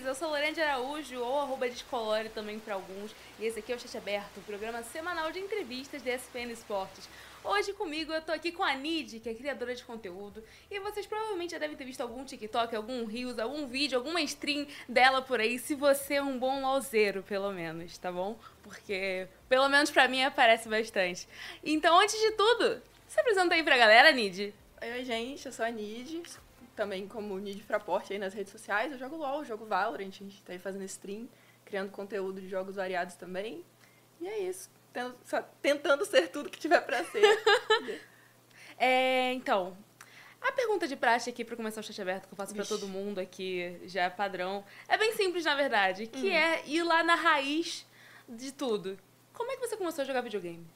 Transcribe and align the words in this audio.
vocês? 0.00 0.06
Eu 0.06 0.14
sou 0.14 0.28
Lorena 0.28 0.62
Araújo, 0.62 1.20
ou 1.20 1.40
arroba 1.40 1.68
Descolore 1.68 2.28
também 2.30 2.58
para 2.58 2.74
alguns. 2.74 3.14
E 3.38 3.46
esse 3.46 3.58
aqui 3.58 3.72
é 3.72 3.76
o 3.76 3.78
Chat 3.78 3.96
Aberto, 3.96 4.38
o 4.38 4.42
programa 4.42 4.82
semanal 4.82 5.30
de 5.30 5.38
entrevistas 5.38 6.02
da 6.02 6.12
SPN 6.12 6.52
Esportes. 6.52 7.08
Hoje 7.44 7.72
comigo 7.72 8.12
eu 8.12 8.20
tô 8.20 8.32
aqui 8.32 8.52
com 8.52 8.62
a 8.62 8.74
Nid, 8.74 9.20
que 9.20 9.28
é 9.28 9.34
criadora 9.34 9.74
de 9.74 9.84
conteúdo. 9.84 10.42
E 10.70 10.78
vocês 10.80 11.06
provavelmente 11.06 11.52
já 11.52 11.58
devem 11.58 11.76
ter 11.76 11.84
visto 11.84 12.00
algum 12.00 12.24
TikTok, 12.24 12.74
algum 12.74 13.04
Reels, 13.04 13.38
algum 13.38 13.66
vídeo, 13.66 13.98
alguma 13.98 14.20
stream 14.22 14.66
dela 14.88 15.22
por 15.22 15.40
aí, 15.40 15.58
se 15.58 15.74
você 15.74 16.14
é 16.14 16.22
um 16.22 16.38
bom 16.38 16.62
lauzeiro, 16.62 17.22
pelo 17.22 17.52
menos, 17.52 17.96
tá 17.98 18.10
bom? 18.10 18.38
Porque, 18.62 19.26
pelo 19.48 19.68
menos 19.68 19.90
pra 19.90 20.08
mim, 20.08 20.22
aparece 20.22 20.68
bastante. 20.68 21.28
Então, 21.64 21.98
antes 21.98 22.18
de 22.18 22.32
tudo, 22.32 22.82
se 23.08 23.20
apresenta 23.20 23.54
aí 23.54 23.62
pra 23.62 23.76
galera, 23.76 24.12
Nid. 24.12 24.54
Oi, 24.82 25.04
gente, 25.04 25.44
eu 25.46 25.52
sou 25.52 25.64
a 25.64 25.70
Nid, 25.70 26.22
também 26.80 27.06
como 27.06 27.38
Nid 27.38 27.62
Fraporte 27.62 28.14
aí 28.14 28.18
nas 28.18 28.32
redes 28.32 28.50
sociais. 28.50 28.90
Eu 28.90 28.98
jogo 28.98 29.14
LOL, 29.14 29.44
jogo 29.44 29.66
Valorant, 29.66 30.08
a 30.08 30.10
gente 30.10 30.42
tá 30.42 30.54
aí 30.54 30.58
fazendo 30.58 30.82
stream, 30.84 31.28
criando 31.62 31.90
conteúdo 31.90 32.40
de 32.40 32.48
jogos 32.48 32.76
variados 32.76 33.16
também. 33.16 33.62
E 34.18 34.26
é 34.26 34.38
isso, 34.38 34.70
tentando 35.60 36.06
ser 36.06 36.28
tudo 36.28 36.48
que 36.48 36.58
tiver 36.58 36.80
pra 36.80 37.04
ser. 37.04 37.20
é, 38.78 39.34
então, 39.34 39.76
a 40.40 40.52
pergunta 40.52 40.88
de 40.88 40.96
praxe 40.96 41.28
aqui 41.28 41.44
para 41.44 41.54
começar 41.54 41.82
o 41.82 41.84
chat 41.84 42.00
aberto 42.00 42.26
que 42.26 42.32
eu 42.32 42.36
faço 42.36 42.54
para 42.54 42.64
todo 42.64 42.88
mundo 42.88 43.18
aqui, 43.18 43.78
já 43.84 44.04
é 44.04 44.10
padrão, 44.10 44.64
é 44.88 44.96
bem 44.96 45.12
simples 45.12 45.44
na 45.44 45.54
verdade, 45.54 46.06
que 46.06 46.30
hum. 46.30 46.32
é 46.32 46.62
ir 46.66 46.82
lá 46.82 47.04
na 47.04 47.14
raiz 47.14 47.86
de 48.26 48.52
tudo. 48.52 48.98
Como 49.34 49.52
é 49.52 49.56
que 49.56 49.68
você 49.68 49.76
começou 49.76 50.00
a 50.00 50.06
jogar 50.06 50.22
videogame? 50.22 50.66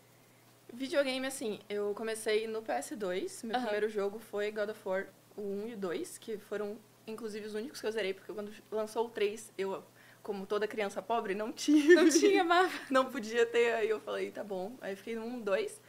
Videogame, 0.70 1.27
assim, 1.27 1.61
eu 1.67 1.95
comecei 1.95 2.47
no 2.47 2.61
PS2. 2.61 3.47
Meu 3.47 3.57
uhum. 3.57 3.62
primeiro 3.62 3.89
jogo 3.89 4.19
foi 4.19 4.51
God 4.51 4.69
of 4.69 4.81
War 4.84 5.07
o 5.37 5.43
1 5.43 5.69
e 5.69 5.75
o 5.75 5.77
2, 5.77 6.19
que 6.19 6.39
foram, 6.39 6.79
inclusive, 7.07 7.47
os 7.47 7.55
únicos 7.55 7.81
que 7.81 7.87
eu 7.87 7.93
zerei, 7.93 8.15
porque 8.15 8.33
quando 8.33 8.53
lançou 8.71 9.07
o 9.07 9.11
3, 9.11 9.53
eu, 9.57 9.83
como 10.23 10.47
toda 10.47 10.67
criança 10.67 11.03
pobre, 11.03 11.35
não 11.35 11.53
tinha. 11.53 11.95
Não 11.95 12.09
tinha 12.09 12.43
mapa. 12.45 12.73
não 12.91 13.07
podia 13.07 13.45
ter, 13.47 13.75
aí 13.75 13.89
eu 13.89 14.01
falei, 14.01 14.31
tá 14.31 14.45
bom. 14.45 14.77
Aí 14.81 14.97
fiquei 14.97 15.17
no 15.17 15.25
1, 15.25 15.41
2. 15.41 15.81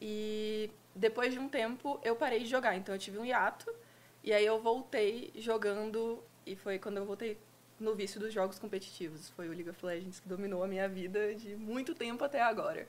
E 0.00 0.70
depois 0.94 1.32
de 1.32 1.38
um 1.38 1.48
tempo, 1.48 2.00
eu 2.02 2.16
parei 2.16 2.40
de 2.40 2.46
jogar. 2.46 2.76
Então, 2.76 2.94
eu 2.94 2.98
tive 2.98 3.18
um 3.18 3.24
hiato. 3.24 3.72
E 4.22 4.32
aí 4.32 4.44
eu 4.44 4.60
voltei 4.60 5.32
jogando, 5.36 6.22
e 6.44 6.56
foi 6.56 6.78
quando 6.78 6.98
eu 6.98 7.04
voltei 7.04 7.38
no 7.78 7.94
vício 7.94 8.18
dos 8.18 8.32
jogos 8.32 8.58
competitivos. 8.58 9.30
Foi 9.30 9.48
o 9.48 9.52
League 9.52 9.70
of 9.70 9.84
Legends 9.84 10.20
que 10.20 10.28
dominou 10.28 10.62
a 10.62 10.66
minha 10.66 10.88
vida 10.88 11.34
de 11.34 11.56
muito 11.56 11.94
tempo 11.94 12.24
até 12.24 12.42
agora. 12.42 12.86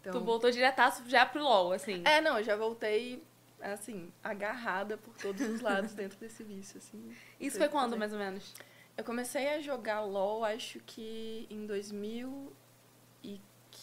Então... 0.00 0.12
Tu 0.12 0.20
voltou 0.20 0.50
diretaço 0.50 1.02
já 1.08 1.26
pro 1.26 1.42
LoL, 1.42 1.72
assim? 1.72 2.02
É, 2.04 2.20
não, 2.20 2.38
eu 2.38 2.44
já 2.44 2.56
voltei, 2.56 3.22
assim, 3.60 4.12
agarrada 4.22 4.96
por 4.96 5.14
todos 5.16 5.42
os 5.42 5.60
lados 5.60 5.92
dentro 5.94 6.18
desse 6.18 6.42
vício, 6.42 6.78
assim. 6.78 7.14
Isso 7.40 7.58
foi 7.58 7.68
quando, 7.68 7.96
mais 7.96 8.12
ou 8.12 8.18
menos? 8.18 8.54
Eu 8.96 9.04
comecei 9.04 9.48
a 9.48 9.60
jogar 9.60 10.00
LoL, 10.00 10.44
acho 10.44 10.80
que 10.80 11.46
em 11.50 11.66
2000 11.66 12.52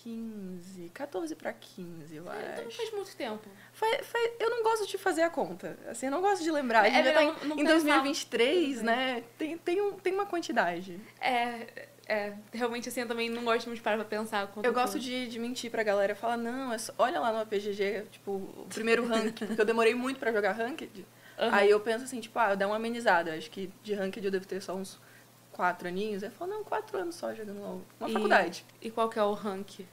15, 0.02 0.90
14 0.94 1.36
para 1.36 1.54
15, 1.54 2.16
eu 2.16 2.32
é, 2.32 2.36
acho. 2.36 2.62
Então 2.62 2.72
faz 2.72 2.92
muito 2.92 3.16
tempo. 3.16 3.48
Foi, 3.72 4.00
foi, 4.00 4.36
eu 4.40 4.50
não 4.50 4.64
gosto 4.64 4.88
de 4.88 4.98
fazer 4.98 5.22
a 5.22 5.30
conta. 5.30 5.78
Assim, 5.88 6.08
eu 6.08 6.12
não 6.12 6.22
gosto 6.22 6.44
de 6.44 6.52
lembrar. 6.52 6.86
É, 6.86 7.00
é, 7.00 7.12
tá 7.12 7.24
em, 7.24 7.62
em 7.62 7.64
2023, 7.64 8.82
né? 8.82 9.24
Tem, 9.38 9.58
tem, 9.58 9.82
um, 9.82 9.94
tem 9.94 10.14
uma 10.14 10.26
quantidade. 10.26 11.00
É, 11.22 11.88
é, 12.06 12.34
realmente 12.52 12.90
assim, 12.90 13.02
eu 13.02 13.08
também 13.08 13.30
não 13.30 13.44
gosto 13.44 13.68
muito 13.68 13.78
de 13.78 13.84
parar 13.84 13.96
pra 13.98 14.06
pensar. 14.06 14.52
Eu 14.62 14.74
gosto 14.74 15.00
de, 15.00 15.28
de 15.28 15.40
mentir 15.40 15.72
pra 15.72 15.84
galera. 15.84 16.16
Falar, 16.16 16.38
não, 16.38 16.74
é 16.74 16.78
só, 16.78 16.94
olha 16.97 17.19
lá 17.19 17.31
no 17.31 17.40
APGG, 17.40 18.06
tipo, 18.12 18.31
o 18.31 18.68
primeiro 18.69 19.06
rank, 19.08 19.40
porque 19.40 19.62
eu 19.62 19.66
demorei 19.66 19.96
muito 19.96 20.19
pra 20.19 20.31
jogar 20.31 20.52
ranked. 20.52 21.06
Uhum. 21.40 21.50
Aí 21.52 21.69
eu 21.69 21.80
penso 21.80 22.03
assim, 22.03 22.19
tipo, 22.19 22.38
ah, 22.38 22.56
eu 22.59 22.68
uma 22.68 22.75
amenizada. 22.75 23.34
Acho 23.36 23.50
que 23.50 23.72
de 23.81 23.94
ranked 23.94 24.24
eu 24.24 24.31
devo 24.31 24.46
ter 24.46 24.62
só 24.62 24.75
uns 24.75 25.00
quatro 25.52 25.88
aninhos. 25.88 26.24
Aí 26.24 26.30
eu 26.30 26.34
falo, 26.34 26.52
não, 26.52 26.64
quatro 26.64 26.97
anos 26.97 27.16
só 27.16 27.34
jogando 27.34 27.62
LOL. 27.62 27.81
Uma 28.00 28.09
e, 28.09 28.14
faculdade. 28.14 28.66
E 28.81 28.91
qual 28.91 29.09
que 29.09 29.18
é 29.18 29.24
o 29.24 29.34
rank? 29.34 29.85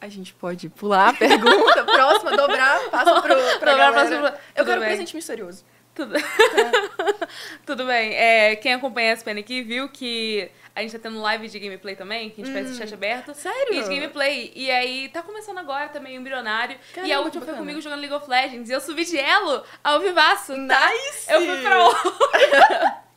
A 0.00 0.08
gente 0.08 0.32
pode 0.34 0.68
pular 0.68 1.08
a 1.08 1.12
pergunta, 1.18 1.84
próxima, 1.84 2.36
dobrar, 2.36 2.88
passa 2.90 3.20
pro, 3.20 3.34
pra 3.58 3.72
dobrar, 3.72 3.92
galera. 3.92 4.40
Eu 4.54 4.64
quero 4.64 4.80
bem. 4.80 4.88
presente 4.90 5.16
misterioso. 5.16 5.64
Tudo, 5.98 6.14
Tudo 7.66 7.84
bem. 7.84 8.14
É, 8.14 8.54
quem 8.54 8.72
acompanha 8.72 9.10
a 9.10 9.16
SPN 9.16 9.40
aqui 9.40 9.62
viu 9.62 9.88
que 9.88 10.48
a 10.72 10.80
gente 10.80 10.92
tá 10.92 10.98
tendo 11.00 11.20
live 11.20 11.48
de 11.48 11.58
gameplay 11.58 11.96
também, 11.96 12.30
que 12.30 12.40
a 12.40 12.44
gente 12.44 12.56
hum. 12.56 12.64
faz 12.64 12.76
chat 12.76 12.94
aberto. 12.94 13.34
Sério? 13.34 13.74
E 13.74 13.82
de 13.82 13.88
gameplay. 13.88 14.52
E 14.54 14.70
aí 14.70 15.08
tá 15.08 15.24
começando 15.24 15.58
agora 15.58 15.88
também 15.88 16.16
o 16.16 16.20
Embrionário. 16.20 16.78
Caramba, 16.94 17.08
e 17.08 17.12
a 17.12 17.20
última 17.20 17.44
foi 17.44 17.54
comigo 17.54 17.80
jogando 17.80 17.98
League 17.98 18.14
of 18.14 18.30
Legends. 18.30 18.70
E 18.70 18.72
eu 18.72 18.80
subi 18.80 19.04
de 19.04 19.18
elo 19.18 19.64
ao 19.82 19.98
vivaço. 19.98 20.54
Tá? 20.68 20.88
Nice! 20.88 21.32
Eu 21.32 21.44
fui 21.44 21.62
pra 21.62 21.88
o... 21.88 21.92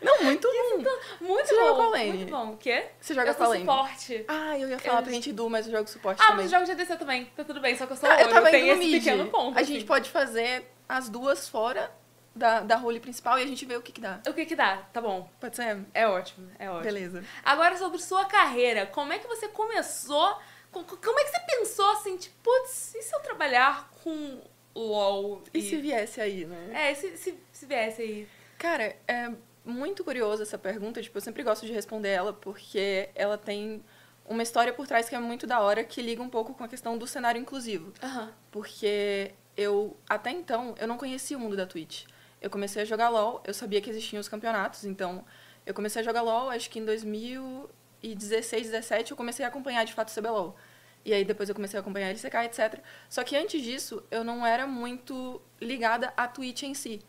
Não, 0.00 0.22
muito 0.22 0.46
bom. 0.46 1.26
Muito 1.26 1.48
Você 1.48 1.54
bom. 1.56 1.60
joga 1.60 1.74
qual 1.74 1.90
lane? 1.90 2.12
Muito 2.12 2.30
bom. 2.30 2.52
O 2.52 2.56
quê? 2.56 2.86
Você 3.00 3.14
joga 3.14 3.30
eu 3.30 3.34
qual 3.34 3.50
lane? 3.50 3.62
suporte. 3.62 4.24
Ah, 4.28 4.56
eu 4.56 4.68
ia 4.68 4.78
falar 4.78 5.00
eu... 5.00 5.02
pra 5.02 5.12
gente 5.12 5.32
do, 5.32 5.50
mas 5.50 5.66
eu 5.66 5.72
jogo 5.72 5.88
suporte 5.88 6.22
ah, 6.22 6.28
também. 6.28 6.34
Ah, 6.34 6.42
mas 6.44 6.52
eu 6.52 6.58
jogo 6.60 6.64
de 6.66 6.82
ADC 6.82 6.96
também. 6.98 7.24
Tá 7.36 7.42
tudo 7.42 7.60
bem, 7.60 7.76
só 7.76 7.84
que 7.84 7.94
eu 7.94 7.96
sou 7.96 8.08
ah, 8.08 8.20
eu 8.20 8.28
tava 8.28 8.48
tenho 8.48 8.72
esse 8.72 8.78
mid. 8.78 9.02
pequeno 9.02 9.26
ponto. 9.26 9.58
A 9.58 9.60
assim. 9.60 9.74
gente 9.74 9.84
pode 9.84 10.08
fazer 10.08 10.70
as 10.88 11.08
duas 11.08 11.48
fora 11.48 11.90
da, 12.38 12.60
da 12.60 12.76
role 12.76 13.00
principal 13.00 13.38
e 13.38 13.42
a 13.42 13.46
gente 13.46 13.66
vê 13.66 13.76
o 13.76 13.82
que 13.82 13.92
que 13.92 14.00
dá. 14.00 14.20
O 14.26 14.32
que 14.32 14.46
que 14.46 14.56
dá, 14.56 14.78
tá 14.92 15.00
bom. 15.00 15.28
Pode 15.38 15.56
ser? 15.56 15.84
É 15.92 16.06
ótimo, 16.08 16.48
é 16.58 16.70
ótimo. 16.70 16.84
Beleza. 16.84 17.24
Agora 17.44 17.76
sobre 17.76 17.98
sua 17.98 18.24
carreira, 18.24 18.86
como 18.86 19.12
é 19.12 19.18
que 19.18 19.26
você 19.26 19.48
começou... 19.48 20.38
Como 20.70 21.18
é 21.18 21.24
que 21.24 21.30
você 21.30 21.40
pensou 21.40 21.90
assim, 21.92 22.16
tipo, 22.18 22.36
putz, 22.42 22.94
e 22.94 23.02
se 23.02 23.14
eu 23.14 23.20
trabalhar 23.20 23.90
com 24.02 24.38
LOL? 24.74 25.42
E, 25.52 25.58
e 25.58 25.62
se 25.62 25.76
viesse 25.78 26.20
aí, 26.20 26.44
né? 26.44 26.90
É, 26.90 26.94
se, 26.94 27.16
se, 27.16 27.38
se 27.50 27.66
viesse 27.66 28.02
aí. 28.02 28.28
Cara, 28.58 28.94
é, 29.08 29.30
muito 29.64 30.04
curiosa 30.04 30.42
essa 30.42 30.58
pergunta, 30.58 31.00
tipo, 31.00 31.16
eu 31.16 31.22
sempre 31.22 31.42
gosto 31.42 31.64
de 31.64 31.72
responder 31.72 32.10
ela 32.10 32.34
porque 32.34 33.08
ela 33.14 33.38
tem 33.38 33.82
uma 34.26 34.42
história 34.42 34.72
por 34.72 34.86
trás 34.86 35.08
que 35.08 35.14
é 35.14 35.18
muito 35.18 35.46
da 35.46 35.58
hora, 35.60 35.82
que 35.82 36.02
liga 36.02 36.22
um 36.22 36.28
pouco 36.28 36.52
com 36.52 36.62
a 36.62 36.68
questão 36.68 36.98
do 36.98 37.06
cenário 37.06 37.40
inclusivo. 37.40 37.92
Uhum. 38.02 38.28
Porque 38.50 39.32
eu, 39.56 39.96
até 40.06 40.30
então, 40.30 40.74
eu 40.78 40.86
não 40.86 40.98
conhecia 40.98 41.36
o 41.36 41.40
mundo 41.40 41.56
da 41.56 41.66
Twitch. 41.66 42.04
Eu 42.40 42.50
comecei 42.50 42.82
a 42.82 42.84
jogar 42.84 43.08
LoL, 43.08 43.42
eu 43.44 43.54
sabia 43.54 43.80
que 43.80 43.90
existiam 43.90 44.20
os 44.20 44.28
campeonatos, 44.28 44.84
então 44.84 45.24
eu 45.66 45.74
comecei 45.74 46.00
a 46.00 46.04
jogar 46.04 46.22
LoL, 46.22 46.50
acho 46.50 46.70
que 46.70 46.78
em 46.78 46.84
2016, 46.84 48.70
17, 48.70 49.10
eu 49.10 49.16
comecei 49.16 49.44
a 49.44 49.48
acompanhar 49.48 49.84
de 49.84 49.92
fato 49.92 50.08
o 50.08 50.14
CBLOL. 50.14 50.56
E 51.04 51.12
aí 51.12 51.24
depois 51.24 51.48
eu 51.48 51.54
comecei 51.54 51.78
a 51.78 51.80
acompanhar 51.80 52.10
LCK, 52.10 52.36
etc. 52.44 52.80
Só 53.08 53.24
que 53.24 53.36
antes 53.36 53.62
disso, 53.62 54.02
eu 54.10 54.22
não 54.22 54.46
era 54.46 54.66
muito 54.66 55.40
ligada 55.60 56.12
à 56.16 56.28
Twitch 56.28 56.62
em 56.64 56.74
si. 56.74 57.00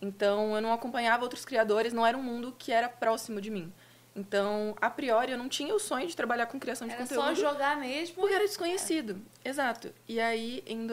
Então, 0.00 0.54
eu 0.54 0.62
não 0.62 0.72
acompanhava 0.72 1.24
outros 1.24 1.44
criadores, 1.44 1.92
não 1.92 2.06
era 2.06 2.16
um 2.16 2.22
mundo 2.22 2.54
que 2.56 2.70
era 2.70 2.88
próximo 2.88 3.40
de 3.40 3.50
mim. 3.50 3.72
Então, 4.14 4.74
a 4.80 4.90
priori, 4.90 5.32
eu 5.32 5.38
não 5.38 5.48
tinha 5.48 5.74
o 5.74 5.78
sonho 5.78 6.06
de 6.06 6.16
trabalhar 6.16 6.46
com 6.46 6.58
criação 6.58 6.86
de 6.86 6.94
era 6.94 7.02
conteúdo. 7.02 7.24
Era 7.24 7.36
só 7.36 7.40
jogar 7.40 7.76
mesmo? 7.78 8.16
Porque 8.16 8.34
era 8.34 8.44
desconhecido. 8.44 9.20
É. 9.44 9.48
Exato. 9.48 9.92
E 10.08 10.18
aí, 10.20 10.62
em 10.66 10.86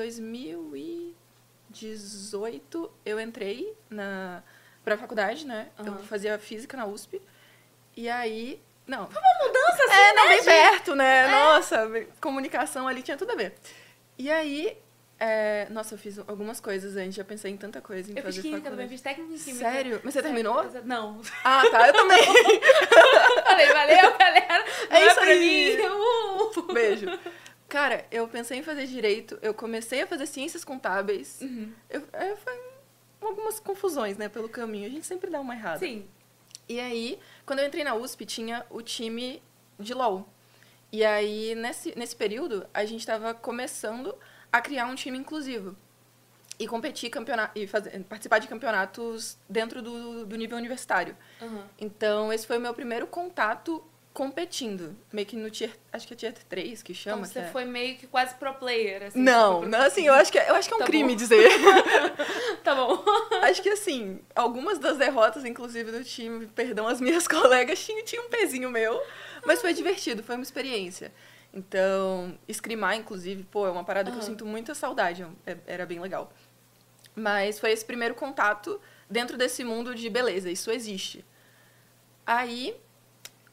2018, 1.76 2.92
eu 3.06 3.20
entrei 3.20 3.76
na 3.90 4.42
pra 4.84 4.98
faculdade, 4.98 5.46
né? 5.46 5.70
Uhum. 5.80 5.88
Eu 5.88 5.98
fazia 6.00 6.38
física 6.38 6.78
na 6.78 6.86
USP. 6.86 7.22
E 7.98 8.08
aí... 8.08 8.62
Não. 8.86 9.08
Foi 9.08 9.20
uma 9.20 9.48
mudança 9.48 9.84
assim, 9.84 9.94
É, 9.94 10.14
não, 10.14 10.24
né, 10.26 10.36
bem 10.36 10.44
perto, 10.44 10.96
né? 10.96 11.26
É. 11.26 11.32
Nossa, 11.32 11.90
comunicação 12.22 12.88
ali 12.88 13.02
tinha 13.02 13.18
tudo 13.18 13.32
a 13.32 13.36
ver. 13.36 13.56
E 14.16 14.30
aí, 14.30 14.78
é, 15.20 15.66
nossa, 15.72 15.96
eu 15.96 15.98
fiz 15.98 16.20
algumas 16.20 16.60
coisas 16.60 16.96
antes, 16.96 17.16
já 17.16 17.24
pensei 17.24 17.52
em 17.52 17.58
tanta 17.58 17.82
coisa 17.82 18.12
em 18.12 18.16
eu 18.16 18.22
fazer 18.22 18.42
fiz 18.42 18.52
química 18.52 18.70
também, 18.70 18.88
fiz 18.88 19.02
técnica 19.02 19.34
em 19.34 19.38
química. 19.38 19.72
Sério? 19.72 20.02
Mas 20.04 20.14
você 20.14 20.22
terminou? 20.22 20.64
Não. 20.84 21.22
Ah, 21.44 21.64
tá, 21.72 21.88
eu 21.88 21.94
também. 21.94 22.22
Falei, 23.44 23.68
valeu, 23.68 24.18
galera. 24.18 24.66
Não 24.90 24.98
é 24.98 25.08
isso 25.08 25.20
é 25.20 25.32
aí. 25.32 25.78
mim. 25.78 25.84
Uh. 25.88 26.74
Beijo. 26.74 27.08
Cara, 27.68 28.06
eu 28.12 28.28
pensei 28.28 28.60
em 28.60 28.64
fazer 28.64 28.86
direito, 28.86 29.38
eu 29.42 29.54
comecei 29.54 30.02
a 30.02 30.08
fazer 30.08 30.26
ciências 30.26 30.64
contábeis. 30.64 31.42
Uhum. 31.42 31.74
Eu, 31.90 32.04
é, 32.14 32.36
foi 32.36 32.60
algumas 33.22 33.60
confusões, 33.60 34.18
né, 34.18 34.30
pelo 34.30 34.48
caminho. 34.48 34.86
A 34.86 34.90
gente 34.90 35.06
sempre 35.06 35.30
dá 35.30 35.40
uma 35.40 35.56
errada. 35.56 35.80
Sim. 35.80 36.06
E 36.68 36.80
aí, 36.80 37.20
quando 37.46 37.60
eu 37.60 37.68
entrei 37.68 37.84
na 37.84 37.96
USP, 37.96 38.26
tinha 38.26 38.66
o 38.70 38.82
time 38.82 39.42
de 39.80 39.94
LOL. 39.94 40.28
E 40.92 41.04
aí, 41.04 41.56
nesse, 41.56 41.98
nesse 41.98 42.16
período, 42.16 42.66
a 42.74 42.86
gente 42.86 43.02
estava 43.02 43.34
começando 43.34 44.16
a 44.52 44.62
criar 44.62 44.86
um 44.86 44.96
time 44.96 45.18
inclusivo 45.18 45.76
e 46.58 46.68
competir 46.68 47.10
campeonato 47.10 47.60
e 47.60 47.68
fazer, 47.68 48.02
participar 48.06 48.40
de 48.40 48.48
campeonatos 48.48 49.38
dentro 49.50 49.82
do, 49.82 50.26
do 50.26 50.36
nível 50.36 50.58
universitário. 50.58 51.16
Uhum. 51.42 51.64
Então, 51.78 52.32
esse 52.32 52.48
foi 52.48 52.58
o 52.58 52.62
meu 52.62 52.74
primeiro 52.74 53.06
contato 53.08 53.84
competindo, 54.16 54.96
meio 55.12 55.28
que 55.28 55.36
no 55.36 55.52
tier, 55.52 55.72
acho 55.92 56.08
que 56.08 56.14
é 56.14 56.16
tier 56.16 56.34
3 56.34 56.82
que 56.82 56.94
chama. 56.94 57.18
Então 57.18 57.30
você 57.34 57.40
é. 57.40 57.52
foi 57.52 57.66
meio 57.66 57.98
que 57.98 58.08
quase 58.08 58.34
pro 58.36 58.54
player, 58.54 59.04
assim. 59.04 59.20
Não, 59.20 59.60
tipo... 59.60 59.70
não, 59.70 59.82
assim, 59.82 60.08
eu 60.08 60.14
acho 60.14 60.32
que, 60.32 60.40
é, 60.40 60.50
eu 60.50 60.56
acho 60.56 60.70
que 60.70 60.74
é 60.74 60.78
um 60.78 60.80
tá 60.80 60.86
crime 60.86 61.10
bom. 61.10 61.16
dizer. 61.18 61.50
tá 62.64 62.74
bom. 62.74 63.04
acho 63.44 63.62
que 63.62 63.68
assim, 63.68 64.22
algumas 64.34 64.80
das 64.80 64.98
derrotas, 64.98 65.44
inclusive, 65.44 65.92
do 65.92 66.02
time, 66.02 66.48
perdão 66.48 66.88
as 66.88 67.02
minhas 67.02 67.28
colegas, 67.28 67.86
tinha, 67.86 68.02
tinha 68.04 68.22
um 68.22 68.30
pezinho 68.30 68.72
meu, 68.72 69.04
mas 69.46 69.60
foi 69.60 69.74
divertido, 69.74 70.24
foi 70.24 70.36
uma 70.36 70.44
experiência. 70.44 71.12
Então, 71.54 72.40
escrimar, 72.48 72.96
inclusive, 72.96 73.44
pô, 73.44 73.68
é 73.68 73.70
uma 73.70 73.84
parada 73.84 74.10
uhum. 74.10 74.16
que 74.16 74.24
eu 74.24 74.26
sinto 74.26 74.46
muita 74.46 74.74
saudade. 74.74 75.28
É, 75.46 75.58
era 75.68 75.86
bem 75.86 76.00
legal. 76.00 76.32
Mas 77.14 77.60
foi 77.60 77.72
esse 77.72 77.84
primeiro 77.84 78.16
contato 78.16 78.80
dentro 79.10 79.38
desse 79.38 79.62
mundo 79.66 79.94
de 79.94 80.10
beleza, 80.10 80.50
isso 80.50 80.72
existe. 80.72 81.26
Aí, 82.26 82.76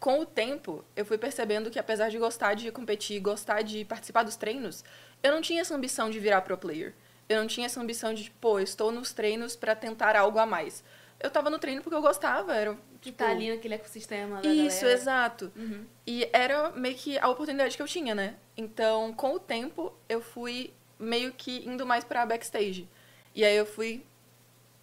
com 0.02 0.18
o 0.18 0.26
tempo, 0.26 0.84
eu 0.96 1.06
fui 1.06 1.16
percebendo 1.16 1.70
que 1.70 1.78
apesar 1.78 2.08
de 2.08 2.18
gostar 2.18 2.54
de 2.54 2.72
competir, 2.72 3.20
gostar 3.20 3.62
de 3.62 3.84
participar 3.84 4.24
dos 4.24 4.34
treinos, 4.34 4.84
eu 5.22 5.30
não 5.30 5.40
tinha 5.40 5.60
essa 5.60 5.76
ambição 5.76 6.10
de 6.10 6.18
virar 6.18 6.40
pro 6.40 6.58
player. 6.58 6.92
Eu 7.28 7.40
não 7.40 7.46
tinha 7.46 7.66
essa 7.66 7.80
ambição 7.80 8.12
de, 8.12 8.28
pô, 8.40 8.58
estou 8.58 8.90
nos 8.90 9.12
treinos 9.12 9.54
para 9.54 9.76
tentar 9.76 10.16
algo 10.16 10.40
a 10.40 10.44
mais. 10.44 10.82
Eu 11.20 11.30
tava 11.30 11.48
no 11.48 11.56
treino 11.56 11.82
porque 11.82 11.94
eu 11.94 12.02
gostava, 12.02 12.52
era 12.52 12.76
tipo, 13.00 13.16
tá 13.16 13.30
ali 13.30 13.48
naquele 13.48 13.74
ecossistema 13.74 14.42
da 14.42 14.48
Isso, 14.48 14.80
galera. 14.80 14.98
exato. 14.98 15.52
Uhum. 15.54 15.86
E 16.04 16.28
era 16.32 16.70
meio 16.70 16.96
que 16.96 17.16
a 17.16 17.28
oportunidade 17.28 17.76
que 17.76 17.82
eu 17.82 17.86
tinha, 17.86 18.12
né? 18.12 18.34
Então, 18.56 19.12
com 19.12 19.34
o 19.34 19.38
tempo, 19.38 19.92
eu 20.08 20.20
fui 20.20 20.74
meio 20.98 21.32
que 21.32 21.64
indo 21.64 21.86
mais 21.86 22.02
pra 22.02 22.26
backstage. 22.26 22.88
E 23.32 23.44
aí 23.44 23.56
eu 23.56 23.64
fui 23.64 24.04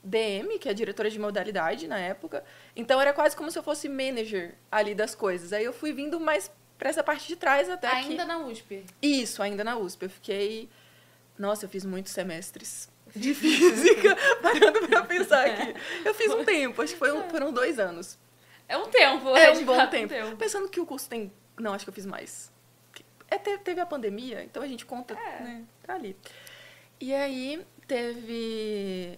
DM, 0.04 0.58
que 0.60 0.70
é 0.70 0.74
diretora 0.74 1.10
de 1.10 1.20
modalidade 1.20 1.88
na 1.88 2.00
época. 2.00 2.44
Então 2.76 3.00
era 3.02 3.14
quase 3.14 3.36
como 3.36 3.52
se 3.52 3.58
eu 3.60 3.64
fosse 3.64 3.88
manager 3.90 4.56
ali 4.72 4.96
das 4.96 5.14
coisas. 5.16 5.52
Aí 5.54 5.64
eu 5.66 5.74
fui 5.74 5.92
vindo 5.94 6.20
mais 6.20 6.50
pra 6.78 6.90
essa 6.90 7.04
parte 7.04 7.28
de 7.28 7.36
trás 7.36 7.70
até 7.70 7.88
Ainda 7.88 8.24
que... 8.24 8.28
na 8.28 8.38
USP. 8.40 8.86
Isso, 9.02 9.42
ainda 9.44 9.64
na 9.64 9.78
USP. 9.78 10.04
Eu 10.04 10.10
fiquei... 10.10 10.70
Nossa, 11.38 11.66
eu 11.66 11.70
fiz 11.70 11.84
muitos 11.86 12.12
semestres 12.14 12.90
de 13.16 13.34
física, 13.34 14.16
parando 14.42 14.88
pra 14.88 15.04
pensar 15.04 15.46
aqui. 15.46 15.74
Eu 16.06 16.14
fiz 16.14 16.32
um 16.32 16.44
tempo, 16.46 16.82
acho 16.82 16.94
que 16.94 17.00
foi 17.00 17.12
um- 17.12 17.30
foram 17.30 17.52
dois 17.52 17.80
anos. 17.80 18.18
É 18.68 18.78
um 18.78 18.88
tempo, 18.88 19.36
É 19.36 19.52
de 19.52 19.60
um 19.60 19.66
bom 19.66 19.76
fato, 19.76 19.92
tempo. 19.92 20.14
Pensando 20.38 20.70
que 20.70 20.80
o 20.80 20.86
curso 20.86 21.10
tem. 21.10 21.32
Não, 21.58 21.74
acho 21.74 21.84
que 21.86 21.90
eu 21.90 21.94
fiz 21.94 22.06
mais. 22.06 22.52
É, 23.28 23.38
te- 23.38 23.58
teve 23.60 23.80
a 23.82 23.86
pandemia, 23.86 24.44
então 24.44 24.62
a 24.62 24.68
gente 24.68 24.86
conta, 24.86 25.14
É. 25.16 25.44
né? 25.44 25.64
Tá 25.84 25.96
ali. 25.96 26.16
E 27.02 27.14
aí 27.14 27.66
teve. 27.88 29.18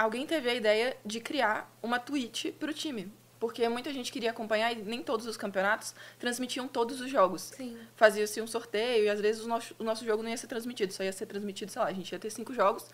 Alguém 0.00 0.26
teve 0.26 0.48
a 0.48 0.54
ideia 0.54 0.96
de 1.04 1.20
criar 1.20 1.70
uma 1.82 2.00
Twitch 2.00 2.46
pro 2.58 2.72
time. 2.72 3.12
Porque 3.38 3.68
muita 3.68 3.92
gente 3.92 4.10
queria 4.10 4.30
acompanhar 4.30 4.72
e 4.72 4.76
nem 4.76 5.02
todos 5.02 5.26
os 5.26 5.36
campeonatos 5.36 5.94
transmitiam 6.18 6.66
todos 6.66 7.02
os 7.02 7.10
jogos. 7.10 7.50
Fazia-se 7.96 8.40
um 8.40 8.46
sorteio 8.46 9.04
e 9.04 9.10
às 9.10 9.20
vezes 9.20 9.44
o 9.44 9.48
nosso, 9.48 9.76
o 9.78 9.84
nosso 9.84 10.02
jogo 10.02 10.22
não 10.22 10.30
ia 10.30 10.38
ser 10.38 10.46
transmitido, 10.46 10.90
só 10.94 11.02
ia 11.02 11.12
ser 11.12 11.26
transmitido, 11.26 11.70
sei 11.70 11.82
lá, 11.82 11.88
a 11.88 11.92
gente 11.92 12.10
ia 12.10 12.18
ter 12.18 12.30
cinco 12.30 12.54
jogos, 12.54 12.88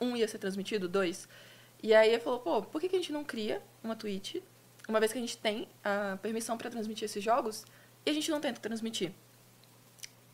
um 0.00 0.16
ia 0.16 0.28
ser 0.28 0.38
transmitido, 0.38 0.88
dois. 0.88 1.28
E 1.82 1.92
aí 1.92 2.10
ele 2.10 2.20
falou, 2.20 2.38
pô, 2.38 2.62
por 2.62 2.80
que, 2.80 2.88
que 2.88 2.94
a 2.94 2.98
gente 3.00 3.10
não 3.12 3.24
cria 3.24 3.60
uma 3.82 3.96
Twitch, 3.96 4.36
uma 4.88 5.00
vez 5.00 5.10
que 5.10 5.18
a 5.18 5.20
gente 5.20 5.36
tem 5.36 5.68
a 5.82 6.16
permissão 6.22 6.56
para 6.56 6.70
transmitir 6.70 7.06
esses 7.06 7.24
jogos, 7.24 7.64
e 8.04 8.10
a 8.10 8.12
gente 8.12 8.30
não 8.30 8.40
tenta 8.40 8.60
transmitir? 8.60 9.10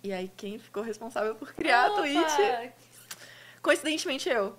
E 0.03 0.13
aí 0.13 0.31
quem 0.37 0.59
ficou 0.59 0.83
responsável 0.83 1.35
por 1.35 1.55
criar 1.55 1.87
a 1.87 1.93
Opa! 1.93 2.03
Twitch 2.03 2.73
coincidentemente 3.63 4.29
eu. 4.29 4.59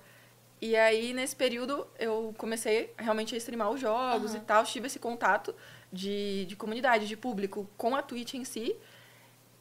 E 0.65 0.77
aí, 0.77 1.11
nesse 1.11 1.35
período, 1.35 1.85
eu 1.99 2.33
comecei 2.37 2.93
realmente 2.97 3.35
a 3.35 3.37
streamar 3.37 3.69
os 3.69 3.81
jogos 3.81 4.31
Aham. 4.31 4.41
e 4.41 4.45
tal. 4.45 4.63
Tive 4.63 4.87
esse 4.87 4.97
contato 4.97 5.53
de, 5.91 6.45
de 6.45 6.55
comunidade, 6.55 7.05
de 7.05 7.17
público 7.17 7.69
com 7.75 7.93
a 7.93 8.01
Twitch 8.01 8.35
em 8.35 8.45
si. 8.45 8.73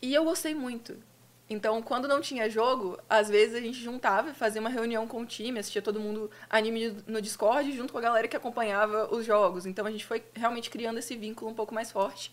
E 0.01 0.15
eu 0.15 0.23
gostei 0.23 0.55
muito. 0.55 0.97
Então, 1.51 1.83
quando 1.83 2.07
não 2.07 2.21
tinha 2.21 2.49
jogo, 2.49 2.97
às 3.11 3.29
vezes 3.29 3.57
a 3.57 3.61
gente 3.61 3.81
juntava 3.81 4.33
fazia 4.33 4.61
uma 4.61 4.71
reunião 4.71 5.09
com 5.09 5.23
o 5.23 5.27
time, 5.27 5.59
assistia 5.59 5.83
todo 5.83 5.99
mundo 5.99 6.31
anime 6.49 6.97
no 7.05 7.21
Discord, 7.21 7.73
junto 7.73 7.93
com 7.93 7.99
a 7.99 8.03
galera 8.03 8.29
que 8.29 8.37
acompanhava 8.37 9.13
os 9.13 9.27
jogos. 9.27 9.67
Então, 9.67 9.85
a 9.85 9.91
gente 9.91 10.07
foi 10.07 10.23
realmente 10.33 10.71
criando 10.71 10.99
esse 10.99 11.17
vínculo 11.17 11.51
um 11.51 11.55
pouco 11.55 11.75
mais 11.75 11.91
forte. 11.91 12.33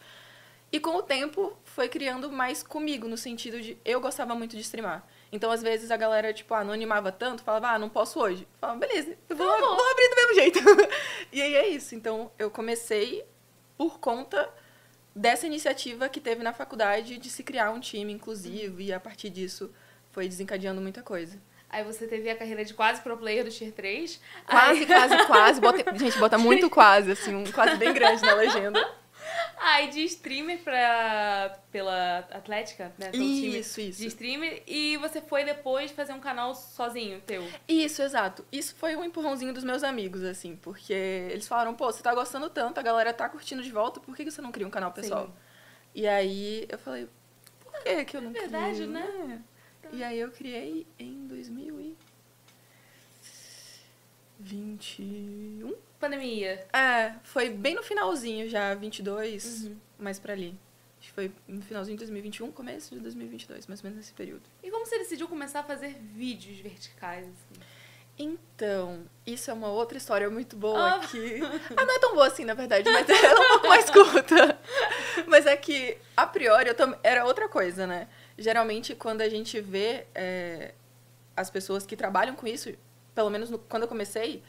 E 0.72 0.80
com 0.80 0.96
o 0.96 1.02
tempo, 1.02 1.58
foi 1.64 1.90
criando 1.90 2.32
mais 2.32 2.62
comigo, 2.62 3.08
no 3.08 3.18
sentido 3.18 3.60
de 3.60 3.80
eu 3.84 4.00
gostava 4.00 4.36
muito 4.36 4.56
de 4.56 4.62
streamar. 4.62 5.04
Então, 5.32 5.52
às 5.52 5.62
vezes, 5.62 5.92
a 5.92 5.98
galera, 5.98 6.34
tipo, 6.34 6.54
ah, 6.54 6.64
não 6.64 6.74
animava 6.74 7.12
tanto, 7.12 7.44
falava, 7.44 7.70
ah, 7.70 7.80
não 7.80 7.90
posso 7.90 8.20
hoje. 8.20 8.48
Falava, 8.60 8.80
beleza, 8.80 9.16
eu 9.30 9.36
vou, 9.36 9.48
Tá 9.48 9.58
vou 9.60 9.92
abrir 9.92 10.10
do 10.10 10.16
mesmo 10.16 10.34
jeito. 10.36 10.60
e 11.32 11.42
aí 11.42 11.56
é 11.56 11.68
isso. 11.68 11.94
Então, 11.94 12.32
eu 12.40 12.50
comecei 12.50 13.24
por 13.78 14.00
conta 14.00 14.50
dessa 15.16 15.46
iniciativa 15.46 16.10
que 16.10 16.20
teve 16.20 16.44
na 16.44 16.54
faculdade 16.54 17.18
de 17.18 17.30
se 17.30 17.44
criar 17.44 17.72
um 17.72 17.80
time 17.80 18.12
inclusivo, 18.12 18.82
e 18.82 18.92
a 18.92 19.00
partir 19.00 19.30
disso 19.30 19.72
foi 20.12 20.28
desencadeando 20.28 20.82
muita 20.82 21.04
coisa. 21.04 21.40
Aí 21.70 21.84
você 21.84 22.08
teve 22.08 22.30
a 22.30 22.36
carreira 22.36 22.66
de 22.66 22.74
quase 22.74 23.00
pro 23.02 23.16
player 23.16 23.44
do 23.44 23.52
Tier 23.52 23.72
3. 23.72 24.20
Quase, 24.48 24.80
Aí, 24.80 24.86
quase, 24.88 25.26
quase. 25.28 25.62
Bota, 25.62 25.98
gente, 25.98 26.18
bota 26.18 26.38
muito 26.38 26.68
quase, 26.70 27.12
assim, 27.12 27.36
um 27.36 27.44
quase 27.52 27.76
bem 27.78 27.94
grande 27.94 28.24
na 28.24 28.34
legenda. 28.34 28.90
Aí 29.60 29.90
de 29.90 30.04
streamer 30.04 30.60
pra, 30.64 31.60
pela 31.72 32.20
Atlética, 32.32 32.94
né? 32.98 33.10
Pelo 33.10 33.24
time 33.24 33.60
Isso, 33.60 33.82
isso. 33.82 34.00
de 34.02 34.08
streamer. 34.08 34.64
E 34.66 34.98
você 34.98 35.22
foi 35.22 35.44
depois 35.44 35.92
fazer 35.92 36.14
um 36.14 36.20
canal 36.20 36.56
sozinho, 36.56 37.22
teu. 37.22 37.48
Isso, 37.68 38.02
exato. 38.02 38.46
Isso 38.52 38.76
foi 38.76 38.96
um 38.96 39.04
empurrãozinho 39.04 39.54
dos 39.54 39.64
meus 39.64 39.84
amigos, 39.84 40.24
assim, 40.24 40.56
porque 40.56 40.94
eles 40.94 41.48
falaram, 41.48 41.74
pô, 41.74 41.92
você 41.92 42.02
tá 42.02 42.14
gostando 42.14 42.50
tanto, 42.50 42.80
a 42.80 42.84
galera 42.84 43.14
tá 43.14 43.28
curtindo 43.28 43.62
de 43.62 43.72
volta, 43.72 44.00
por 44.00 44.16
que 44.16 44.30
você 44.30 44.42
não 44.42 44.52
cria 44.52 44.68
um 44.68 44.72
canal 44.72 44.92
pessoal? 44.92 45.28
Sim. 45.28 45.34
E 45.96 46.08
aí 46.08 46.66
eu 46.70 46.78
falei, 46.78 47.08
por 47.60 47.84
que 47.84 48.06
que 48.06 48.18
eu 48.18 48.22
não 48.22 48.32
verdade, 48.32 48.76
crio? 48.78 48.88
né? 48.88 49.44
É. 49.84 49.96
E 49.96 50.04
aí 50.04 50.20
eu 50.20 50.32
criei 50.32 50.86
em 50.98 51.28
2021. 54.40 55.74
Pandemia. 56.00 56.66
É, 56.74 57.14
foi 57.24 57.50
bem 57.50 57.76
no 57.76 57.84
finalzinho 57.84 58.48
já, 58.50 58.74
22, 58.74 59.64
Uhum. 59.66 59.78
mais 60.00 60.18
pra 60.20 60.34
ali. 60.34 60.56
Acho 61.00 61.08
que 61.10 61.14
foi 61.14 61.32
no 61.48 61.62
finalzinho 61.62 61.96
de 61.98 62.04
2021, 62.04 62.52
começo 62.52 62.94
de 62.94 63.00
2022, 63.02 63.68
mais 63.68 63.80
ou 63.82 63.84
menos 63.90 63.98
nesse 63.98 64.14
período. 64.14 64.42
E 64.64 64.70
como 64.72 64.86
você 64.86 64.98
decidiu 64.98 65.28
começar 65.28 65.62
a 65.62 65.64
fazer 65.64 65.94
vídeos 66.14 66.58
verticais? 66.60 67.26
Assim? 67.26 67.62
Então, 68.18 69.06
isso 69.26 69.50
é 69.50 69.54
uma 69.54 69.70
outra 69.70 69.98
história 69.98 70.30
muito 70.30 70.58
boa 70.58 70.96
Ah. 70.96 71.00
que. 71.00 71.40
Ah, 71.76 71.86
não 71.86 71.96
é 71.96 72.00
tão 72.00 72.14
boa 72.14 72.28
assim, 72.28 72.44
na 72.44 72.54
verdade, 72.54 72.90
mas 72.92 73.08
ela 73.08 73.28
é 73.28 73.34
um 73.34 73.48
pouco 73.50 73.68
mais 73.68 73.90
curta. 73.90 74.60
Mas 75.28 75.46
é 75.46 75.56
que, 75.58 75.98
a 76.18 76.26
priori, 76.26 76.70
eu 76.70 76.74
tam... 76.76 76.98
era 77.04 77.26
outra 77.26 77.48
coisa, 77.48 77.86
né? 77.86 78.08
Geralmente, 78.38 78.96
quando 78.96 79.22
a 79.22 79.30
gente 79.30 79.60
vê 79.62 80.06
é, 80.16 80.74
as 81.36 81.50
pessoas 81.50 81.86
que 81.86 81.96
trabalham 81.96 82.36
com 82.36 82.48
isso, 82.48 82.74
pelo 83.20 83.30
menos 83.30 83.50
no- 83.50 83.60
quando 83.60 83.84
eu 83.84 83.90
comecei, 83.90 84.42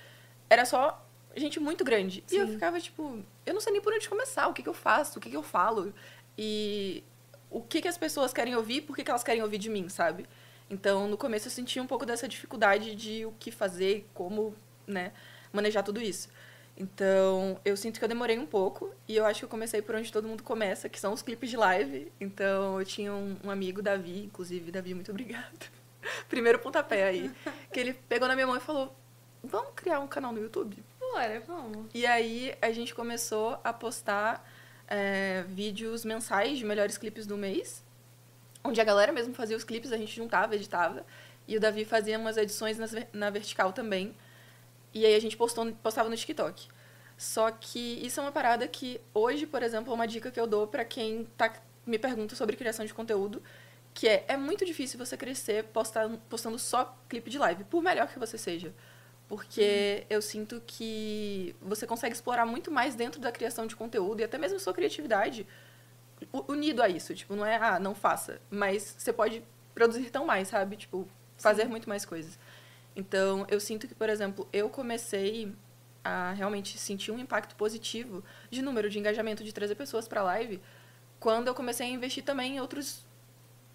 era 0.48 0.64
só 0.64 1.04
gente 1.34 1.58
muito 1.58 1.84
grande. 1.84 2.22
E 2.30 2.36
eu 2.36 2.46
Sim. 2.46 2.52
ficava 2.52 2.78
tipo, 2.80 3.18
eu 3.44 3.52
não 3.52 3.60
sei 3.60 3.72
nem 3.72 3.82
por 3.82 3.92
onde 3.92 4.08
começar, 4.08 4.46
o 4.46 4.52
que, 4.54 4.62
que 4.62 4.68
eu 4.68 4.74
faço, 4.74 5.18
o 5.18 5.20
que, 5.20 5.28
que 5.28 5.36
eu 5.36 5.42
falo. 5.42 5.92
E 6.38 7.02
o 7.50 7.60
que, 7.60 7.82
que 7.82 7.88
as 7.88 7.98
pessoas 7.98 8.32
querem 8.32 8.54
ouvir, 8.54 8.82
por 8.82 8.94
que, 8.94 9.02
que 9.02 9.10
elas 9.10 9.24
querem 9.24 9.42
ouvir 9.42 9.58
de 9.58 9.68
mim, 9.68 9.88
sabe? 9.88 10.24
Então, 10.70 11.08
no 11.08 11.16
começo 11.16 11.48
eu 11.48 11.50
sentia 11.50 11.82
um 11.82 11.86
pouco 11.88 12.06
dessa 12.06 12.28
dificuldade 12.28 12.94
de 12.94 13.26
o 13.26 13.32
que 13.40 13.50
fazer, 13.50 14.08
como, 14.14 14.54
né, 14.86 15.12
manejar 15.52 15.82
tudo 15.82 16.00
isso. 16.00 16.28
Então, 16.76 17.60
eu 17.64 17.76
sinto 17.76 17.98
que 17.98 18.04
eu 18.04 18.08
demorei 18.08 18.38
um 18.38 18.46
pouco 18.46 18.94
e 19.08 19.16
eu 19.16 19.26
acho 19.26 19.40
que 19.40 19.44
eu 19.46 19.48
comecei 19.48 19.82
por 19.82 19.96
onde 19.96 20.12
todo 20.12 20.28
mundo 20.28 20.44
começa, 20.44 20.88
que 20.88 21.00
são 21.00 21.12
os 21.12 21.22
clipes 21.22 21.50
de 21.50 21.56
live. 21.56 22.12
Então, 22.20 22.78
eu 22.78 22.86
tinha 22.86 23.12
um, 23.12 23.36
um 23.42 23.50
amigo, 23.50 23.82
Davi, 23.82 24.22
inclusive, 24.26 24.70
Davi, 24.70 24.94
muito 24.94 25.10
obrigada. 25.10 25.79
Primeiro 26.28 26.58
pontapé 26.58 27.04
aí. 27.04 27.30
Que 27.72 27.80
ele 27.80 27.94
pegou 27.94 28.28
na 28.28 28.34
minha 28.34 28.46
mão 28.46 28.56
e 28.56 28.60
falou: 28.60 28.94
Vamos 29.42 29.72
criar 29.74 30.00
um 30.00 30.06
canal 30.06 30.32
no 30.32 30.40
YouTube? 30.40 30.82
Bora, 30.98 31.40
vamos. 31.46 31.86
E 31.94 32.06
aí 32.06 32.54
a 32.60 32.70
gente 32.70 32.94
começou 32.94 33.58
a 33.64 33.72
postar 33.72 34.46
é, 34.86 35.44
vídeos 35.48 36.04
mensais 36.04 36.58
de 36.58 36.64
melhores 36.64 36.98
clipes 36.98 37.26
do 37.26 37.36
mês, 37.36 37.82
onde 38.62 38.80
a 38.80 38.84
galera 38.84 39.12
mesmo 39.12 39.34
fazia 39.34 39.56
os 39.56 39.64
clipes, 39.64 39.92
a 39.92 39.96
gente 39.96 40.14
juntava, 40.14 40.54
editava, 40.54 41.04
e 41.48 41.56
o 41.56 41.60
Davi 41.60 41.84
fazia 41.84 42.18
umas 42.18 42.36
edições 42.36 42.78
nas 42.78 42.94
na 43.12 43.30
vertical 43.30 43.72
também. 43.72 44.14
E 44.92 45.06
aí 45.06 45.14
a 45.14 45.20
gente 45.20 45.36
postou, 45.36 45.72
postava 45.82 46.08
no 46.08 46.16
TikTok. 46.16 46.68
Só 47.16 47.50
que 47.50 48.04
isso 48.04 48.18
é 48.18 48.22
uma 48.22 48.32
parada 48.32 48.66
que 48.66 49.00
hoje, 49.12 49.46
por 49.46 49.62
exemplo, 49.62 49.92
é 49.92 49.94
uma 49.94 50.06
dica 50.06 50.30
que 50.30 50.40
eu 50.40 50.46
dou 50.46 50.66
pra 50.66 50.84
quem 50.84 51.26
tá, 51.36 51.52
me 51.86 51.98
pergunta 51.98 52.34
sobre 52.34 52.56
criação 52.56 52.84
de 52.84 52.94
conteúdo, 52.94 53.42
que 53.94 54.08
é, 54.08 54.24
é 54.28 54.36
muito 54.36 54.64
difícil 54.64 54.98
você 54.98 55.16
crescer 55.16 55.64
postando, 55.64 56.18
postando 56.28 56.58
só 56.58 56.96
clipe 57.08 57.30
de 57.30 57.38
live, 57.38 57.64
por 57.64 57.82
melhor 57.82 58.08
que 58.08 58.18
você 58.18 58.38
seja. 58.38 58.72
Porque 59.28 60.04
eu 60.10 60.20
sinto 60.20 60.60
que 60.66 61.54
você 61.60 61.86
consegue 61.86 62.14
explorar 62.14 62.44
muito 62.44 62.70
mais 62.70 62.94
dentro 62.94 63.20
da 63.20 63.30
criação 63.30 63.66
de 63.66 63.76
conteúdo 63.76 64.20
e 64.20 64.24
até 64.24 64.36
mesmo 64.36 64.58
sua 64.58 64.74
criatividade 64.74 65.46
unido 66.48 66.82
a 66.82 66.88
isso. 66.88 67.14
Tipo, 67.14 67.36
não 67.36 67.46
é, 67.46 67.56
ah, 67.56 67.78
não 67.78 67.94
faça. 67.94 68.40
Mas 68.50 68.94
você 68.98 69.12
pode 69.12 69.42
produzir 69.72 70.10
tão 70.10 70.26
mais, 70.26 70.48
sabe? 70.48 70.76
Tipo, 70.76 71.08
fazer 71.36 71.66
muito 71.66 71.88
mais 71.88 72.04
coisas. 72.04 72.38
Então, 72.94 73.46
eu 73.48 73.60
sinto 73.60 73.86
que, 73.86 73.94
por 73.94 74.08
exemplo, 74.08 74.48
eu 74.52 74.68
comecei 74.68 75.52
a 76.02 76.32
realmente 76.32 76.78
sentir 76.78 77.12
um 77.12 77.18
impacto 77.18 77.54
positivo 77.54 78.24
de 78.50 78.62
número 78.62 78.90
de 78.90 78.98
engajamento 78.98 79.44
de 79.44 79.52
trazer 79.52 79.74
pessoas 79.74 80.08
para 80.08 80.22
live 80.22 80.60
quando 81.18 81.48
eu 81.48 81.54
comecei 81.54 81.86
a 81.86 81.90
investir 81.90 82.24
também 82.24 82.56
em 82.56 82.60
outros 82.60 83.04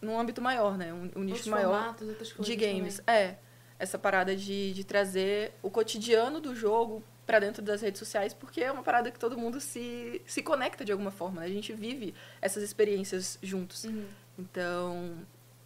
num 0.05 0.19
âmbito 0.19 0.41
maior, 0.41 0.77
né? 0.77 0.93
Um, 0.93 1.11
um 1.15 1.23
nicho 1.23 1.49
maior 1.49 1.81
formatos, 1.81 2.07
outras 2.07 2.31
coisas 2.31 2.45
de 2.45 2.55
games. 2.55 2.97
também. 2.97 3.21
É. 3.21 3.37
Essa 3.77 3.99
parada 3.99 4.35
de, 4.35 4.73
de 4.73 4.83
trazer 4.85 5.53
o 5.61 5.69
cotidiano 5.69 6.39
do 6.39 6.55
jogo 6.55 7.03
pra 7.25 7.39
dentro 7.39 7.61
das 7.61 7.81
redes 7.81 7.99
sociais, 7.99 8.33
porque 8.33 8.61
é 8.61 8.71
uma 8.71 8.83
parada 8.83 9.11
que 9.11 9.19
todo 9.19 9.37
mundo 9.37 9.59
se, 9.59 10.21
se 10.25 10.41
conecta 10.41 10.85
de 10.85 10.91
alguma 10.91 11.11
forma. 11.11 11.41
né? 11.41 11.47
A 11.47 11.49
gente 11.49 11.73
vive 11.73 12.13
essas 12.41 12.63
experiências 12.63 13.37
juntos. 13.41 13.83
Uhum. 13.83 14.05
Então, 14.37 15.17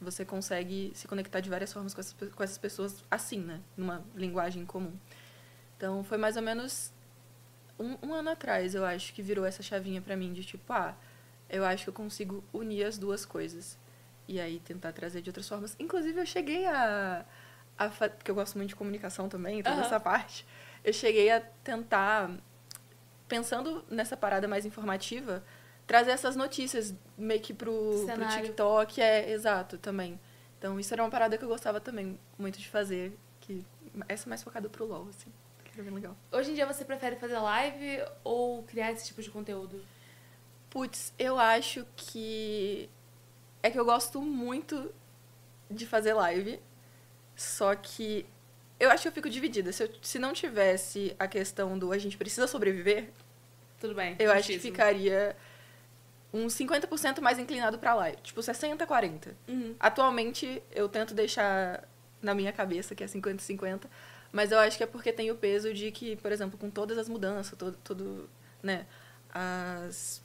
você 0.02 0.24
consegue 0.24 0.92
se 0.96 1.08
conectar 1.08 1.40
de 1.40 1.50
várias 1.50 1.72
formas 1.74 1.94
com 1.94 2.00
essas, 2.00 2.16
com 2.34 2.44
essas 2.44 2.58
pessoas 2.58 3.04
assim, 3.12 3.40
né? 3.40 3.60
Numa 3.76 4.04
linguagem 4.16 4.66
comum. 4.66 4.94
Então 5.78 6.04
foi 6.04 6.18
mais 6.18 6.36
ou 6.36 6.42
menos 6.42 6.92
um, 7.78 7.98
um 8.08 8.14
ano 8.14 8.30
atrás, 8.30 8.76
eu 8.76 8.86
acho, 8.86 9.14
que 9.14 9.22
virou 9.22 9.46
essa 9.46 9.64
chavinha 9.64 10.02
pra 10.02 10.16
mim 10.16 10.34
de 10.34 10.44
tipo, 10.44 10.72
ah, 10.72 10.96
eu 11.50 11.66
acho 11.66 11.86
que 11.86 11.90
eu 11.90 11.94
consigo 11.94 12.44
unir 12.54 12.86
as 12.86 12.98
duas 12.98 13.26
coisas. 13.26 13.78
E 14.30 14.40
aí 14.40 14.60
tentar 14.60 14.94
trazer 14.94 15.24
de 15.24 15.30
outras 15.32 15.50
formas. 15.50 15.76
Inclusive, 15.80 16.20
eu 16.22 16.26
cheguei 16.26 16.64
a. 16.68 17.26
a 17.76 17.90
porque 17.90 18.30
eu 18.30 18.36
gosto 18.36 18.60
muito 18.60 18.70
de 18.70 18.76
comunicação 18.76 19.28
também, 19.28 19.64
toda 19.64 19.78
Aham. 19.78 19.86
essa 19.86 20.00
parte. 20.00 20.46
Eu 20.84 20.94
cheguei 20.94 21.32
a 21.32 21.42
tentar, 21.42 22.30
pensando 23.28 23.84
nessa 23.90 24.16
parada 24.16 24.48
mais 24.48 24.68
informativa, 24.68 25.44
trazer 25.88 26.12
essas 26.12 26.36
notícias 26.36 26.94
meio 27.18 27.42
que 27.42 27.56
pro, 27.56 28.06
pro. 28.06 28.28
TikTok. 28.28 29.02
É, 29.02 29.32
exato, 29.32 29.80
também. 29.80 30.20
Então, 30.60 30.80
isso 30.80 30.94
era 30.94 31.02
uma 31.02 31.10
parada 31.10 31.36
que 31.36 31.44
eu 31.44 31.50
gostava 31.50 31.82
também 31.82 32.20
muito 32.38 32.60
de 32.60 32.70
fazer. 32.70 33.18
Que, 33.42 33.66
essa 34.08 34.28
é 34.28 34.30
mais 34.30 34.44
focada 34.44 34.70
pro 34.70 34.86
LOL, 34.86 35.08
assim. 35.10 35.34
Que 35.64 35.72
era 35.74 35.82
bem 35.82 35.96
legal. 35.96 36.16
Hoje 36.32 36.52
em 36.52 36.54
dia 36.54 36.68
você 36.68 36.86
prefere 36.86 37.16
fazer 37.16 37.40
live 37.40 38.04
ou 38.24 38.62
criar 38.62 38.92
esse 38.92 39.08
tipo 39.08 39.24
de 39.24 39.32
conteúdo? 39.32 39.84
Putz, 40.70 41.16
eu 41.18 41.40
acho 41.40 41.84
que. 41.96 42.88
É 43.62 43.70
que 43.70 43.80
eu 43.80 43.86
gosto 43.86 44.22
muito 44.22 44.92
de 45.70 45.86
fazer 45.86 46.14
live. 46.14 46.60
Só 47.36 47.76
que. 47.76 48.26
Eu 48.80 48.90
acho 48.90 49.02
que 49.04 49.08
eu 49.10 49.12
fico 49.12 49.30
dividida. 49.30 49.72
Se, 49.74 49.84
eu- 49.84 49.92
se 50.02 50.18
não 50.20 50.32
tivesse 50.34 51.14
a 51.20 51.28
questão 51.28 51.78
do 51.78 51.92
a 51.92 51.98
gente 51.98 52.18
precisa 52.18 52.48
sobreviver, 52.48 53.10
Tudo 53.80 53.94
bem. 53.94 54.16
eu 54.20 54.32
acho 54.32 54.48
que 54.48 54.60
ficaria 54.60 55.36
uns 56.34 56.54
50% 56.54 57.20
mais 57.22 57.38
inclinado 57.40 57.78
pra 57.78 57.94
live. 57.96 58.18
Tipo, 58.22 58.42
60, 58.42 58.86
40. 58.88 59.36
Uhum. 59.48 59.76
Atualmente, 59.80 60.64
eu 60.72 60.88
tento 60.88 61.14
deixar 61.14 61.84
na 62.22 62.34
minha 62.34 62.54
cabeça 62.54 62.96
que 62.96 63.04
é 63.04 63.08
50-50, 63.08 63.86
mas 64.32 64.52
eu 64.52 64.60
acho 64.60 64.78
que 64.78 64.84
é 64.84 64.88
porque 64.88 65.12
tem 65.12 65.30
o 65.32 65.36
peso 65.36 65.74
de 65.74 65.92
que, 65.92 66.16
por 66.18 66.32
exemplo, 66.32 66.58
com 66.58 66.70
todas 66.70 66.98
as 66.98 67.10
mudanças, 67.10 67.58
todo, 67.58 67.78
todo 67.84 68.30
né, 68.64 68.86
as 69.34 70.22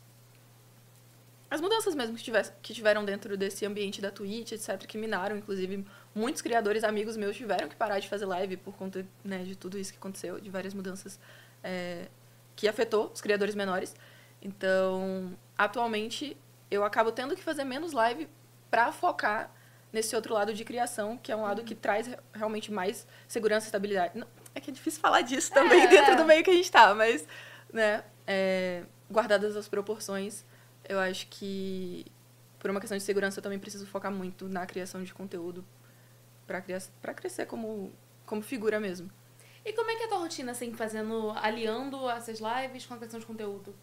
as 1.51 1.61
mudanças 1.61 1.95
mesmo 1.95 2.17
que, 2.17 2.23
tivesse, 2.23 2.53
que 2.63 2.75
tiveram 2.75 3.05
dentro 3.05 3.37
desse 3.37 3.65
ambiente 3.65 4.01
da 4.01 4.11
Twitch, 4.11 4.53
etc, 4.53 4.79
que 4.87 4.99
minaram, 4.99 5.37
inclusive, 5.37 5.85
muitos 6.15 6.43
criadores 6.43 6.83
amigos 6.83 7.17
meus 7.17 7.37
tiveram 7.37 7.69
que 7.69 7.77
parar 7.77 7.99
de 8.01 8.09
fazer 8.09 8.27
live 8.27 8.57
por 8.57 8.75
conta, 8.75 9.07
né, 9.25 9.39
de 9.45 9.55
tudo 9.55 9.79
isso 9.79 9.93
que 9.93 9.99
aconteceu, 9.99 10.41
de 10.41 10.51
várias 10.51 10.75
mudanças 10.75 11.19
é, 11.63 12.09
que 12.57 12.67
afetou 12.67 13.11
os 13.13 13.21
criadores 13.21 13.55
menores. 13.55 13.95
Então, 14.43 15.33
atualmente, 15.57 16.37
eu 16.71 16.85
acabo 16.85 17.11
tendo 17.13 17.35
que 17.35 17.43
fazer 17.43 17.65
menos 17.65 17.93
live 17.93 18.29
pra 18.71 18.93
focar 18.93 19.51
nesse 19.93 20.15
outro 20.17 20.35
lado 20.35 20.53
de 20.53 20.65
criação, 20.65 21.17
que 21.17 21.31
é 21.31 21.37
um 21.37 21.43
lado 21.43 21.63
que 21.63 21.75
traz 21.75 22.07
re- 22.09 22.19
realmente 22.33 22.73
mais 22.73 23.07
segurança 23.29 23.67
e 23.67 23.69
estabilidade. 23.69 24.19
Não, 24.19 24.27
é 24.55 24.61
que 24.61 24.71
é 24.71 24.75
difícil 24.75 25.01
falar 25.01 25.21
disso 25.21 25.53
também 25.53 25.83
É, 25.83 25.87
dentro 25.89 26.13
é. 26.13 26.17
do 26.17 26.25
meio 26.25 26.43
que 26.43 26.51
a 26.51 26.55
gente 26.55 26.71
tá, 26.71 26.93
mas, 26.95 27.27
né, 27.73 28.03
é, 28.27 28.83
guardadas 29.11 29.57
as 29.57 29.69
proporções, 29.69 30.45
eu 30.89 30.99
acho 30.99 31.27
que, 31.29 32.07
por 32.59 32.71
uma 32.71 32.81
questão 32.81 32.97
de 32.97 33.05
segurança, 33.05 33.39
eu 33.39 33.43
também 33.43 33.59
preciso 33.59 33.87
focar 33.87 34.13
muito 34.13 34.49
na 34.49 34.67
criação 34.67 35.03
de 35.03 35.13
conteúdo 35.13 35.65
pra, 36.47 36.61
criar, 36.61 36.83
pra 37.01 37.15
crescer 37.15 37.47
como, 37.47 37.93
como 38.27 38.43
figura 38.43 38.79
mesmo. 38.81 39.11
E 39.65 39.73
como 39.73 39.91
é 39.91 39.97
que 39.97 40.03
é 40.03 40.07
a 40.07 40.09
tua 40.09 40.19
rotina, 40.19 40.53
assim, 40.53 40.75
fazendo, 40.75 41.33
aliando 41.37 42.09
essas 42.11 42.39
lives 42.39 42.85
com 42.85 42.95
a 42.95 42.99
questão 42.99 43.19
de 43.19 43.25
conteúdo? 43.25 43.75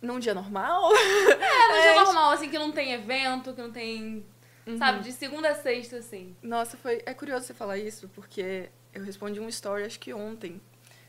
Num 0.00 0.18
dia 0.18 0.34
normal, 0.34 0.92
É, 0.94 0.98
no 0.98 1.82
dia 1.82 1.90
É, 1.90 2.04
normal, 2.04 2.30
assim, 2.32 2.48
que 2.48 2.58
não 2.58 2.70
tem 2.70 2.92
evento, 2.92 3.52
que 3.54 3.60
não 3.60 3.72
tem. 3.72 4.24
Uhum. 4.66 4.78
Sabe, 4.78 5.02
de 5.02 5.12
segunda 5.12 5.50
a 5.50 5.54
sexta, 5.54 5.96
assim. 5.96 6.36
Nossa, 6.42 6.76
foi. 6.76 7.02
É 7.04 7.12
curioso 7.12 7.46
você 7.46 7.54
falar 7.54 7.78
isso, 7.78 8.08
porque 8.14 8.70
eu 8.92 9.02
respondi 9.02 9.40
um 9.40 9.48
story 9.48 9.82
acho 9.84 9.98
que 9.98 10.14
ontem. 10.14 10.60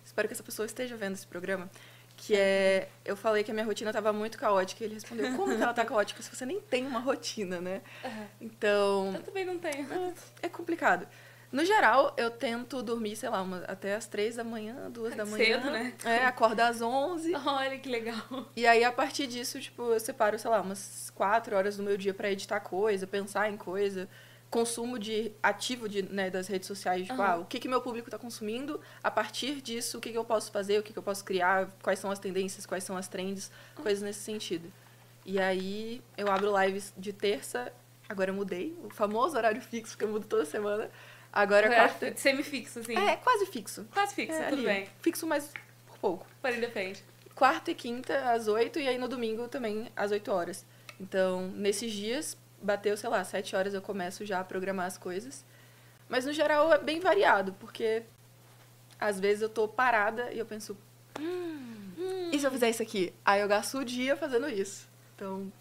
Espero 0.03 0.27
que 0.27 0.33
essa 0.33 0.43
pessoa 0.43 0.65
esteja 0.65 0.95
vendo 0.95 1.13
esse 1.13 1.27
programa. 1.27 1.69
Que 2.17 2.35
é. 2.35 2.89
Eu 3.03 3.15
falei 3.15 3.43
que 3.43 3.51
a 3.51 3.53
minha 3.53 3.65
rotina 3.65 3.91
tava 3.91 4.13
muito 4.13 4.37
caótica. 4.37 4.83
E 4.83 4.87
ele 4.87 4.93
respondeu: 4.95 5.35
Como 5.35 5.55
que 5.55 5.61
ela 5.61 5.73
tá 5.73 5.85
caótica 5.85 6.21
se 6.21 6.33
você 6.33 6.45
nem 6.45 6.59
tem 6.59 6.85
uma 6.85 6.99
rotina, 6.99 7.59
né? 7.59 7.81
Então. 8.39 9.13
Eu 9.15 9.23
também 9.23 9.45
não 9.45 9.57
tenho. 9.59 9.87
É 10.41 10.49
complicado. 10.49 11.07
No 11.51 11.63
geral, 11.63 12.13
eu 12.17 12.29
tento 12.29 12.83
dormir, 12.83 13.15
sei 13.15 13.29
lá, 13.29 13.41
uma, 13.41 13.59
até 13.59 13.95
as 13.95 14.07
três 14.07 14.35
da 14.35 14.43
manhã, 14.43 14.91
duas 14.91 15.15
da 15.15 15.25
manhã. 15.25 15.45
Cedo, 15.45 15.71
né? 15.71 15.93
É, 16.03 16.25
acordo 16.25 16.59
às 16.59 16.81
onze. 16.81 17.33
Olha 17.33 17.77
que 17.79 17.87
legal. 17.87 18.17
E 18.55 18.67
aí, 18.67 18.83
a 18.83 18.91
partir 18.91 19.25
disso, 19.25 19.59
tipo, 19.61 19.83
eu 19.93 19.99
separo, 19.99 20.37
sei 20.37 20.51
lá, 20.51 20.59
umas 20.59 21.09
quatro 21.15 21.55
horas 21.55 21.77
do 21.77 21.83
meu 21.83 21.95
dia 21.95 22.13
pra 22.13 22.29
editar 22.29 22.59
coisa, 22.59 23.07
pensar 23.07 23.49
em 23.49 23.55
coisa. 23.55 24.09
Consumo 24.55 24.97
de 24.97 25.33
ativo 25.43 25.89
de, 25.89 26.01
né, 26.03 26.29
das 26.29 26.47
redes 26.47 26.65
sociais, 26.65 27.05
tipo, 27.05 27.21
Aham. 27.21 27.31
ah, 27.33 27.37
o 27.39 27.45
que, 27.45 27.59
que 27.59 27.67
meu 27.67 27.81
público 27.81 28.09
tá 28.09 28.17
consumindo, 28.17 28.79
a 29.03 29.11
partir 29.11 29.59
disso, 29.59 29.97
o 29.97 30.01
que, 30.01 30.11
que 30.13 30.17
eu 30.17 30.23
posso 30.23 30.49
fazer, 30.49 30.79
o 30.79 30.83
que, 30.83 30.93
que 30.93 30.97
eu 30.97 31.03
posso 31.03 31.25
criar, 31.25 31.69
quais 31.83 31.99
são 31.99 32.09
as 32.09 32.19
tendências, 32.19 32.65
quais 32.65 32.81
são 32.85 32.95
as 32.95 33.09
trends, 33.09 33.51
coisas 33.75 34.01
nesse 34.01 34.21
sentido. 34.21 34.71
E 35.25 35.37
aí, 35.41 36.01
eu 36.17 36.31
abro 36.31 36.53
lives 36.57 36.93
de 36.97 37.11
terça, 37.11 37.69
agora 38.07 38.29
eu 38.31 38.33
mudei, 38.33 38.79
o 38.81 38.89
famoso 38.89 39.35
horário 39.35 39.61
fixo, 39.61 39.91
porque 39.91 40.05
eu 40.05 40.09
mudo 40.09 40.25
toda 40.25 40.45
semana. 40.45 40.89
Agora, 41.33 41.67
É 41.67 41.75
quarta... 41.75 42.13
Semifixo, 42.15 42.79
assim. 42.79 42.95
É, 42.95 43.17
quase 43.17 43.47
fixo. 43.47 43.85
Quase 43.93 44.15
fixo, 44.15 44.37
É, 44.37 44.43
tudo 44.47 44.59
ali, 44.59 44.67
bem. 44.67 44.87
Fixo, 45.01 45.27
mas 45.27 45.51
por 45.85 45.97
pouco 45.99 46.25
Porém 46.41 46.61
depende. 46.61 47.03
quarta 47.35 47.71
e 47.71 47.75
quinta 47.75 48.31
às 48.31 48.47
8 48.47 48.79
e 48.79 48.87
aí 48.87 48.97
no 48.97 49.09
domingo 49.09 49.49
também 49.49 49.91
às 49.97 50.11
8 50.11 50.31
horas. 50.31 50.65
Então, 50.97 51.49
nesses 51.49 51.91
dias, 51.91 52.37
bateu, 52.65 52.97
sei 52.97 53.09
lá, 53.09 53.23
7 53.23 53.55
horas 53.55 53.73
eu 53.73 53.81
começo 53.81 54.25
já 54.25 54.39
a 54.39 54.43
programar 54.43 54.85
as 54.87 54.97
coisas. 54.97 55.45
Mas 56.09 56.25
no 56.25 56.33
geral 56.33 56.71
é 56.73 56.77
bem 56.77 56.99
variado, 56.99 57.53
porque 57.53 58.03
às 58.99 59.19
vezes 59.19 59.41
eu 59.41 59.49
tô 59.49 59.67
parada 59.67 60.31
e 60.31 60.39
eu 60.39 60.45
penso, 60.45 60.77
hum, 61.19 62.29
e 62.31 62.39
se 62.39 62.45
eu 62.45 62.51
fizer 62.51 62.69
isso 62.69 62.81
aqui? 62.83 63.13
Aí 63.23 63.41
eu 63.41 63.47
gasto 63.47 63.77
o 63.79 63.85
dia 63.85 64.15
fazendo 64.15 64.47
isso. 64.49 64.87
Então, 65.15 65.51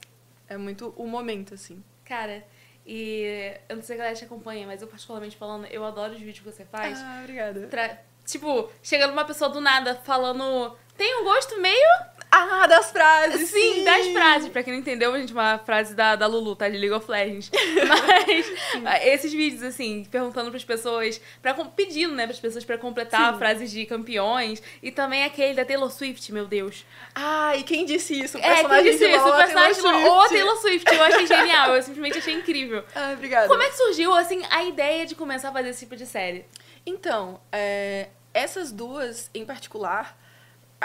é 0.48 0.56
muito 0.56 0.92
o 0.96 1.06
momento, 1.06 1.54
assim. 1.54 1.82
Cara, 2.04 2.44
e 2.86 3.54
eu 3.68 3.76
não 3.76 3.82
sei 3.82 3.94
se 3.96 4.00
a 4.00 4.04
galera 4.04 4.16
te 4.16 4.24
acompanha, 4.24 4.66
mas 4.66 4.82
eu 4.82 4.88
particularmente 4.88 5.36
falando, 5.36 5.66
eu 5.66 5.84
adoro 5.84 6.12
os 6.12 6.18
vídeos 6.18 6.38
que 6.40 6.44
você 6.44 6.64
faz. 6.64 6.98
Ah, 7.00 7.20
obrigada. 7.22 7.66
Tra- 7.68 7.98
Tipo, 8.26 8.70
chegando 8.82 9.12
uma 9.12 9.26
pessoa 9.26 9.50
do 9.50 9.60
nada 9.60 9.94
falando. 9.96 10.74
Tem 10.96 11.20
um 11.20 11.24
gosto 11.24 11.60
meio. 11.60 11.88
Ah, 12.36 12.66
das 12.66 12.90
frases! 12.90 13.48
Sim, 13.50 13.84
das 13.84 14.08
frases. 14.08 14.48
Pra 14.48 14.62
quem 14.62 14.72
não 14.72 14.80
entendeu, 14.80 15.16
gente, 15.16 15.32
uma 15.32 15.58
frase 15.58 15.94
da, 15.94 16.16
da 16.16 16.26
Lulu, 16.26 16.56
tá? 16.56 16.68
De 16.68 16.76
League 16.76 16.92
of 16.94 17.08
Legends. 17.10 17.50
Mas 17.86 18.46
ah, 18.84 19.06
esses 19.06 19.32
vídeos, 19.32 19.62
assim, 19.62 20.04
perguntando 20.10 20.50
pras 20.50 20.64
pessoas, 20.64 21.20
pra, 21.40 21.54
pedindo, 21.54 22.14
né, 22.14 22.26
pras 22.26 22.40
pessoas 22.40 22.64
pra 22.64 22.76
completar 22.76 23.32
Sim. 23.32 23.38
frases 23.38 23.70
de 23.70 23.86
campeões. 23.86 24.60
E 24.82 24.90
também 24.90 25.24
aquele 25.24 25.54
da 25.54 25.64
Taylor 25.64 25.90
Swift, 25.90 26.32
meu 26.32 26.46
Deus. 26.46 26.84
Ah, 27.14 27.56
e 27.56 27.62
quem 27.62 27.84
disse 27.84 28.18
isso? 28.18 28.36
O 28.36 28.40
É, 28.40 28.42
quem 28.42 28.52
personagem 28.54 28.92
disse 28.92 29.04
de 29.06 29.10
isso? 29.12 29.24
LOL, 29.24 29.34
O 29.34 29.36
personagem 29.36 29.82
Taylor 29.82 30.04
ou 30.04 30.20
Swift. 30.28 30.34
Taylor 30.34 30.56
Swift. 30.58 30.94
Eu 30.94 31.02
achei 31.04 31.26
genial, 31.28 31.76
eu 31.76 31.82
simplesmente 31.82 32.18
achei 32.18 32.34
incrível. 32.34 32.84
Ah, 32.94 33.12
obrigada. 33.14 33.46
Como 33.48 33.62
é 33.62 33.68
que 33.68 33.76
surgiu, 33.76 34.12
assim, 34.12 34.42
a 34.50 34.64
ideia 34.64 35.06
de 35.06 35.14
começar 35.14 35.50
a 35.50 35.52
fazer 35.52 35.68
esse 35.68 35.80
tipo 35.80 35.94
de 35.94 36.06
série? 36.06 36.44
Então, 36.84 37.40
é, 37.52 38.08
essas 38.32 38.72
duas 38.72 39.30
em 39.32 39.44
particular, 39.44 40.18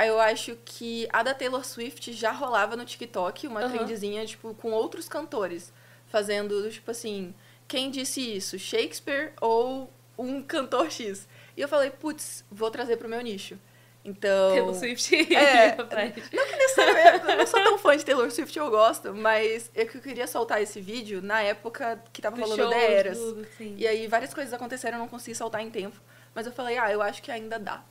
eu 0.05 0.19
acho 0.19 0.57
que 0.65 1.07
a 1.11 1.23
da 1.23 1.33
Taylor 1.33 1.65
Swift 1.65 2.11
já 2.13 2.31
rolava 2.31 2.75
no 2.75 2.85
TikTok, 2.85 3.47
uma 3.47 3.61
Aham. 3.61 3.85
trendzinha, 3.85 4.25
tipo, 4.25 4.53
com 4.55 4.71
outros 4.71 5.07
cantores, 5.09 5.73
fazendo, 6.07 6.69
tipo 6.69 6.91
assim, 6.91 7.33
quem 7.67 7.89
disse 7.89 8.21
isso? 8.35 8.57
Shakespeare 8.59 9.33
ou 9.41 9.91
um 10.17 10.41
cantor 10.41 10.91
X? 10.91 11.27
E 11.57 11.61
eu 11.61 11.67
falei, 11.67 11.89
putz, 11.89 12.43
vou 12.51 12.69
trazer 12.71 12.97
pro 12.97 13.09
meu 13.09 13.21
nicho. 13.21 13.57
Então. 14.03 14.51
Taylor 14.51 14.73
Swift 14.73 15.13
É. 15.35 15.75
Não 15.75 15.87
que 15.87 16.55
necessariamente, 16.55 17.29
eu 17.29 17.37
não 17.37 17.45
sou 17.45 17.61
tão 17.61 17.77
fã 17.77 17.97
de 17.97 18.05
Taylor 18.05 18.31
Swift, 18.31 18.57
eu 18.57 18.69
gosto, 18.71 19.13
mas 19.13 19.69
eu 19.75 19.85
que 19.85 19.97
eu 19.97 20.01
queria 20.01 20.25
soltar 20.25 20.61
esse 20.61 20.79
vídeo 20.79 21.21
na 21.21 21.41
época 21.41 22.01
que 22.13 22.21
tava 22.21 22.37
rolando 22.37 22.55
shows, 22.63 22.73
The 22.73 22.93
Eras. 22.93 23.17
tudo. 23.17 23.47
E 23.59 23.85
aí 23.85 24.07
várias 24.07 24.33
coisas 24.33 24.53
aconteceram, 24.53 24.97
eu 24.97 25.01
não 25.01 25.07
consegui 25.07 25.35
soltar 25.35 25.61
em 25.61 25.69
tempo. 25.69 25.99
Mas 26.33 26.45
eu 26.45 26.51
falei, 26.53 26.77
ah, 26.77 26.91
eu 26.91 27.01
acho 27.01 27.21
que 27.21 27.29
ainda 27.29 27.59
dá. 27.59 27.83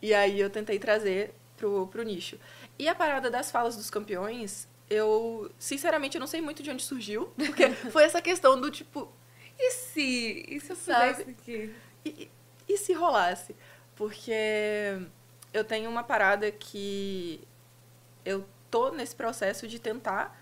E 0.00 0.12
aí 0.14 0.40
eu 0.40 0.48
tentei 0.50 0.78
trazer 0.78 1.34
pro, 1.62 1.86
pro 1.86 2.02
nicho. 2.02 2.36
E 2.76 2.88
a 2.88 2.94
parada 2.94 3.30
das 3.30 3.50
falas 3.52 3.76
dos 3.76 3.88
campeões, 3.88 4.66
eu, 4.90 5.48
sinceramente, 5.58 6.16
eu 6.16 6.20
não 6.20 6.26
sei 6.26 6.40
muito 6.40 6.60
de 6.62 6.70
onde 6.70 6.82
surgiu. 6.82 7.26
Porque 7.36 7.70
foi 7.92 8.02
essa 8.02 8.20
questão 8.20 8.60
do 8.60 8.68
tipo, 8.70 9.08
E 9.58 9.70
se. 9.70 10.44
E 10.48 10.60
se 10.60 10.72
eu 10.72 10.76
fizesse 10.76 11.22
aqui? 11.30 11.72
e, 12.04 12.08
e- 12.08 12.30
e 12.68 12.76
se 12.78 12.92
rolasse? 12.92 13.54
Porque 13.94 14.32
eu 15.52 15.62
tenho 15.64 15.88
uma 15.88 16.02
parada 16.02 16.50
que 16.50 17.40
eu 18.24 18.44
tô 18.70 18.90
nesse 18.90 19.14
processo 19.14 19.68
de 19.68 19.78
tentar 19.78 20.36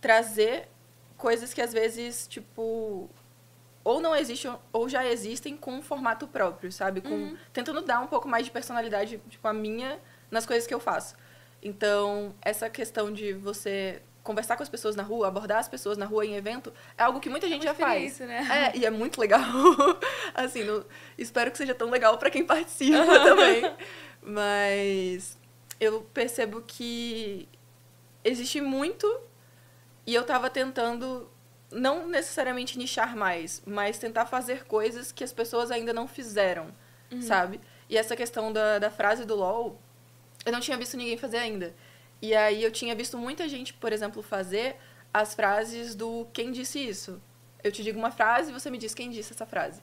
trazer 0.00 0.68
coisas 1.16 1.52
que 1.54 1.60
às 1.62 1.72
vezes, 1.72 2.26
tipo, 2.28 3.08
ou 3.82 4.00
não 4.00 4.14
existem 4.14 4.54
ou 4.72 4.88
já 4.88 5.06
existem 5.06 5.56
com 5.56 5.72
um 5.74 5.82
formato 5.82 6.28
próprio, 6.28 6.70
sabe? 6.70 7.00
Com, 7.00 7.08
Uhum. 7.14 7.36
Tentando 7.52 7.80
dar 7.82 8.00
um 8.00 8.06
pouco 8.06 8.28
mais 8.28 8.44
de 8.44 8.50
personalidade, 8.52 9.20
tipo, 9.30 9.48
a 9.48 9.52
minha 9.52 9.98
nas 10.34 10.44
coisas 10.44 10.66
que 10.66 10.74
eu 10.74 10.80
faço. 10.80 11.14
Então, 11.62 12.34
essa 12.42 12.68
questão 12.68 13.10
de 13.12 13.32
você 13.32 14.02
conversar 14.22 14.56
com 14.56 14.62
as 14.62 14.68
pessoas 14.68 14.96
na 14.96 15.02
rua, 15.02 15.28
abordar 15.28 15.58
as 15.58 15.68
pessoas 15.68 15.96
na 15.98 16.06
rua 16.06 16.24
em 16.26 16.34
evento, 16.34 16.72
é 16.96 17.02
algo 17.02 17.20
que 17.20 17.28
muita 17.30 17.46
gente 17.48 17.66
uma 17.66 17.72
já 17.72 17.74
faz. 17.74 18.12
experiência, 18.12 18.26
né? 18.26 18.70
É, 18.74 18.78
e 18.78 18.84
é 18.86 18.90
muito 18.90 19.20
legal. 19.20 19.40
assim, 20.34 20.64
no- 20.64 20.84
espero 21.16 21.50
que 21.50 21.58
seja 21.58 21.74
tão 21.74 21.90
legal 21.90 22.16
pra 22.18 22.30
quem 22.30 22.44
participa 22.44 23.04
também. 23.20 23.62
Mas 24.22 25.38
eu 25.78 26.02
percebo 26.12 26.62
que 26.66 27.48
existe 28.24 28.60
muito 28.60 29.20
e 30.06 30.14
eu 30.14 30.24
tava 30.24 30.48
tentando 30.50 31.30
não 31.70 32.06
necessariamente 32.08 32.78
nichar 32.78 33.16
mais, 33.16 33.62
mas 33.66 33.98
tentar 33.98 34.26
fazer 34.26 34.64
coisas 34.64 35.10
que 35.12 35.22
as 35.24 35.32
pessoas 35.32 35.70
ainda 35.70 35.92
não 35.92 36.06
fizeram, 36.08 36.68
sabe? 37.20 37.60
E 37.88 37.96
essa 37.98 38.16
questão 38.16 38.52
da, 38.52 38.78
da 38.78 38.90
frase 38.90 39.24
do 39.24 39.34
LOL, 39.34 39.80
eu 40.44 40.52
não 40.52 40.60
tinha 40.60 40.76
visto 40.76 40.96
ninguém 40.96 41.16
fazer 41.16 41.38
ainda. 41.38 41.74
E 42.20 42.34
aí 42.34 42.62
eu 42.62 42.70
tinha 42.70 42.94
visto 42.94 43.18
muita 43.18 43.48
gente, 43.48 43.74
por 43.74 43.92
exemplo, 43.92 44.22
fazer 44.22 44.76
as 45.12 45.34
frases 45.34 45.94
do 45.94 46.26
quem 46.32 46.50
disse 46.52 46.78
isso. 46.78 47.20
Eu 47.62 47.72
te 47.72 47.82
digo 47.82 47.98
uma 47.98 48.10
frase 48.10 48.50
e 48.50 48.52
você 48.52 48.70
me 48.70 48.78
diz 48.78 48.94
quem 48.94 49.10
disse 49.10 49.32
essa 49.32 49.46
frase. 49.46 49.80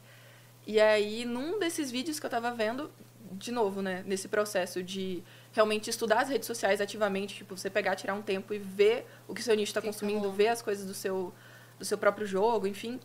E 0.65 0.79
aí, 0.79 1.25
num 1.25 1.59
desses 1.59 1.89
vídeos 1.89 2.19
que 2.19 2.25
eu 2.25 2.29
tava 2.29 2.51
vendo, 2.51 2.91
de 3.31 3.51
novo, 3.51 3.81
né, 3.81 4.03
nesse 4.05 4.27
processo 4.27 4.83
de 4.83 5.23
realmente 5.51 5.89
estudar 5.89 6.21
as 6.21 6.29
redes 6.29 6.45
sociais 6.45 6.79
ativamente, 6.79 7.35
tipo, 7.35 7.57
você 7.57 7.69
pegar, 7.69 7.95
tirar 7.95 8.13
um 8.13 8.21
tempo 8.21 8.53
e 8.53 8.59
ver 8.59 9.05
o 9.27 9.33
que 9.33 9.41
seu 9.41 9.55
nicho 9.55 9.71
está 9.71 9.81
consumindo, 9.81 10.31
ver 10.31 10.49
as 10.49 10.61
coisas 10.61 10.85
do 10.85 10.93
seu, 10.93 11.33
do 11.79 11.85
seu 11.85 11.97
próprio 11.97 12.27
jogo, 12.27 12.67
enfim. 12.67 12.99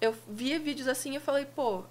Eu 0.00 0.14
via 0.28 0.58
vídeos 0.58 0.88
assim 0.88 1.16
e 1.16 1.20
falei, 1.20 1.44
pô, 1.44 1.84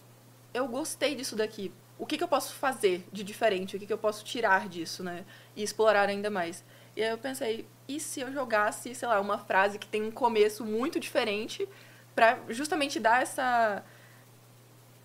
eu 0.53 0.67
gostei 0.67 1.15
disso 1.15 1.35
daqui. 1.35 1.71
O 1.97 2.05
que, 2.05 2.17
que 2.17 2.23
eu 2.23 2.27
posso 2.27 2.53
fazer 2.53 3.07
de 3.11 3.23
diferente? 3.23 3.75
O 3.75 3.79
que, 3.79 3.85
que 3.85 3.93
eu 3.93 3.97
posso 3.97 4.23
tirar 4.23 4.67
disso, 4.67 5.03
né? 5.03 5.25
E 5.55 5.63
explorar 5.63 6.09
ainda 6.09 6.29
mais. 6.29 6.63
E 6.95 7.03
aí 7.03 7.09
eu 7.09 7.17
pensei, 7.17 7.67
e 7.87 7.99
se 7.99 8.19
eu 8.19 8.31
jogasse, 8.31 8.93
sei 8.93 9.07
lá, 9.07 9.19
uma 9.19 9.37
frase 9.37 9.79
que 9.79 9.87
tem 9.87 10.03
um 10.03 10.11
começo 10.11 10.65
muito 10.65 10.99
diferente 10.99 11.67
pra 12.13 12.39
justamente 12.49 12.99
dar 12.99 13.21
essa 13.21 13.83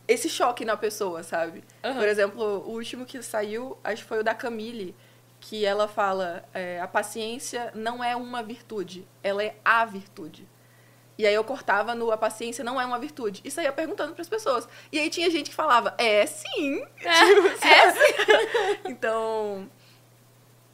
esse 0.07 0.29
choque 0.29 0.65
na 0.65 0.77
pessoa, 0.77 1.23
sabe? 1.23 1.63
Aham. 1.85 1.99
Por 1.99 2.09
exemplo, 2.09 2.43
o 2.43 2.73
último 2.73 3.07
que 3.07 3.23
saiu, 3.23 3.79
acho 3.85 4.03
que 4.03 4.09
foi 4.09 4.19
o 4.19 4.25
da 4.25 4.35
Camille, 4.35 4.95
que 5.39 5.65
ela 5.65 5.87
fala, 5.87 6.45
é, 6.53 6.81
a 6.81 6.89
paciência 6.89 7.71
não 7.77 8.03
é 8.03 8.17
uma 8.17 8.43
virtude, 8.43 9.07
ela 9.23 9.43
é 9.43 9.57
a 9.65 9.85
virtude. 9.85 10.49
E 11.21 11.27
aí 11.27 11.35
eu 11.35 11.45
cortava 11.45 11.95
no 11.95 12.11
a 12.11 12.17
paciência 12.17 12.65
não 12.65 12.81
é 12.81 12.87
uma 12.87 12.99
virtude. 12.99 13.43
E 13.45 13.51
saía 13.51 13.71
perguntando 13.71 14.15
pras 14.15 14.27
pessoas. 14.27 14.67
E 14.91 14.99
aí 14.99 15.11
tinha 15.11 15.31
gente 15.31 15.51
que 15.51 15.55
falava, 15.55 15.95
é 15.99 16.25
sim. 16.25 16.83
Tipo, 16.97 17.07
É, 17.67 17.93
sabe? 17.93 18.81
Então, 18.87 19.69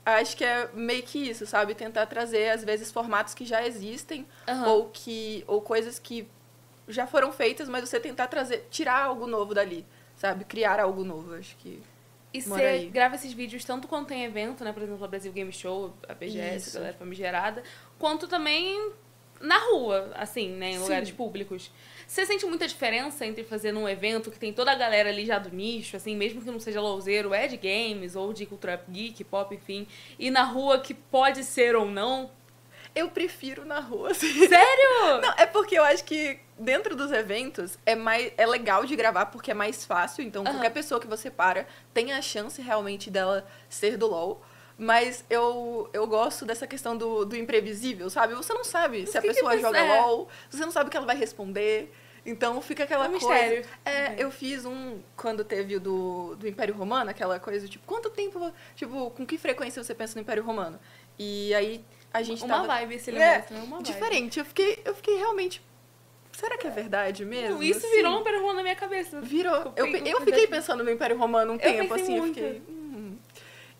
acho 0.05 0.37
que 0.37 0.45
é 0.45 0.71
meio 0.73 1.03
que 1.03 1.19
isso, 1.19 1.45
sabe? 1.47 1.75
Tentar 1.75 2.07
trazer, 2.07 2.51
às 2.51 2.63
vezes, 2.63 2.93
formatos 2.93 3.35
que 3.35 3.45
já 3.45 3.67
existem 3.67 4.25
Aham. 4.47 4.69
ou 4.69 4.89
que 4.91 5.43
ou 5.49 5.61
coisas 5.61 5.99
que 5.99 6.29
já 6.87 7.09
foram 7.09 7.33
feitas, 7.33 7.69
mas 7.69 7.89
você 7.89 7.99
tentar 7.99 8.29
trazer, 8.29 8.69
tirar 8.71 9.03
algo 9.03 9.27
novo 9.27 9.53
dali, 9.53 9.85
sabe? 10.15 10.45
Criar 10.45 10.79
algo 10.79 11.03
novo, 11.03 11.35
acho 11.35 11.57
que. 11.57 11.83
E 12.33 12.41
você 12.41 12.63
aí. 12.63 12.87
grava 12.89 13.17
esses 13.17 13.33
vídeos 13.33 13.65
tanto 13.65 13.89
quando 13.89 14.07
tem 14.07 14.23
evento, 14.25 14.63
né? 14.63 14.73
Por 14.73 14.83
exemplo, 14.85 15.05
a 15.05 15.09
Brasil 15.09 15.33
Game 15.33 15.53
Show, 15.53 15.93
a 16.09 16.15
BGS, 16.15 16.69
Isso. 16.69 16.77
a 16.77 16.81
galera 16.81 16.97
famigerada, 16.99 17.65
quanto 17.99 18.29
também 18.29 18.93
na 19.41 19.59
rua, 19.59 20.11
assim, 20.15 20.51
né? 20.51 20.71
Em 20.71 20.75
Sim. 20.75 20.83
lugares 20.83 21.11
públicos. 21.11 21.71
Você 22.07 22.25
sente 22.25 22.47
muita 22.47 22.69
diferença 22.69 23.27
entre 23.27 23.43
fazer 23.43 23.73
num 23.73 23.89
evento 23.89 24.31
que 24.31 24.39
tem 24.39 24.53
toda 24.53 24.71
a 24.71 24.75
galera 24.75 25.09
ali 25.09 25.27
já 25.27 25.39
do 25.39 25.51
nicho, 25.51 25.97
assim, 25.97 26.15
mesmo 26.17 26.41
que 26.41 26.51
não 26.51 26.61
seja 26.61 26.81
louzeiro, 26.81 27.35
é 27.35 27.49
de 27.49 27.57
games 27.57 28.15
ou 28.15 28.33
de 28.33 28.47
cultura 28.47 28.83
geek, 28.89 29.25
pop, 29.25 29.53
enfim, 29.55 29.87
e 30.19 30.31
na 30.31 30.45
rua 30.45 30.79
que 30.79 30.95
pode 30.95 31.43
ser 31.43 31.75
ou 31.75 31.87
não? 31.87 32.31
Eu 32.95 33.11
prefiro 33.11 33.65
na 33.67 33.81
rua, 33.81 34.13
assim. 34.13 34.49
Sério? 34.49 35.21
Não, 35.21 35.35
é 35.37 35.45
porque 35.45 35.79
eu 35.79 35.85
acho 35.85 36.03
que 36.03 36.39
dentro 36.59 36.97
dos 36.97 37.13
eventos 37.13 37.79
é 37.85 37.95
mais 37.95 38.33
é 38.39 38.47
legal 38.47 38.87
de 38.87 38.97
gravar 38.97 39.27
porque 39.27 39.51
é 39.51 39.55
mais 39.55 39.85
fácil, 39.85 40.25
então 40.25 40.43
Aham. 40.43 40.53
qualquer 40.53 40.71
pessoa 40.71 40.99
que 40.99 41.07
você 41.07 41.31
para 41.31 41.67
tem 41.93 42.13
a 42.13 42.23
chance 42.23 42.63
realmente 42.63 43.11
dela 43.11 43.47
ser 43.69 43.99
do 43.99 44.07
LoL. 44.07 44.43
Mas 44.79 45.25
eu, 45.31 45.89
eu 45.93 46.07
gosto 46.07 46.45
dessa 46.45 46.67
questão 46.67 46.97
do, 46.97 47.25
do 47.25 47.35
imprevisível, 47.37 48.11
sabe? 48.11 48.35
Você 48.35 48.53
não 48.53 48.65
sabe 48.65 49.07
se 49.07 49.17
a 49.17 49.23
pessoa 49.23 49.53
você- 49.53 49.61
joga 49.61 49.79
é. 49.79 50.01
LOL, 50.03 50.29
você 50.51 50.65
não 50.65 50.71
sabe 50.71 50.89
o 50.89 50.91
que 50.91 50.97
ela 50.97 51.07
vai 51.07 51.17
responder. 51.17 51.91
Então 52.27 52.61
fica 52.61 52.85
aquela 52.85 53.05
É 53.07 53.09
um 53.09 53.13
coisa. 53.13 53.27
mistério. 53.29 53.65
É, 53.85 54.09
Uhum. 54.09 54.15
eu 54.19 54.31
fiz 54.31 54.65
um 54.67 54.99
quando 55.17 55.45
teve 55.45 55.77
o 55.77 55.81
do, 55.81 56.35
do 56.37 56.47
Império 56.49 56.75
Romano, 56.75 57.09
aquela 57.09 57.39
coisa, 57.41 57.67
tipo, 57.69 57.87
quanto 57.87 58.11
tempo, 58.11 58.53
tipo, 58.75 59.11
com 59.13 59.25
que 59.25 59.39
frequência 59.39 59.83
você 59.83 59.95
pensa 59.95 60.17
no 60.17 60.21
Império 60.23 60.43
Romano? 60.43 60.79
E 61.19 61.55
aí 61.55 61.83
a 62.13 62.23
gente 62.23 62.43
Uma 62.45 62.57
tava 62.57 62.67
vibe 62.67 62.97
esse 62.97 63.11
É, 63.11 63.15
né? 63.15 63.45
Uma 63.53 63.77
vibe. 63.77 63.83
diferente. 63.85 64.39
Eu 64.41 64.45
fiquei, 64.45 64.83
eu 64.85 64.95
fiquei 64.95 65.17
realmente. 65.17 65.63
Será 66.33 66.59
que 66.59 66.67
é 66.67 66.71
verdade 66.71 67.25
mesmo? 67.25 67.55
Não, 67.55 67.63
Isso 67.63 67.79
Assim, 67.87 67.97
virou 67.97 68.19
um 68.21 68.23
pergunta 68.25 68.55
na 68.55 68.63
minha 68.63 68.77
cabeça. 68.77 69.21
Virou. 69.23 69.73
Eu, 69.75 69.87
fiquei- 69.87 70.13
eu 70.13 70.21
fiquei 70.21 70.47
pensando 70.49 70.85
no 70.85 70.91
Império 70.91 71.17
Romano 71.17 71.53
um 71.53 71.57
Eu 71.57 71.61
tempo, 71.61 71.95
assim, 71.95 72.19
muito. 72.19 72.39
eu 72.39 72.55
fiquei. 72.55 72.76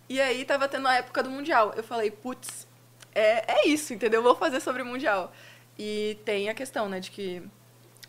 E 0.09 0.21
aí 0.21 0.45
tava 0.45 0.69
tendo 0.69 0.87
a 0.87 0.95
época 0.95 1.23
do 1.23 1.31
Mundial. 1.31 1.73
Eu 1.77 1.83
falei, 1.83 2.11
putz, 2.11 2.67
é, 3.15 3.61
é 3.61 3.69
isso, 3.69 3.93
entendeu? 3.93 4.21
Eu 4.21 4.25
vou 4.25 4.37
fazer 4.37 4.61
sobre 4.61 4.83
o 4.83 4.87
Mundial. 4.87 5.33
E 5.79 6.19
tem 6.25 6.49
a 6.49 6.55
questão, 6.55 6.89
né, 6.89 7.01
de 7.01 7.11
que 7.11 7.43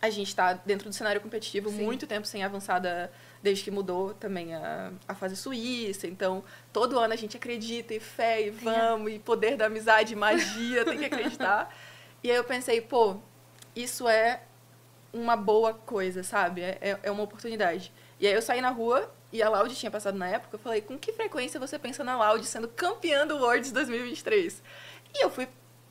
a 0.01 0.09
gente 0.09 0.35
tá 0.35 0.53
dentro 0.53 0.87
do 0.89 0.93
cenário 0.93 1.19
competitivo 1.19 1.69
Sim. 1.69 1.83
muito 1.83 2.05
tempo 2.05 2.27
sem 2.27 2.43
avançada, 2.43 3.11
desde 3.41 3.63
que 3.63 3.71
mudou 3.71 4.13
também 4.13 4.53
a, 4.53 4.91
a 5.07 5.15
fase 5.15 5.35
suíça. 5.35 6.05
Então, 6.07 6.43
todo 6.71 6.99
ano 6.99 7.13
a 7.13 7.17
gente 7.17 7.35
acredita 7.35 7.93
e 7.93 7.99
fé 7.99 8.45
e 8.45 8.49
vamos, 8.51 9.11
e 9.11 9.17
poder 9.19 9.57
da 9.57 9.65
amizade, 9.65 10.15
magia, 10.15 10.85
tem 10.85 10.97
que 10.99 11.05
acreditar. 11.05 11.73
E 12.23 12.31
aí 12.31 12.35
eu 12.35 12.43
pensei, 12.43 12.81
pô, 12.81 13.17
isso 13.75 14.09
é 14.09 14.41
uma 15.13 15.35
boa 15.37 15.71
coisa, 15.71 16.23
sabe? 16.23 16.61
É, 16.61 16.77
é- 16.81 16.99
é 17.03 17.11
uma 17.11 17.21
oportunidade. 17.23 17.93
E 18.19 18.25
aí 18.25 18.33
eu 18.33 18.41
saí 18.41 18.59
na 18.59 18.71
rua 18.71 19.09
e 19.31 19.41
a 19.43 19.49
Loud 19.49 19.75
tinha 19.75 19.91
passado 19.91 20.17
na 20.17 20.27
época. 20.27 20.55
Eu 20.55 20.59
falei, 20.59 20.81
com 20.81 20.97
que 20.97 21.11
frequência 21.13 21.59
você 21.59 21.77
pensa 21.77 22.03
na 22.03 22.17
Loud 22.17 22.45
sendo 22.45 22.67
campeã 22.67 23.25
do 23.27 23.37
Worlds 23.37 23.71
2023? 23.71 24.61
E 25.13 25.23
eu 25.23 25.29
fui, 25.29 25.47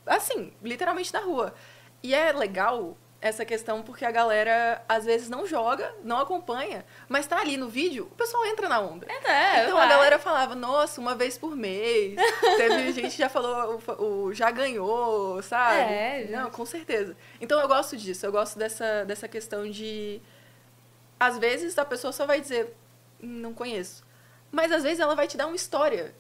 assim, 0.06 0.52
literalmente 0.62 1.12
na 1.12 1.20
rua. 1.20 1.54
E 2.02 2.14
é 2.14 2.32
legal 2.32 2.96
essa 3.20 3.44
questão 3.44 3.82
porque 3.82 4.04
a 4.04 4.10
galera 4.10 4.84
às 4.88 5.04
vezes 5.06 5.28
não 5.28 5.46
joga, 5.46 5.92
não 6.04 6.18
acompanha, 6.18 6.84
mas 7.08 7.26
tá 7.26 7.40
ali 7.40 7.56
no 7.56 7.66
vídeo, 7.68 8.04
o 8.12 8.14
pessoal 8.14 8.44
entra 8.46 8.68
na 8.68 8.78
onda. 8.78 9.06
É, 9.10 9.64
Então 9.64 9.76
vai. 9.76 9.86
a 9.86 9.88
galera 9.88 10.18
falava, 10.18 10.54
nossa, 10.54 11.00
uma 11.00 11.14
vez 11.14 11.36
por 11.36 11.56
mês. 11.56 12.14
Teve 12.56 12.92
gente 12.92 13.10
que 13.12 13.18
já 13.18 13.28
falou, 13.28 13.80
o, 13.98 14.02
o 14.26 14.34
já 14.34 14.50
ganhou, 14.50 15.42
sabe? 15.42 15.80
É, 15.92 16.26
já. 16.30 16.42
Não, 16.42 16.50
com 16.50 16.64
certeza. 16.66 17.16
Então 17.40 17.58
eu 17.60 17.66
gosto 17.66 17.96
disso, 17.96 18.24
eu 18.26 18.30
gosto 18.30 18.58
dessa, 18.58 19.04
dessa 19.04 19.26
questão 19.26 19.68
de. 19.68 20.20
Às 21.18 21.38
vezes 21.38 21.76
a 21.78 21.84
pessoa 21.84 22.12
só 22.12 22.26
vai 22.26 22.40
dizer, 22.40 22.66
"Hum, 22.66 22.70
não 23.20 23.52
conheço. 23.54 24.04
Mas 24.50 24.70
às 24.72 24.82
vezes 24.82 25.00
ela 25.00 25.14
vai 25.14 25.26
te 25.26 25.36
dar 25.36 25.46
uma 25.46 25.56
história, 25.56 26.14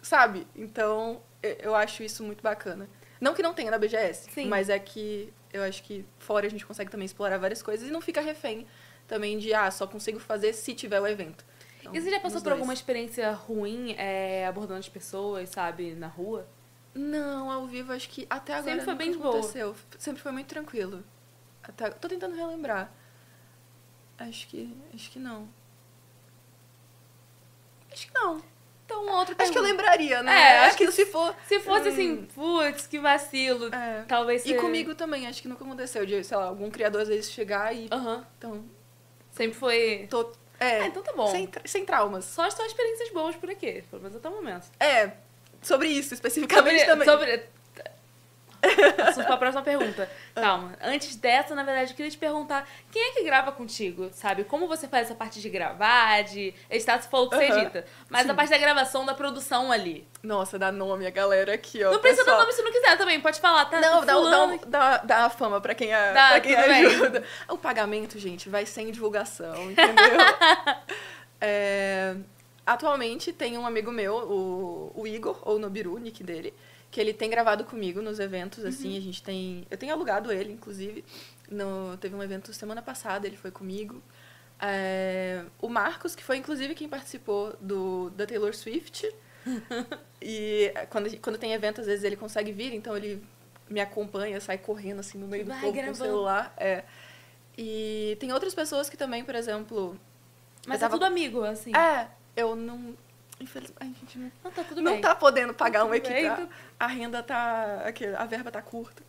sabe? 0.00 0.46
Então 0.54 1.20
eu- 1.42 1.74
acho 1.74 2.02
isso 2.02 2.22
muito 2.22 2.42
bacana. 2.42 2.88
Não 3.20 3.34
que 3.34 3.42
não 3.42 3.54
tenha 3.54 3.70
na 3.70 3.78
BGS, 3.78 4.30
Sim. 4.30 4.46
mas 4.46 4.68
é 4.68 4.78
que 4.78 5.32
eu 5.52 5.62
acho 5.62 5.82
que 5.82 6.04
fora 6.18 6.46
a 6.46 6.50
gente 6.50 6.64
consegue 6.66 6.90
também 6.90 7.04
explorar 7.06 7.38
várias 7.38 7.62
coisas 7.62 7.88
e 7.88 7.92
não 7.92 8.00
fica 8.00 8.20
refém 8.20 8.66
também 9.06 9.38
de, 9.38 9.52
ah, 9.52 9.70
só 9.70 9.86
consigo 9.86 10.18
fazer 10.18 10.52
se 10.54 10.74
tiver 10.74 11.00
o 11.00 11.06
evento. 11.06 11.44
Então, 11.80 11.94
E 11.94 12.00
você 12.00 12.10
já 12.10 12.20
passou 12.20 12.40
por 12.40 12.44
dois. 12.44 12.54
alguma 12.54 12.72
experiência 12.72 13.30
ruim 13.32 13.94
é, 13.98 14.46
abordando 14.46 14.78
as 14.80 14.88
pessoas, 14.88 15.50
sabe, 15.50 15.94
na 15.94 16.06
rua? 16.06 16.48
Não, 16.94 17.50
ao 17.50 17.66
vivo 17.66 17.92
acho 17.92 18.08
que 18.08 18.26
até 18.30 18.54
agora 18.54 18.70
Sempre 18.70 18.84
foi 18.84 18.94
bem 18.94 19.10
de 19.12 19.18
boa. 19.18 19.30
aconteceu. 19.38 19.74
Sempre 19.98 20.22
foi 20.22 20.30
muito 20.32 20.46
tranquilo. 20.46 21.02
Até... 21.62 21.90
Tô 21.90 22.08
tentando 22.08 22.34
relembrar. 22.36 22.92
Acho 24.18 24.46
que. 24.48 24.76
Acho 24.94 25.10
que 25.10 25.18
não. 25.18 25.48
Acho 27.92 28.06
que 28.06 28.14
não. 28.14 28.42
Então, 28.84 29.06
outra 29.10 29.34
Acho 29.38 29.52
que 29.52 29.58
eu 29.58 29.62
lembraria, 29.62 30.22
né? 30.22 30.32
É, 30.32 30.58
acho 30.66 30.76
que 30.76 30.90
se 30.90 31.06
for. 31.06 31.34
Se 31.46 31.60
fosse 31.60 31.88
Hum. 31.88 31.92
assim, 31.92 32.28
putz, 32.34 32.86
que 32.86 32.98
vacilo, 32.98 33.72
É. 33.74 34.04
talvez 34.06 34.44
E 34.44 34.54
comigo 34.54 34.94
também, 34.94 35.26
acho 35.26 35.40
que 35.40 35.48
nunca 35.48 35.64
aconteceu. 35.64 36.04
De, 36.04 36.22
sei 36.24 36.36
lá, 36.36 36.44
algum 36.44 36.70
criador 36.70 37.02
às 37.02 37.08
vezes 37.08 37.30
chegar 37.30 37.74
e. 37.74 37.88
Aham. 37.90 38.26
Então. 38.38 38.64
Sempre 39.30 39.56
foi... 39.58 40.06
Tô. 40.10 40.30
É. 40.60 40.80
Ah, 40.82 40.86
então 40.88 41.02
tá 41.02 41.12
bom. 41.14 41.26
Sem, 41.28 41.46
tra- 41.46 41.62
sem 41.64 41.84
traumas. 41.86 42.24
Só 42.26 42.48
são 42.50 42.66
experiências 42.66 43.10
boas 43.10 43.34
por 43.34 43.48
aqui, 43.50 43.82
pelo 43.90 44.02
menos 44.02 44.16
até 44.16 44.28
o 44.28 44.32
momento. 44.32 44.70
É. 44.78 45.12
Sobre 45.62 45.88
isso 45.88 46.12
especificamente 46.12 46.80
Sobre, 46.84 47.04
também. 47.04 47.08
sobre... 47.08 47.44
Assunto 49.08 49.26
pra 49.26 49.36
próxima 49.36 49.62
pergunta. 49.62 50.08
Calma. 50.34 50.72
Antes 50.80 51.16
dessa, 51.16 51.54
na 51.54 51.64
verdade, 51.64 51.90
eu 51.90 51.96
queria 51.96 52.10
te 52.10 52.16
perguntar 52.16 52.68
quem 52.90 53.02
é 53.10 53.12
que 53.12 53.24
grava 53.24 53.50
contigo, 53.50 54.08
sabe? 54.12 54.44
Como 54.44 54.68
você 54.68 54.86
faz 54.86 55.06
essa 55.06 55.14
parte 55.14 55.40
de 55.40 55.50
gravar, 55.50 56.22
de? 56.22 56.54
Você 56.70 56.80
falou 57.10 57.28
que 57.28 57.36
você 57.36 57.46
Aham. 57.46 57.58
edita. 57.60 57.84
Mas 58.08 58.26
a 58.26 58.30
Sim. 58.30 58.36
parte 58.36 58.50
da 58.50 58.58
gravação, 58.58 59.04
da 59.04 59.14
produção 59.14 59.72
ali. 59.72 60.06
Nossa, 60.22 60.58
dá 60.58 60.70
nome 60.70 61.06
a 61.06 61.10
galera 61.10 61.54
aqui, 61.54 61.82
ó. 61.82 61.90
não 61.90 61.98
precisa 61.98 62.22
pessoal. 62.22 62.36
dar 62.38 62.42
nome 62.44 62.52
se 62.56 62.62
não 62.62 62.70
quiser 62.72 62.96
também. 62.96 63.20
Pode 63.20 63.40
falar, 63.40 63.64
tá? 63.64 63.80
Não, 63.80 64.04
dá, 64.04 64.14
dá, 64.14 64.58
dá, 64.66 64.96
dá 64.98 65.24
a 65.24 65.30
fama 65.30 65.60
pra 65.60 65.74
quem, 65.74 65.92
a, 65.92 66.12
Dá, 66.12 66.28
pra 66.28 66.40
quem 66.40 66.54
tudo 66.54 66.66
bem. 66.68 66.86
ajuda. 66.86 67.24
O 67.48 67.58
pagamento, 67.58 68.18
gente, 68.18 68.48
vai 68.48 68.64
sem 68.64 68.90
divulgação, 68.92 69.70
entendeu? 69.70 69.94
É, 71.44 72.14
atualmente 72.64 73.32
tem 73.32 73.58
um 73.58 73.66
amigo 73.66 73.90
meu, 73.90 74.14
o, 74.14 74.92
o 74.94 75.06
Igor, 75.08 75.36
ou 75.42 75.58
Nobiru, 75.58 75.94
o 75.94 75.98
nick 75.98 76.22
dele, 76.22 76.54
que 76.92 77.00
ele 77.00 77.12
tem 77.14 77.28
gravado 77.30 77.64
comigo 77.64 78.00
nos 78.02 78.20
eventos, 78.20 78.64
assim, 78.66 78.96
a 78.98 79.00
gente 79.00 79.22
tem... 79.22 79.66
Eu 79.70 79.78
tenho 79.78 79.92
alugado 79.94 80.30
ele, 80.30 80.52
inclusive. 80.52 81.02
No, 81.50 81.96
teve 81.96 82.14
um 82.14 82.22
evento 82.22 82.52
semana 82.52 82.82
passada, 82.82 83.26
ele 83.26 83.36
foi 83.36 83.50
comigo. 83.50 84.00
É, 84.60 85.42
o 85.60 85.68
Marcos, 85.68 86.14
que 86.14 86.22
foi 86.22 86.36
inclusive 86.36 86.74
quem 86.74 86.88
participou 86.88 87.56
do, 87.60 88.10
da 88.10 88.26
Taylor 88.26 88.54
Swift. 88.54 89.10
e 90.20 90.72
quando, 90.90 91.18
quando 91.18 91.38
tem 91.38 91.54
evento, 91.54 91.80
às 91.80 91.86
vezes 91.86 92.04
ele 92.04 92.14
consegue 92.14 92.52
vir, 92.52 92.74
então 92.74 92.94
ele 92.96 93.24
me 93.70 93.80
acompanha, 93.80 94.38
sai 94.38 94.58
correndo 94.58 95.00
assim 95.00 95.16
no 95.16 95.26
meio 95.26 95.44
do 95.46 95.48
Vai 95.48 95.60
povo 95.60 95.72
com 95.72 95.78
o 95.78 95.82
gravando. 95.82 96.04
celular. 96.04 96.54
É. 96.58 96.84
E 97.56 98.16
tem 98.20 98.32
outras 98.32 98.54
pessoas 98.54 98.90
que 98.90 98.98
também, 98.98 99.24
por 99.24 99.34
exemplo. 99.34 99.98
Mas 100.66 100.78
tava- 100.78 100.94
é 100.94 100.98
tudo 100.98 101.06
amigo, 101.06 101.42
assim. 101.42 101.74
É, 101.74 102.06
eu 102.36 102.54
não. 102.54 102.94
Infelizmente, 103.42 103.76
a 103.80 103.84
gente 103.84 104.18
não, 104.18 104.32
Não, 104.44 104.50
tá 104.50 104.64
não 104.76 105.00
tá 105.00 105.14
podendo 105.14 105.52
pagar 105.52 105.84
um 105.84 105.90
Tudo 105.90 106.08
bem, 106.08 106.26
equipe. 106.26 106.48
A 106.78 106.86
renda 106.86 107.22
tá. 107.22 107.84
A 108.16 108.24
verba 108.24 108.50
tá 108.50 108.62
curta. 108.62 109.02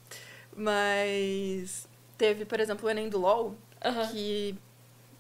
Mas 0.56 1.88
teve, 2.18 2.46
por 2.46 2.60
exemplo, 2.60 2.88
o 2.88 2.90
Enem 2.90 3.10
do 3.10 3.20
LOL, 3.20 3.56
que 4.12 4.58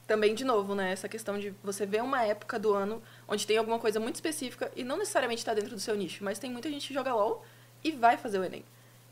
também, 0.08 0.36
de 0.36 0.43
novo, 0.43 0.76
né, 0.76 0.91
essa 0.91 1.08
questão 1.08 1.39
de 1.39 1.54
você 1.63 1.86
ver 1.86 2.04
uma 2.04 2.23
época 2.23 2.60
do 2.60 2.73
ano 2.73 3.02
onde 3.28 3.47
tem 3.47 3.58
alguma 3.58 3.80
coisa 3.80 3.99
muito 3.99 4.15
específica 4.15 4.71
e 4.76 4.84
não 4.84 4.97
necessariamente 4.97 5.39
está 5.41 5.54
dentro 5.54 5.71
do 5.71 5.80
seu 5.80 5.95
nicho, 5.95 6.23
mas 6.23 6.39
tem 6.39 6.52
muita 6.52 6.69
gente 6.69 6.88
que 6.88 6.93
joga 6.93 7.13
LOL 7.13 7.43
e 7.84 7.91
vai 7.91 8.17
fazer 8.17 8.39
o 8.39 8.43
Enem. 8.43 8.65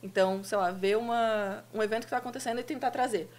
Então, 0.04 0.44
sei 0.44 0.58
lá, 0.58 0.72
ver 0.72 0.98
uma, 0.98 1.64
um 1.74 1.82
evento 1.82 2.02
que 2.02 2.08
está 2.08 2.18
acontecendo 2.18 2.60
e 2.60 2.64
tentar 2.64 2.92
trazer. 2.92 3.30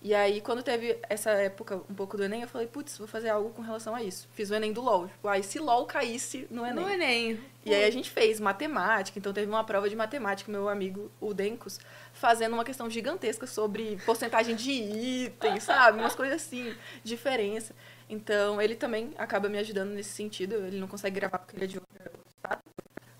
E 0.00 0.14
aí, 0.14 0.40
quando 0.40 0.62
teve 0.62 0.96
essa 1.08 1.30
época 1.30 1.82
um 1.90 1.94
pouco 1.94 2.16
do 2.16 2.22
Enem, 2.22 2.42
eu 2.42 2.48
falei, 2.48 2.68
putz, 2.68 2.96
vou 2.96 3.08
fazer 3.08 3.30
algo 3.30 3.50
com 3.50 3.62
relação 3.62 3.94
a 3.94 4.02
isso. 4.02 4.28
Fiz 4.32 4.48
o 4.48 4.54
Enem 4.54 4.72
do 4.72 4.80
LOL. 4.80 5.08
Tipo, 5.08 5.26
ai, 5.26 5.42
se 5.42 5.58
LOL 5.58 5.86
caísse 5.86 6.46
no 6.50 6.64
Enem. 6.64 6.84
No 6.84 6.88
Enem. 6.88 7.40
E 7.64 7.74
aí 7.74 7.84
a 7.84 7.90
gente 7.90 8.08
fez 8.08 8.40
matemática, 8.40 9.18
então 9.18 9.32
teve 9.32 9.50
uma 9.50 9.64
prova 9.64 9.90
de 9.90 9.96
matemática, 9.96 10.50
meu 10.50 10.68
amigo, 10.68 11.10
o 11.20 11.34
Dencos, 11.34 11.78
fazendo 12.12 12.54
uma 12.54 12.64
questão 12.64 12.88
gigantesca 12.88 13.46
sobre 13.46 13.98
porcentagem 14.06 14.54
de 14.54 14.70
itens, 14.70 15.64
sabe? 15.64 15.98
Umas 15.98 16.14
coisas 16.14 16.36
assim, 16.36 16.74
diferença. 17.04 17.74
Então 18.08 18.62
ele 18.62 18.74
também 18.74 19.12
acaba 19.18 19.48
me 19.48 19.58
ajudando 19.58 19.90
nesse 19.90 20.10
sentido, 20.10 20.54
ele 20.54 20.78
não 20.78 20.88
consegue 20.88 21.16
gravar 21.16 21.38
porque 21.38 21.56
ele 21.56 21.64
é 21.64 21.68
de 21.68 21.78
outro 21.78 21.94
estado. 22.26 22.62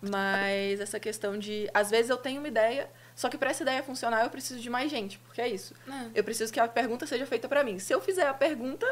Mas 0.01 0.81
essa 0.81 1.01
questão 1.01 1.37
de, 1.37 1.69
às 1.75 1.91
vezes 1.91 2.09
eu 2.09 2.17
tenho 2.17 2.41
uma 2.41 2.49
ideia, 2.49 2.89
só 3.17 3.29
que 3.29 3.37
para 3.37 3.51
essa 3.51 3.63
ideia 3.63 3.83
funcionar 3.83 4.23
eu 4.23 4.31
preciso 4.31 4.61
de 4.61 4.71
mais 4.71 4.91
gente, 4.91 5.19
porque 5.19 5.41
é 5.41 5.49
isso. 5.49 5.75
É. 5.89 6.11
Eu 6.15 6.25
preciso 6.25 6.53
que 6.53 6.61
a 6.61 6.69
pergunta 6.69 7.07
seja 7.07 7.27
feita 7.27 7.49
pra 7.49 7.65
mim. 7.65 7.79
Se 7.79 7.93
eu 7.93 8.01
fizer 8.01 8.27
a 8.27 8.35
pergunta, 8.35 8.87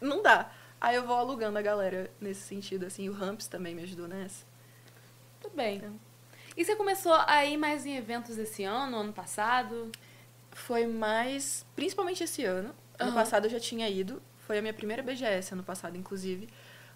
não 0.00 0.20
dá. 0.20 0.50
Aí 0.80 0.96
eu 0.96 1.06
vou 1.06 1.14
alugando 1.14 1.56
a 1.56 1.62
galera 1.62 2.10
nesse 2.20 2.40
sentido, 2.40 2.84
assim. 2.86 3.08
O 3.08 3.12
Ramps 3.12 3.46
também 3.46 3.72
me 3.74 3.82
ajudou 3.82 4.08
nessa. 4.08 4.44
Tudo 5.40 5.54
bem. 5.54 5.76
Então. 5.76 6.00
E 6.56 6.64
você 6.64 6.74
começou 6.74 7.14
a 7.14 7.46
ir 7.46 7.56
mais 7.56 7.86
em 7.86 7.96
eventos 7.96 8.36
esse 8.36 8.64
ano, 8.64 8.96
ano 8.98 9.12
passado? 9.12 9.92
Foi 10.50 10.86
mais, 10.86 11.64
principalmente 11.76 12.24
esse 12.24 12.44
ano. 12.44 12.74
Ano 12.98 13.10
Aham. 13.10 13.14
passado 13.14 13.46
eu 13.46 13.50
já 13.50 13.60
tinha 13.60 13.88
ido. 13.88 14.20
Foi 14.46 14.58
a 14.58 14.60
minha 14.60 14.74
primeira 14.74 15.02
BGS 15.02 15.54
ano 15.54 15.62
passado, 15.62 15.96
inclusive. 15.96 16.48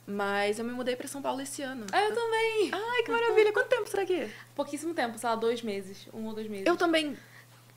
Mas 0.07 0.59
eu 0.59 0.65
me 0.65 0.73
mudei 0.73 0.95
pra 0.95 1.09
São 1.09 1.21
Paulo 1.21 1.41
esse 1.41 1.63
ano. 1.63 1.85
Ah, 1.93 2.03
eu 2.03 2.15
também. 2.15 2.71
Ai, 2.73 3.03
que 3.03 3.11
maravilha. 3.11 3.53
Quanto 3.53 3.69
tempo 3.69 3.89
será 3.89 4.05
que 4.07 4.15
é? 4.15 4.31
Pouquíssimo 4.55 4.95
tempo, 4.95 5.19
sei 5.19 5.29
lá, 5.29 5.35
dois 5.35 5.63
meses. 5.63 6.07
Um 6.15 6.27
ou 6.27 6.33
dois 6.35 6.47
meses. 6.49 6.67
Eu 6.67 6.77
também. 6.77 7.17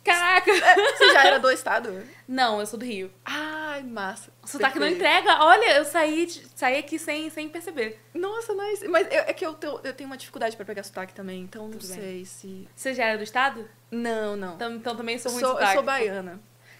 Caraca! 0.03 0.51
Você 0.53 1.11
já 1.13 1.25
era 1.25 1.39
do 1.39 1.51
estado? 1.51 2.01
Não, 2.27 2.59
eu 2.59 2.65
sou 2.65 2.79
do 2.79 2.85
Rio. 2.85 3.11
Ai, 3.25 3.83
massa. 3.83 4.31
O 4.41 4.47
sotaque 4.47 4.79
não 4.79 4.87
Perfeito. 4.87 5.05
entrega. 5.21 5.43
Olha, 5.43 5.75
eu 5.77 5.83
saí, 5.85 6.27
saí 6.55 6.77
aqui 6.77 6.97
sem, 6.97 7.29
sem 7.29 7.49
perceber. 7.49 7.99
Nossa, 8.13 8.53
nice. 8.53 8.87
Mas 8.87 9.07
eu- 9.11 9.23
é 9.23 9.33
que 9.33 9.45
eu, 9.45 9.53
tenho- 9.55 9.79
eu 9.83 9.93
tenho 9.93 10.09
uma 10.09 10.15
dificuldade 10.17 10.55
pra 10.55 10.65
pegar 10.65 10.83
sotaque 10.83 11.13
também, 11.13 11.41
então 11.41 11.63
não 11.63 11.71
Tudo 11.77 11.87
bem. 11.87 11.97
sei 11.97 12.25
se... 12.25 12.67
Você 12.75 12.93
já 12.93 13.05
era 13.05 13.17
do 13.17 13.23
estado? 13.23 13.67
Não, 13.91 14.37
não. 14.37 14.55
Então, 14.55 14.71
então 14.73 14.95
também 14.95 15.17
sou 15.19 15.31
ruim 15.31 15.41
Sou- 15.41 15.49
de 15.49 15.55
eu 15.55 15.59
sotaque. 15.59 15.75
sou 15.75 15.83
baiana. 15.83 16.39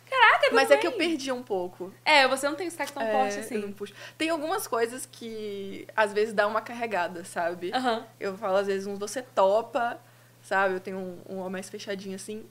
Caraca, 0.10 0.48
Mas 0.52 0.64
é 0.72 0.76
também. 0.76 0.80
que 0.80 0.88
eu 0.88 0.92
perdi 0.94 1.32
um 1.32 1.44
pouco. 1.44 1.94
É, 2.04 2.28
você 2.28 2.48
não 2.48 2.56
tem 2.56 2.70
sotaque 2.70 2.92
tão 2.94 3.04
É, 3.04 3.12
forte 3.12 3.40
assim. 3.40 3.76
Tem 4.18 4.30
algumas 4.30 4.68
coisas 4.68 5.06
que 5.06 5.88
às 5.96 6.12
vezes 6.14 6.34
dá 6.34 6.48
uma 6.48 6.62
carregada, 6.62 7.24
sabe? 7.24 7.72
Aham. 7.74 8.06
Eu 8.20 8.38
falo 8.38 8.58
às 8.58 8.68
vezes 8.68 8.88
um 8.88 8.96
você 8.96 9.22
topa, 9.22 10.00
sabe? 10.42 10.74
Eu 10.76 10.80
tenho 10.80 10.98
um, 10.98 11.36
um 11.36 11.40
ó 11.40 11.50
mais 11.50 11.70
fechadinho 11.70 12.16
assim. 12.16 12.46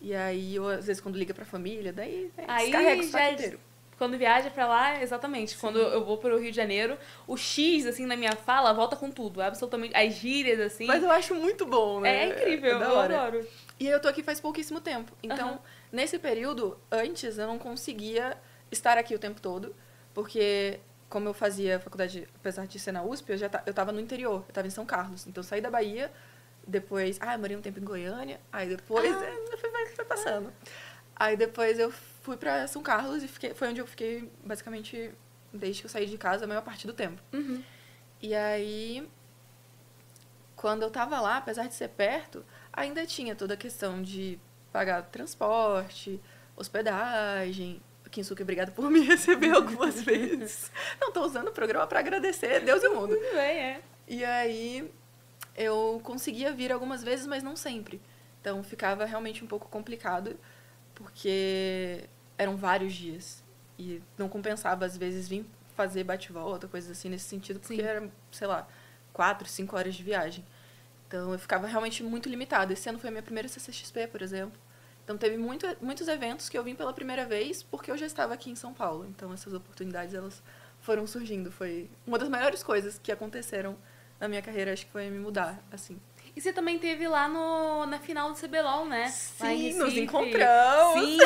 E 0.00 0.14
aí, 0.14 0.56
eu, 0.56 0.68
às 0.68 0.86
vezes, 0.86 1.00
quando 1.00 1.16
liga 1.16 1.32
pra 1.32 1.46
família, 1.46 1.90
daí 1.92 2.30
Aí 2.46 2.64
descarrega 2.66 3.00
o 3.00 3.04
sotaque 3.04 3.24
é- 3.24 3.32
inteiro. 3.32 3.60
Quando 3.96 4.18
viaja 4.18 4.50
pra 4.50 4.66
lá, 4.66 5.00
exatamente. 5.00 5.56
Quando 5.56 5.78
eu 5.78 6.04
vou 6.04 6.18
pro 6.18 6.36
Rio 6.36 6.50
de 6.50 6.56
Janeiro, 6.56 6.98
o 7.28 7.36
X, 7.36 7.86
assim, 7.86 8.04
na 8.06 8.16
minha 8.16 8.32
fala, 8.32 8.72
volta 8.72 8.96
com 8.96 9.08
tudo. 9.08 9.40
Absolutamente. 9.40 9.94
As 9.96 10.12
gírias, 10.14 10.58
assim. 10.60 10.84
Mas 10.84 11.02
eu 11.02 11.10
acho 11.12 11.32
muito 11.36 11.64
bom, 11.64 12.00
né? 12.00 12.24
É 12.24 12.28
incrível, 12.28 12.82
É 12.82 12.84
eu 12.84 12.98
adoro. 12.98 13.46
E 13.78 13.86
eu 13.86 14.00
tô 14.00 14.08
aqui 14.08 14.22
faz 14.22 14.40
pouquíssimo 14.40 14.80
tempo. 14.80 15.12
Então. 15.22 15.60
Nesse 15.94 16.18
período, 16.18 16.78
antes, 16.90 17.38
eu 17.38 17.46
não 17.46 17.58
conseguia 17.58 18.36
estar 18.70 18.98
aqui 18.98 19.14
o 19.14 19.18
tempo 19.18 19.40
todo, 19.40 19.74
porque 20.12 20.80
como 21.08 21.28
eu 21.28 21.34
fazia 21.34 21.78
faculdade, 21.78 22.28
apesar 22.34 22.66
de 22.66 22.78
ser 22.78 22.90
na 22.92 23.02
USP, 23.02 23.30
eu 23.30 23.38
já 23.38 23.48
ta- 23.48 23.62
eu 23.66 23.72
tava 23.72 23.92
no 23.92 24.00
interior, 24.00 24.44
eu 24.48 24.52
tava 24.52 24.66
em 24.66 24.70
São 24.70 24.84
Carlos. 24.84 25.26
Então, 25.26 25.40
eu 25.42 25.46
saí 25.46 25.60
da 25.60 25.70
Bahia, 25.70 26.12
depois, 26.66 27.18
ah, 27.20 27.34
eu 27.34 27.38
morei 27.38 27.56
um 27.56 27.60
tempo 27.60 27.78
em 27.78 27.84
Goiânia, 27.84 28.40
aí 28.52 28.68
depois, 28.68 29.14
Ah. 29.14 29.24
é, 29.24 29.56
foi, 29.56 29.86
foi 29.94 30.04
passando. 30.04 30.52
Aí 31.14 31.36
depois 31.36 31.78
eu 31.78 31.92
fui 32.22 32.36
pra 32.36 32.66
São 32.66 32.82
Carlos 32.82 33.22
e 33.22 33.28
fiquei, 33.28 33.54
foi 33.54 33.68
onde 33.68 33.80
eu 33.80 33.86
fiquei, 33.86 34.28
basicamente, 34.44 35.12
desde 35.52 35.82
que 35.82 35.86
eu 35.86 35.90
saí 35.90 36.06
de 36.06 36.18
casa, 36.18 36.44
a 36.44 36.48
maior 36.48 36.62
parte 36.62 36.86
do 36.86 36.92
tempo. 36.92 37.22
Uhum. 37.32 37.62
E 38.20 38.34
aí, 38.34 39.08
quando 40.56 40.82
eu 40.82 40.90
tava 40.90 41.20
lá, 41.20 41.36
apesar 41.36 41.68
de 41.68 41.74
ser 41.74 41.88
perto, 41.90 42.44
ainda 42.72 43.06
tinha 43.06 43.36
toda 43.36 43.54
a 43.54 43.56
questão 43.56 44.02
de 44.02 44.38
pagar 44.74 45.02
transporte, 45.04 46.20
hospedagem. 46.56 47.80
Kinsuke, 48.10 48.42
obrigada 48.42 48.72
por 48.72 48.90
me 48.90 49.00
receber 49.06 49.52
algumas 49.52 50.02
vezes. 50.02 50.70
Não, 51.00 51.12
tô 51.12 51.24
usando 51.24 51.48
o 51.48 51.52
programa 51.52 51.86
pra 51.86 52.00
agradecer 52.00 52.60
Deus 52.60 52.82
e 52.82 52.88
o 52.88 52.94
mundo. 52.96 53.14
Tudo 53.14 53.34
bem, 53.36 53.60
é. 53.60 53.82
E 54.08 54.24
aí, 54.24 54.92
eu 55.56 56.00
conseguia 56.02 56.52
vir 56.52 56.72
algumas 56.72 57.04
vezes, 57.04 57.24
mas 57.24 57.40
não 57.40 57.54
sempre. 57.54 58.02
Então, 58.40 58.64
ficava 58.64 59.04
realmente 59.04 59.44
um 59.44 59.46
pouco 59.46 59.68
complicado, 59.68 60.36
porque 60.92 62.08
eram 62.36 62.56
vários 62.56 62.92
dias. 62.94 63.44
E 63.78 64.02
não 64.18 64.28
compensava, 64.28 64.84
às 64.84 64.96
vezes, 64.96 65.28
vir 65.28 65.46
fazer 65.76 66.02
bate-volta, 66.02 66.66
coisas 66.66 66.90
assim, 66.90 67.08
nesse 67.08 67.26
sentido, 67.26 67.60
porque 67.60 67.76
Sim. 67.76 67.82
era, 67.82 68.10
sei 68.32 68.46
lá, 68.48 68.66
quatro, 69.12 69.48
cinco 69.48 69.76
horas 69.76 69.94
de 69.94 70.02
viagem. 70.02 70.44
Então, 71.06 71.32
eu 71.32 71.38
ficava 71.38 71.66
realmente 71.66 72.02
muito 72.02 72.28
limitada. 72.28 72.72
Esse 72.72 72.88
ano 72.88 72.98
foi 72.98 73.08
a 73.08 73.10
minha 73.10 73.22
primeira 73.22 73.48
CCXP, 73.48 74.08
por 74.08 74.22
exemplo. 74.22 74.58
Então, 75.04 75.18
teve 75.18 75.36
muito, 75.36 75.66
muitos 75.80 76.08
eventos 76.08 76.48
que 76.48 76.56
eu 76.56 76.64
vim 76.64 76.74
pela 76.74 76.92
primeira 76.92 77.26
vez 77.26 77.62
porque 77.62 77.90
eu 77.90 77.96
já 77.96 78.06
estava 78.06 78.34
aqui 78.34 78.50
em 78.50 78.56
São 78.56 78.72
Paulo. 78.72 79.06
Então, 79.06 79.32
essas 79.32 79.52
oportunidades, 79.52 80.14
elas 80.14 80.42
foram 80.80 81.06
surgindo. 81.06 81.52
Foi 81.52 81.90
uma 82.06 82.18
das 82.18 82.28
melhores 82.28 82.62
coisas 82.62 82.98
que 82.98 83.12
aconteceram 83.12 83.76
na 84.18 84.28
minha 84.28 84.40
carreira, 84.40 84.72
acho 84.72 84.86
que 84.86 84.92
foi 84.92 85.10
me 85.10 85.18
mudar, 85.18 85.62
assim. 85.70 86.00
E 86.36 86.40
você 86.40 86.52
também 86.52 86.80
teve 86.80 87.06
lá 87.06 87.28
no, 87.28 87.86
na 87.86 88.00
final 88.00 88.32
do 88.32 88.36
CBLOL, 88.36 88.86
né? 88.86 89.06
Sim, 89.08 89.74
nos 89.74 89.96
encontramos. 89.96 91.00
Sim, 91.08 91.18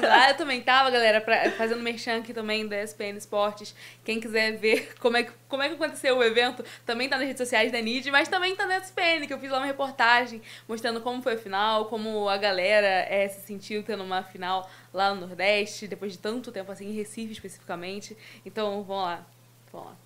lá 0.00 0.30
eu 0.30 0.36
também 0.36 0.60
tava, 0.62 0.90
galera, 0.90 1.20
pra- 1.20 1.50
fazendo 1.52 1.82
merchan 1.82 2.18
aqui 2.18 2.32
também 2.32 2.66
da 2.68 2.76
SPN 2.80 3.18
Esportes. 3.18 3.74
Quem 4.04 4.20
quiser 4.20 4.52
ver 4.56 4.94
como 5.00 5.16
é, 5.16 5.24
que, 5.24 5.32
como 5.48 5.60
é 5.62 5.68
que 5.68 5.74
aconteceu 5.74 6.16
o 6.16 6.22
evento, 6.22 6.64
também 6.86 7.08
tá 7.08 7.16
nas 7.16 7.26
redes 7.26 7.40
sociais 7.40 7.72
da 7.72 7.80
NID, 7.80 8.12
mas 8.12 8.28
também 8.28 8.54
tá 8.54 8.64
na 8.64 8.78
SPN, 8.78 9.26
que 9.26 9.32
eu 9.34 9.40
fiz 9.40 9.50
lá 9.50 9.58
uma 9.58 9.66
reportagem 9.66 10.40
mostrando 10.68 11.00
como 11.00 11.20
foi 11.20 11.34
a 11.34 11.38
final, 11.38 11.86
como 11.86 12.28
a 12.28 12.36
galera 12.36 12.86
é, 12.86 13.26
se 13.26 13.44
sentiu 13.44 13.82
tendo 13.82 14.04
uma 14.04 14.22
final 14.22 14.70
lá 14.92 15.12
no 15.12 15.26
Nordeste, 15.26 15.88
depois 15.88 16.12
de 16.12 16.18
tanto 16.18 16.52
tempo 16.52 16.70
assim, 16.70 16.88
em 16.88 16.92
Recife 16.92 17.32
especificamente. 17.32 18.16
Então, 18.46 18.84
vamos 18.84 19.02
lá. 19.04 19.26
Vamos 19.72 19.88
lá. 19.88 19.96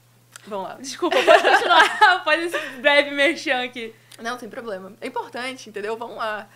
Vamos 0.46 0.68
lá. 0.68 0.74
Desculpa, 0.80 1.16
pode 1.22 1.42
continuar. 1.42 2.24
pode 2.24 2.42
esse 2.44 2.58
breve 2.80 3.11
merchan 3.11 3.62
aqui. 3.62 3.94
Não, 4.22 4.37
tem 4.37 4.48
problema. 4.48 4.92
É 5.00 5.07
importante, 5.07 5.68
entendeu? 5.68 5.96
Vamos 5.96 6.16
lá. 6.16 6.48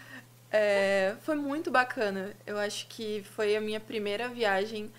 É, 0.51 1.17
foi 1.23 1.37
muito 1.37 1.71
bacana. 1.71 2.35
Eu 2.47 2.59
acho 2.59 2.87
que 2.89 3.23
foi 3.35 3.57
a 3.57 3.61
minha 3.61 3.81
primeira 3.81 4.29
viagem 4.29 4.93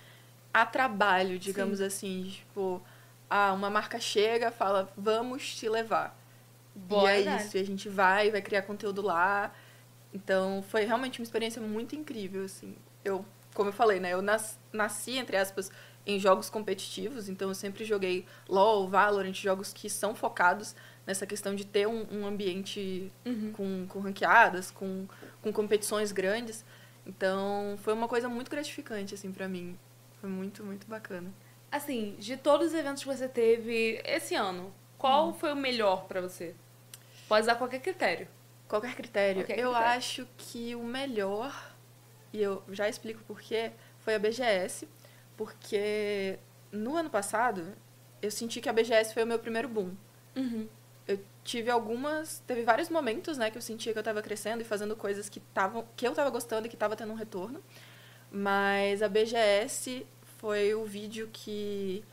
a 0.54 0.66
trabalho, 0.66 1.38
digamos 1.40 1.82
assim. 1.82 2.30
Tipo, 2.32 2.82
ah, 3.30 3.54
uma 3.54 3.70
marca 3.70 4.00
chega, 4.00 4.52
fala, 4.52 4.92
vamos 4.98 5.56
te 5.56 5.68
levar. 5.70 6.18
Boa, 6.76 7.12
e 7.14 7.28
é 7.28 7.36
isso, 7.38 7.58
e 7.58 7.60
a 7.60 7.66
gente 7.66 7.90
vai, 7.90 8.32
vai 8.32 8.42
criar 8.42 8.64
conteúdo 8.64 9.02
lá. 9.02 9.54
Então, 10.14 10.64
foi 10.70 10.86
realmente 10.86 11.20
uma 11.20 11.24
experiência 11.24 11.62
muito 11.62 11.96
incrível, 11.96 12.44
assim. 12.46 12.76
Eu, 13.04 13.26
como 13.54 13.70
eu 13.70 13.74
falei, 13.74 14.00
né, 14.00 14.14
eu 14.14 14.22
nas- 14.22 14.60
nasci, 14.72 15.18
entre 15.18 15.38
aspas, 15.38 15.72
em 16.06 16.20
jogos 16.20 16.50
competitivos, 16.50 17.30
então 17.30 17.50
eu 17.50 17.56
sempre 17.56 17.86
joguei 17.86 18.26
LoL, 18.48 18.88
Valorant, 18.90 19.34
jogos 19.34 19.72
que 19.74 19.90
são 19.90 20.14
focados 20.16 20.76
nessa 21.06 21.26
questão 21.26 21.54
de 21.56 21.66
ter 21.66 21.88
um, 21.88 22.06
um 22.12 22.26
ambiente 22.26 23.12
Uhum. 23.26 23.52
com, 23.54 23.86
com 23.88 24.00
ranqueadas, 24.00 24.72
com, 24.72 25.06
com 25.42 25.52
competições 25.52 26.12
grandes. 26.12 26.64
Então, 27.06 27.78
foi 27.84 27.94
uma 27.94 28.08
coisa 28.08 28.30
muito 28.30 28.50
gratificante, 28.50 29.14
assim, 29.14 29.32
pra 29.32 29.48
mim. 29.48 29.78
Foi 30.22 30.30
muito, 30.30 30.64
muito 30.64 30.88
bacana. 30.88 31.30
Assim, 31.72 32.16
de 32.20 32.38
todos 32.38 32.68
os 32.68 32.74
eventos 32.74 33.04
que 33.04 33.10
você 33.10 33.28
teve 33.28 34.02
esse 34.06 34.36
ano, 34.36 34.74
qual 34.98 35.30
Hum. 35.30 35.34
foi 35.34 35.52
o 35.52 35.56
melhor 35.56 36.06
pra 36.06 36.22
você? 36.22 36.56
Pode 37.28 37.42
usar 37.44 37.56
qualquer 37.56 37.82
critério. 37.82 38.28
Qualquer 38.68 38.96
critério. 38.96 39.42
Qualquer 39.44 39.60
eu 39.60 39.72
critério. 39.72 39.98
acho 39.98 40.28
que 40.38 40.74
o 40.76 40.84
melhor, 40.84 41.74
e 42.32 42.42
eu 42.42 42.64
já 42.72 42.88
explico 42.88 43.22
por 43.24 43.42
quê, 43.42 43.72
foi 44.00 44.16
a 44.16 44.20
BGS, 44.20 44.88
porque 45.36 46.40
no 46.72 46.96
ano 46.96 47.10
passado 47.10 47.74
eu 48.22 48.32
senti 48.32 48.62
que 48.62 48.70
a 48.70 48.74
BGS 48.74 49.14
foi 49.14 49.24
o 49.24 49.28
meu 49.28 49.40
primeiro 49.40 49.68
boom. 49.68 49.92
Uhum. 50.36 50.68
Tive 51.44 51.70
algumas, 51.70 52.40
teve 52.48 52.64
vários 52.64 52.90
momentos, 52.90 53.38
né, 53.38 53.52
que 53.52 53.58
eu 53.58 53.62
sentia 53.62 53.92
que 53.92 54.00
eu 54.00 54.04
tava 54.04 54.22
crescendo 54.22 54.62
e 54.62 54.64
fazendo 54.66 54.96
coisas 54.96 55.28
que 55.28 55.40
estavam, 55.40 55.86
que 55.98 56.08
eu 56.08 56.14
tava 56.14 56.30
gostando 56.30 56.68
e 56.68 56.70
que 56.70 56.78
tava 56.78 56.96
tendo 56.96 57.12
um 57.12 57.16
retorno. 57.16 57.62
Mas 58.32 59.02
a 59.04 59.10
BGS 59.10 60.06
foi 60.40 60.74
o 60.76 60.86
vídeo 60.86 61.30
que 61.34 62.04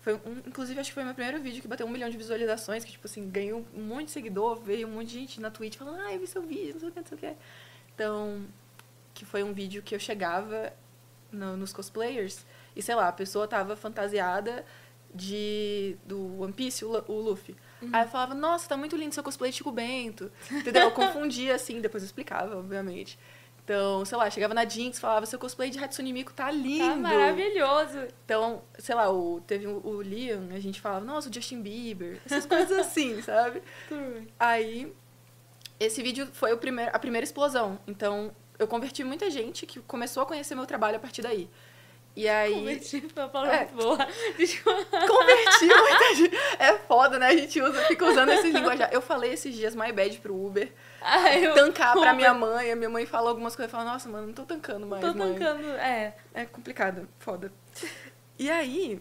foi 0.00 0.14
um, 0.14 0.38
inclusive 0.46 0.78
acho 0.80 0.90
que 0.90 0.94
foi 0.94 1.04
meu 1.04 1.14
primeiro 1.14 1.42
vídeo 1.42 1.62
que 1.62 1.68
bateu 1.68 1.86
um 1.86 1.90
milhão 1.90 2.10
de 2.10 2.16
visualizações, 2.16 2.84
que 2.84 2.92
tipo 2.92 3.06
assim, 3.06 3.28
ganhou 3.30 3.64
um 3.74 3.82
monte 3.82 4.06
de 4.06 4.12
seguidor, 4.12 4.56
veio 4.60 4.86
um 4.88 4.92
monte 4.92 5.08
de 5.08 5.14
gente 5.14 5.40
na 5.40 5.50
Twitch 5.50 5.76
falando: 5.76 6.00
"Ah, 6.00 6.12
eu 6.14 6.20
vi 6.20 6.26
seu 6.26 6.42
vídeo, 6.42 6.74
não 6.74 6.80
sei 6.80 6.88
o 6.90 6.92
que, 6.92 7.00
não 7.00 7.06
sei 7.06 7.16
o 7.18 7.20
que". 7.20 7.34
Então, 7.94 8.46
que 9.14 9.24
foi 9.24 9.42
um 9.42 9.52
vídeo 9.52 9.82
que 9.82 9.94
eu 9.94 9.98
chegava 10.00 10.72
no- 11.32 11.56
nos 11.56 11.72
cosplayers 11.72 12.44
e 12.74 12.82
sei 12.82 12.94
lá, 12.94 13.08
a 13.08 13.12
pessoa 13.12 13.48
tava 13.48 13.76
fantasiada 13.76 14.64
de 15.14 15.96
do 16.06 16.40
One 16.42 16.52
Piece, 16.52 16.84
o, 16.84 16.90
o 17.08 17.20
Luffy. 17.20 17.56
Aí 17.92 18.04
eu 18.04 18.08
falava, 18.08 18.34
nossa, 18.34 18.68
tá 18.68 18.76
muito 18.76 18.96
lindo 18.96 19.14
seu 19.14 19.22
cosplay 19.22 19.50
de 19.50 19.58
Chico 19.58 19.70
Bento. 19.70 20.30
Entendeu? 20.50 20.82
Eu 20.82 20.90
confundia, 20.90 21.54
assim, 21.54 21.80
depois 21.80 22.02
eu 22.02 22.06
explicava, 22.06 22.56
obviamente. 22.56 23.18
Então, 23.66 24.04
sei 24.04 24.16
lá, 24.16 24.30
chegava 24.30 24.54
na 24.54 24.64
Jinx, 24.64 25.00
falava, 25.00 25.26
seu 25.26 25.40
cosplay 25.40 25.70
de 25.70 25.82
Hatsune 25.82 26.12
Miku 26.12 26.32
tá 26.32 26.52
lindo. 26.52 26.86
Tá 26.86 26.96
maravilhoso. 26.96 27.98
Então, 28.24 28.62
sei 28.78 28.94
lá, 28.94 29.10
o, 29.10 29.40
teve 29.40 29.66
o, 29.66 29.84
o 29.84 30.00
Liam, 30.00 30.50
a 30.54 30.60
gente 30.60 30.80
falava, 30.80 31.04
nossa, 31.04 31.28
o 31.28 31.32
Justin 31.32 31.60
Bieber. 31.60 32.20
Essas 32.24 32.46
coisas 32.46 32.78
assim, 32.78 33.20
sabe? 33.22 33.60
Aí, 34.38 34.94
esse 35.80 36.00
vídeo 36.00 36.28
foi 36.32 36.52
o 36.52 36.58
primeiro, 36.58 36.92
a 36.94 36.98
primeira 37.00 37.24
explosão. 37.24 37.76
Então, 37.88 38.30
eu 38.56 38.68
converti 38.68 39.02
muita 39.02 39.28
gente 39.32 39.66
que 39.66 39.80
começou 39.80 40.22
a 40.22 40.26
conhecer 40.26 40.54
meu 40.54 40.64
trabalho 40.64 40.96
a 40.96 41.00
partir 41.00 41.22
daí. 41.22 41.50
E 42.16 42.26
aí... 42.26 42.54
Converti 42.54 43.00
foi 43.12 43.22
uma 43.22 43.28
palavra 43.28 43.56
É. 43.56 43.58
muito 43.66 43.76
boa. 43.76 43.98
Converti 45.06 45.66
muita 45.66 46.14
gente. 46.14 46.36
É 46.58 46.78
foda, 46.78 47.18
né? 47.18 47.26
A 47.26 47.36
gente 47.36 47.60
usa, 47.60 47.84
fica 47.84 48.06
usando 48.06 48.30
esses 48.30 48.54
linguajar. 48.54 48.88
Eu 48.90 49.02
falei 49.02 49.34
esses 49.34 49.54
dias 49.54 49.74
my 49.76 49.92
bad 49.92 50.18
pro 50.20 50.34
Uber. 50.34 50.72
Eu 51.42 51.54
Tancar 51.54 51.92
pra 51.92 52.00
Uber. 52.00 52.14
minha 52.16 52.32
mãe. 52.32 52.72
A 52.72 52.76
minha 52.76 52.88
mãe 52.88 53.04
fala 53.04 53.28
algumas 53.28 53.54
coisas 53.54 53.70
e 53.70 53.72
fala, 53.72 53.84
nossa, 53.84 54.08
mano, 54.08 54.28
não 54.28 54.34
tô 54.34 54.44
tancando 54.44 54.86
mais, 54.86 55.04
tô 55.04 55.12
mãe. 55.12 55.34
tancando. 55.34 55.68
É. 55.72 56.16
É 56.32 56.46
complicado, 56.46 57.06
foda. 57.18 57.52
E 58.38 58.50
aí, 58.50 58.98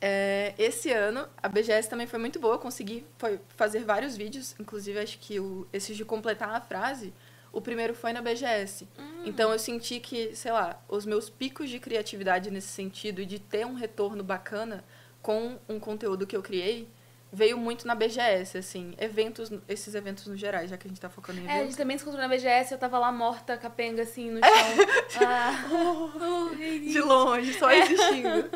é, 0.00 0.54
esse 0.58 0.92
ano, 0.92 1.28
a 1.42 1.48
BGS 1.48 1.88
também 1.88 2.06
foi 2.06 2.18
muito 2.20 2.38
boa. 2.38 2.54
Eu 2.54 2.58
consegui 2.58 3.04
foi, 3.18 3.40
fazer 3.56 3.84
vários 3.84 4.16
vídeos. 4.16 4.54
Inclusive, 4.60 4.98
acho 5.00 5.18
que 5.18 5.40
o, 5.40 5.66
esses 5.72 5.96
de 5.96 6.04
completar 6.04 6.50
a 6.50 6.60
frase, 6.60 7.12
o 7.52 7.60
primeiro 7.60 7.94
foi 7.94 8.12
na 8.12 8.20
BGS. 8.22 8.88
Então, 9.24 9.52
eu 9.52 9.58
senti 9.58 10.00
que, 10.00 10.34
sei 10.34 10.50
lá, 10.52 10.82
os 10.88 11.04
meus 11.06 11.28
picos 11.30 11.68
de 11.70 11.78
criatividade 11.78 12.50
nesse 12.50 12.68
sentido 12.68 13.20
e 13.20 13.26
de 13.26 13.38
ter 13.38 13.66
um 13.66 13.74
retorno 13.74 14.24
bacana 14.24 14.82
com 15.20 15.58
um 15.68 15.78
conteúdo 15.78 16.26
que 16.26 16.36
eu 16.36 16.42
criei, 16.42 16.88
veio 17.32 17.56
muito 17.56 17.86
na 17.86 17.94
BGS, 17.94 18.58
assim. 18.58 18.94
Eventos, 18.98 19.50
esses 19.68 19.94
eventos 19.94 20.26
no 20.26 20.36
geral, 20.36 20.66
já 20.66 20.76
que 20.76 20.86
a 20.86 20.90
gente 20.90 21.00
tá 21.00 21.08
focando 21.08 21.38
em 21.40 21.44
É, 21.44 21.46
a 21.46 21.52
eventos. 21.54 21.68
gente 21.68 21.76
também 21.78 21.96
se 21.96 22.02
encontrou 22.02 22.26
na 22.26 22.34
BGS, 22.34 22.72
eu 22.72 22.78
tava 22.78 22.98
lá 22.98 23.12
morta, 23.12 23.56
capenga, 23.56 24.02
assim, 24.02 24.30
no 24.30 24.40
chão. 24.44 25.22
Ah, 25.24 25.64
oh, 25.70 26.54
de 26.54 27.00
longe, 27.00 27.52
só 27.54 27.70
existindo. 27.70 28.50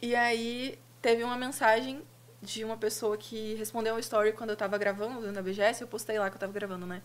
e 0.00 0.14
aí 0.14 0.78
teve 1.02 1.22
uma 1.22 1.36
mensagem 1.36 2.00
de 2.40 2.64
uma 2.64 2.76
pessoa 2.76 3.16
que 3.16 3.54
respondeu 3.54 3.94
um 3.94 3.98
story 3.98 4.32
quando 4.32 4.50
eu 4.50 4.56
tava 4.56 4.76
gravando 4.78 5.30
na 5.32 5.42
BGS, 5.42 5.82
eu 5.82 5.88
postei 5.88 6.18
lá 6.18 6.28
que 6.30 6.36
eu 6.36 6.40
tava 6.40 6.52
gravando, 6.52 6.86
né? 6.86 7.02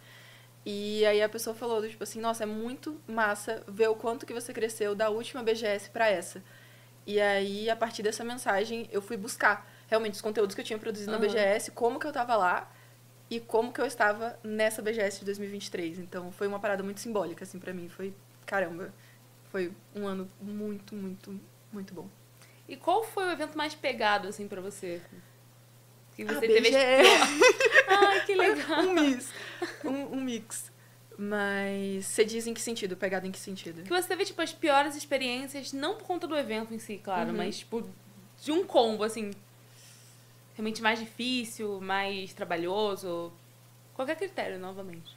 E 0.65 1.05
aí 1.05 1.21
a 1.21 1.29
pessoa 1.29 1.55
falou, 1.55 1.87
tipo 1.87 2.03
assim, 2.03 2.19
nossa, 2.19 2.43
é 2.43 2.45
muito 2.45 2.99
massa 3.07 3.63
ver 3.67 3.87
o 3.87 3.95
quanto 3.95 4.25
que 4.25 4.33
você 4.33 4.53
cresceu 4.53 4.93
da 4.93 5.09
última 5.09 5.41
BGS 5.41 5.89
pra 5.89 6.09
essa. 6.09 6.43
E 7.05 7.19
aí, 7.19 7.69
a 7.69 7.75
partir 7.75 8.03
dessa 8.03 8.23
mensagem, 8.23 8.87
eu 8.91 9.01
fui 9.01 9.17
buscar 9.17 9.67
realmente 9.87 10.13
os 10.13 10.21
conteúdos 10.21 10.53
que 10.53 10.61
eu 10.61 10.65
tinha 10.65 10.77
produzido 10.77 11.11
Aham. 11.11 11.19
na 11.19 11.27
BGS, 11.27 11.71
como 11.71 11.99
que 11.99 12.05
eu 12.05 12.11
tava 12.11 12.35
lá 12.35 12.71
e 13.29 13.39
como 13.39 13.71
que 13.71 13.81
eu 13.81 13.85
estava 13.85 14.37
nessa 14.43 14.81
BGS 14.81 15.19
de 15.19 15.25
2023. 15.25 15.99
Então, 15.99 16.31
foi 16.31 16.47
uma 16.47 16.59
parada 16.59 16.83
muito 16.83 16.99
simbólica, 16.99 17.43
assim, 17.43 17.57
pra 17.57 17.73
mim. 17.73 17.89
Foi, 17.89 18.13
caramba, 18.45 18.93
foi 19.51 19.73
um 19.95 20.05
ano 20.05 20.29
muito, 20.41 20.93
muito, 20.93 21.39
muito 21.71 21.93
bom. 21.93 22.07
E 22.67 22.75
qual 22.75 23.03
foi 23.03 23.25
o 23.25 23.31
evento 23.31 23.57
mais 23.57 23.73
pegado, 23.73 24.27
assim, 24.27 24.47
pra 24.47 24.61
você? 24.61 25.01
Que 26.25 26.29
A 26.29 26.33
você 26.33 26.47
teve... 26.47 26.69
Ai, 27.87 28.25
que 28.25 28.35
legal. 28.35 28.79
um 28.81 28.93
mix. 28.93 29.31
Um, 29.85 30.17
um 30.17 30.21
mix. 30.21 30.69
Mas 31.17 32.05
você 32.07 32.25
diz 32.25 32.45
em 32.45 32.53
que 32.53 32.59
sentido? 32.59 32.97
Pegado 32.97 33.25
em 33.25 33.31
que 33.31 33.39
sentido? 33.39 33.83
Que 33.83 33.89
você 33.89 34.05
teve, 34.07 34.25
tipo, 34.25 34.41
as 34.41 34.51
piores 34.51 34.97
experiências, 34.97 35.71
não 35.71 35.95
por 35.95 36.05
conta 36.05 36.27
do 36.27 36.35
evento 36.35 36.73
em 36.73 36.79
si, 36.79 36.97
claro, 36.97 37.29
Uhum. 37.29 37.37
mas, 37.37 37.59
tipo, 37.59 37.89
de 38.43 38.51
um 38.51 38.65
combo, 38.65 39.03
assim, 39.05 39.31
realmente 40.55 40.81
mais 40.81 40.99
difícil, 40.99 41.79
mais 41.79 42.33
trabalhoso, 42.33 43.31
qualquer 43.93 44.17
critério, 44.17 44.59
novamente. 44.59 45.15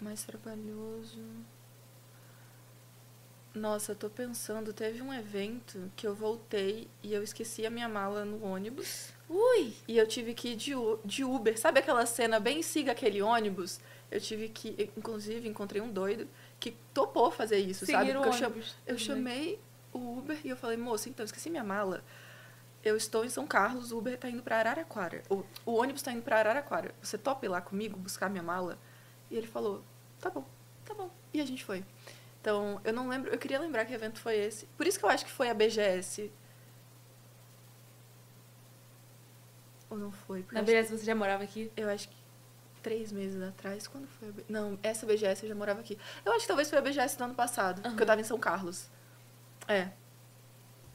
Mais 0.00 0.24
trabalhoso. 0.24 1.20
Nossa, 3.54 3.92
eu 3.92 3.96
tô 3.96 4.10
pensando, 4.10 4.72
teve 4.72 5.00
um 5.00 5.14
evento 5.14 5.88
que 5.94 6.04
eu 6.04 6.14
voltei 6.16 6.88
e 7.02 7.14
eu 7.14 7.22
esqueci 7.22 7.64
a 7.64 7.70
minha 7.70 7.88
mala 7.88 8.24
no 8.24 8.44
ônibus. 8.44 9.10
Ui! 9.36 9.72
E 9.88 9.98
eu 9.98 10.06
tive 10.06 10.32
que 10.34 10.50
ir 10.50 10.56
de, 10.56 10.72
de 11.04 11.24
Uber. 11.24 11.58
Sabe 11.58 11.80
aquela 11.80 12.06
cena 12.06 12.38
bem 12.38 12.62
siga 12.62 12.92
aquele 12.92 13.20
ônibus? 13.20 13.80
Eu 14.10 14.20
tive 14.20 14.48
que. 14.48 14.90
Inclusive, 14.96 15.48
encontrei 15.48 15.82
um 15.82 15.90
doido 15.90 16.28
que 16.60 16.76
topou 16.92 17.30
fazer 17.30 17.58
isso, 17.58 17.84
sabe? 17.84 18.06
Seguir 18.06 18.16
o 18.16 18.22
Porque 18.22 18.28
eu, 18.36 18.38
cham- 18.38 18.52
eu 18.86 18.96
também. 18.96 18.98
chamei 18.98 19.60
o 19.92 20.18
Uber 20.18 20.38
e 20.44 20.48
eu 20.50 20.56
falei, 20.56 20.76
moça, 20.76 21.08
então, 21.08 21.24
esqueci 21.24 21.50
minha 21.50 21.64
mala. 21.64 22.04
Eu 22.84 22.96
estou 22.96 23.24
em 23.24 23.28
São 23.28 23.46
Carlos, 23.46 23.90
o 23.92 23.98
Uber 23.98 24.16
tá 24.18 24.28
indo 24.28 24.42
pra 24.42 24.58
Araraquara. 24.58 25.22
O, 25.30 25.42
o 25.66 25.72
ônibus 25.74 26.02
tá 26.02 26.12
indo 26.12 26.22
pra 26.22 26.38
Araraquara. 26.38 26.94
Você 27.02 27.16
topa 27.18 27.44
ir 27.46 27.48
lá 27.48 27.60
comigo 27.60 27.98
buscar 27.98 28.28
minha 28.28 28.42
mala? 28.42 28.78
E 29.30 29.36
ele 29.36 29.46
falou, 29.46 29.82
tá 30.20 30.28
bom, 30.30 30.44
tá 30.84 30.92
bom. 30.94 31.10
E 31.32 31.40
a 31.40 31.46
gente 31.46 31.64
foi. 31.64 31.82
Então, 32.40 32.78
eu 32.84 32.92
não 32.92 33.08
lembro, 33.08 33.30
eu 33.30 33.38
queria 33.38 33.58
lembrar 33.58 33.86
que 33.86 33.94
evento 33.94 34.20
foi 34.20 34.36
esse. 34.36 34.66
Por 34.76 34.86
isso 34.86 34.98
que 34.98 35.04
eu 35.04 35.08
acho 35.08 35.24
que 35.24 35.30
foi 35.32 35.48
a 35.48 35.54
BGS. 35.54 36.30
Ou 39.90 39.98
não 39.98 40.10
foi? 40.12 40.44
Na 40.52 40.62
BGS 40.62 40.96
você 40.98 41.04
já 41.04 41.14
morava 41.14 41.42
aqui? 41.44 41.70
eu 41.76 41.88
acho 41.88 42.08
que 42.08 42.16
três 42.82 43.10
meses 43.12 43.40
atrás. 43.42 43.86
Quando 43.86 44.06
foi 44.06 44.28
a 44.28 44.32
B... 44.32 44.44
Não, 44.48 44.78
essa 44.82 45.06
BGS 45.06 45.42
eu 45.44 45.48
já 45.48 45.54
morava 45.54 45.80
aqui. 45.80 45.98
Eu 46.24 46.32
acho 46.32 46.42
que 46.42 46.48
talvez 46.48 46.68
foi 46.68 46.78
a 46.78 46.82
BGS 46.82 47.16
do 47.16 47.24
ano 47.24 47.34
passado, 47.34 47.80
porque 47.82 48.02
eu 48.02 48.06
tava 48.06 48.20
em 48.20 48.24
São 48.24 48.38
Carlos. 48.38 48.90
É. 49.68 49.88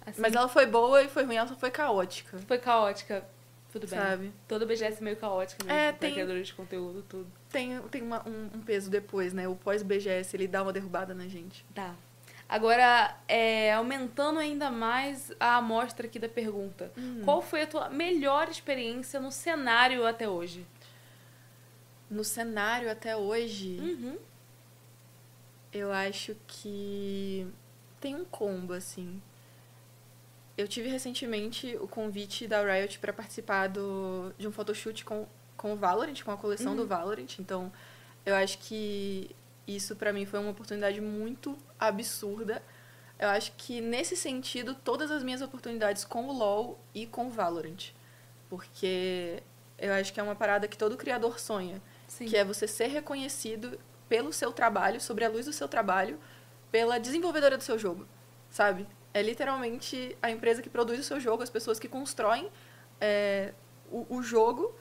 Assim, 0.05 0.21
Mas 0.21 0.33
ela 0.33 0.47
foi 0.47 0.65
boa 0.65 1.01
e 1.03 1.09
foi 1.09 1.23
ruim, 1.23 1.35
ela 1.35 1.47
só 1.47 1.55
foi 1.55 1.71
caótica. 1.71 2.37
foi 2.39 2.57
caótica. 2.59 3.25
Tudo 3.71 3.85
bem. 3.87 3.99
Sabe? 3.99 4.33
Toda 4.47 4.65
BGS 4.65 4.99
é 4.99 5.03
meio 5.03 5.15
caótica 5.17 5.63
mesmo, 5.63 5.77
É, 5.79 5.91
tem- 5.91 6.13
criadores 6.13 6.47
de 6.47 6.53
conteúdo, 6.55 7.03
tudo. 7.07 7.31
Tem, 7.49 7.79
tem 7.89 8.01
uma- 8.01 8.27
um, 8.27 8.49
um 8.55 8.61
peso 8.61 8.89
depois, 8.89 9.31
né? 9.31 9.47
O 9.47 9.55
pós-BGS, 9.55 10.35
ele 10.35 10.47
dá 10.47 10.63
uma 10.63 10.73
derrubada 10.73 11.13
na 11.13 11.27
gente. 11.27 11.63
Tá. 11.75 11.93
Agora, 12.49 13.15
é, 13.27 13.71
aumentando 13.73 14.39
ainda 14.39 14.71
mais 14.71 15.31
a 15.39 15.57
amostra 15.57 16.07
aqui 16.07 16.17
da 16.17 16.27
pergunta. 16.27 16.91
Hum. 16.97 17.21
Qual 17.23 17.43
foi 17.43 17.61
a 17.61 17.67
tua 17.67 17.89
melhor 17.89 18.49
experiência 18.49 19.19
no 19.19 19.31
cenário 19.31 20.03
até 20.03 20.27
hoje? 20.27 20.65
No 22.09 22.23
cenário 22.23 22.89
até 22.91 23.15
hoje, 23.15 23.77
Uhum. 23.79 24.17
eu 25.71 25.91
acho 25.91 26.35
que 26.47 27.45
tem 28.01 28.15
um 28.15 28.25
combo, 28.25 28.73
assim. 28.73 29.21
Eu 30.57 30.67
tive 30.67 30.89
recentemente 30.89 31.77
o 31.79 31.87
convite 31.87 32.47
da 32.47 32.63
Riot 32.63 32.97
para 32.97 33.13
participar 33.13 33.67
do, 33.67 34.33
de 34.39 34.47
um 34.47 34.51
photoshoot 34.51 35.05
com, 35.05 35.27
com 35.55 35.73
o 35.73 35.75
Valorant, 35.75 36.19
com 36.23 36.31
a 36.31 36.37
coleção 36.37 36.75
do 36.75 36.87
Valorant. 36.87 37.37
Então, 37.39 37.71
eu 38.25 38.33
acho 38.35 38.57
que 38.57 39.29
isso 39.67 39.95
para 39.95 40.11
mim 40.11 40.25
foi 40.25 40.39
uma 40.39 40.49
oportunidade 40.49 40.99
muito 40.99 41.55
absurda. 41.79 42.61
Eu 43.17 43.29
acho 43.29 43.51
que 43.57 43.81
nesse 43.81 44.15
sentido, 44.15 44.75
todas 44.75 45.11
as 45.11 45.23
minhas 45.23 45.41
oportunidades 45.41 46.05
com 46.05 46.27
o 46.27 46.31
LoL 46.31 46.79
e 46.93 47.05
com 47.05 47.27
o 47.27 47.29
Valorant. 47.29 47.91
Porque 48.49 49.43
eu 49.77 49.93
acho 49.93 50.13
que 50.13 50.19
é 50.19 50.23
uma 50.23 50.35
parada 50.35 50.67
que 50.67 50.77
todo 50.77 50.97
criador 50.97 51.39
sonha 51.39 51.81
Sim. 52.07 52.25
que 52.25 52.35
é 52.35 52.43
você 52.43 52.67
ser 52.67 52.87
reconhecido 52.87 53.79
pelo 54.09 54.33
seu 54.33 54.51
trabalho, 54.51 54.99
sobre 54.99 55.23
a 55.23 55.29
luz 55.29 55.45
do 55.45 55.53
seu 55.53 55.67
trabalho, 55.67 56.19
pela 56.71 56.99
desenvolvedora 56.99 57.55
do 57.57 57.63
seu 57.63 57.77
jogo, 57.77 58.07
sabe? 58.49 58.87
É 59.13 59.21
literalmente 59.21 60.17
a 60.21 60.31
empresa 60.31 60.61
que 60.61 60.69
produz 60.69 60.99
o 60.99 61.03
seu 61.03 61.19
jogo, 61.19 61.43
as 61.43 61.49
pessoas 61.49 61.79
que 61.79 61.87
constroem 61.87 62.49
é, 62.99 63.53
o, 63.91 64.17
o 64.17 64.23
jogo, 64.23 64.75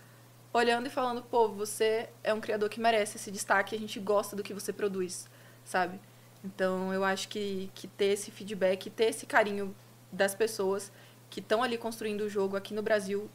olhando 0.52 0.86
e 0.86 0.90
falando, 0.90 1.22
pô, 1.22 1.48
você 1.48 2.08
é 2.24 2.32
um 2.32 2.40
criador 2.40 2.68
que 2.70 2.80
merece 2.80 3.18
esse 3.18 3.30
destaque, 3.30 3.76
a 3.76 3.78
gente 3.78 4.00
gosta 4.00 4.34
do 4.34 4.42
que 4.42 4.54
você 4.54 4.72
produz, 4.72 5.28
sabe? 5.64 6.00
Então, 6.44 6.92
eu 6.92 7.04
acho 7.04 7.28
que, 7.28 7.70
que 7.74 7.88
ter 7.88 8.06
esse 8.06 8.30
feedback, 8.30 8.90
ter 8.90 9.06
esse 9.06 9.26
carinho 9.26 9.74
das 10.12 10.34
pessoas 10.34 10.92
que 11.28 11.40
estão 11.40 11.62
ali 11.62 11.76
construindo 11.76 12.22
o 12.22 12.28
jogo 12.28 12.56
aqui 12.56 12.72
no 12.72 12.82
Brasil, 12.82 13.28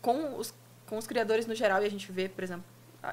com 0.00 0.36
os 0.36 0.52
com 0.88 0.96
os 0.96 1.06
criadores 1.06 1.46
no 1.46 1.54
geral, 1.54 1.82
e 1.82 1.86
a 1.86 1.90
gente 1.90 2.10
vê, 2.10 2.28
por 2.28 2.42
exemplo, 2.42 2.64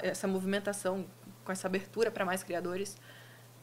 essa 0.01 0.27
movimentação 0.27 1.05
com 1.43 1.51
essa 1.51 1.67
abertura 1.67 2.09
para 2.09 2.25
mais 2.25 2.41
criadores, 2.41 2.97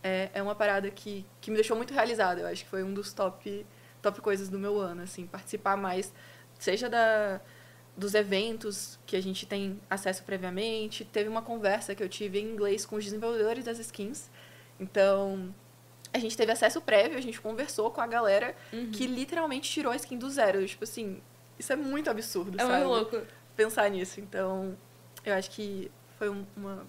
é, 0.03 0.31
é 0.35 0.43
uma 0.43 0.55
parada 0.55 0.91
que, 0.91 1.25
que 1.41 1.51
me 1.51 1.57
deixou 1.57 1.77
muito 1.77 1.95
realizada. 1.95 2.43
Eu 2.43 2.47
acho 2.47 2.63
que 2.63 2.71
foi 2.71 2.83
um 2.83 2.93
dos 2.93 3.13
top, 3.13 3.67
top 4.01 4.21
coisas 4.21 4.49
do 4.49 4.59
meu 4.59 4.79
ano, 4.79 5.03
assim, 5.03 5.27
participar 5.27 5.77
mais, 5.77 6.13
seja 6.59 6.89
da, 6.89 7.41
dos 7.97 8.15
eventos 8.15 8.99
que 9.07 9.17
a 9.17 9.21
gente 9.23 9.47
tem 9.47 9.81
acesso 9.89 10.23
previamente. 10.25 11.05
Teve 11.05 11.29
uma 11.29 11.43
conversa 11.43 11.95
que 11.95 12.03
eu 12.03 12.09
tive 12.09 12.39
em 12.39 12.53
inglês 12.53 12.85
com 12.85 12.97
os 12.97 13.05
desenvolvedores 13.05 13.65
das 13.65 13.79
skins. 13.79 14.31
Então, 14.83 15.55
a 16.13 16.19
gente 16.19 16.37
teve 16.37 16.53
acesso 16.53 16.81
prévio, 16.81 17.17
a 17.17 17.21
gente 17.21 17.41
conversou 17.41 17.91
com 17.91 18.01
a 18.01 18.07
galera 18.07 18.55
uhum. 18.73 18.91
que 18.91 19.07
literalmente 19.07 19.71
tirou 19.71 19.93
a 19.93 19.97
skin 19.97 20.19
do 20.19 20.29
zero. 20.29 20.67
Tipo 20.67 20.85
assim, 20.85 21.23
isso 21.59 21.73
é 21.73 21.77
muito 21.77 22.11
absurdo, 22.11 22.61
é 22.61 22.65
sabe? 22.65 22.83
É 22.83 22.85
louco. 22.85 23.23
Pensar 23.57 23.89
nisso. 23.91 24.21
Então, 24.21 24.77
eu 25.25 25.35
acho 25.35 25.51
que 25.51 25.91
foi 26.19 26.29
uma, 26.29 26.87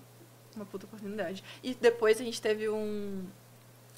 uma 0.56 0.66
puta 0.66 0.86
oportunidade. 0.86 1.44
E 1.64 1.74
depois 1.74 2.20
a 2.20 2.24
gente 2.24 2.42
teve 2.42 2.68
um, 2.70 3.26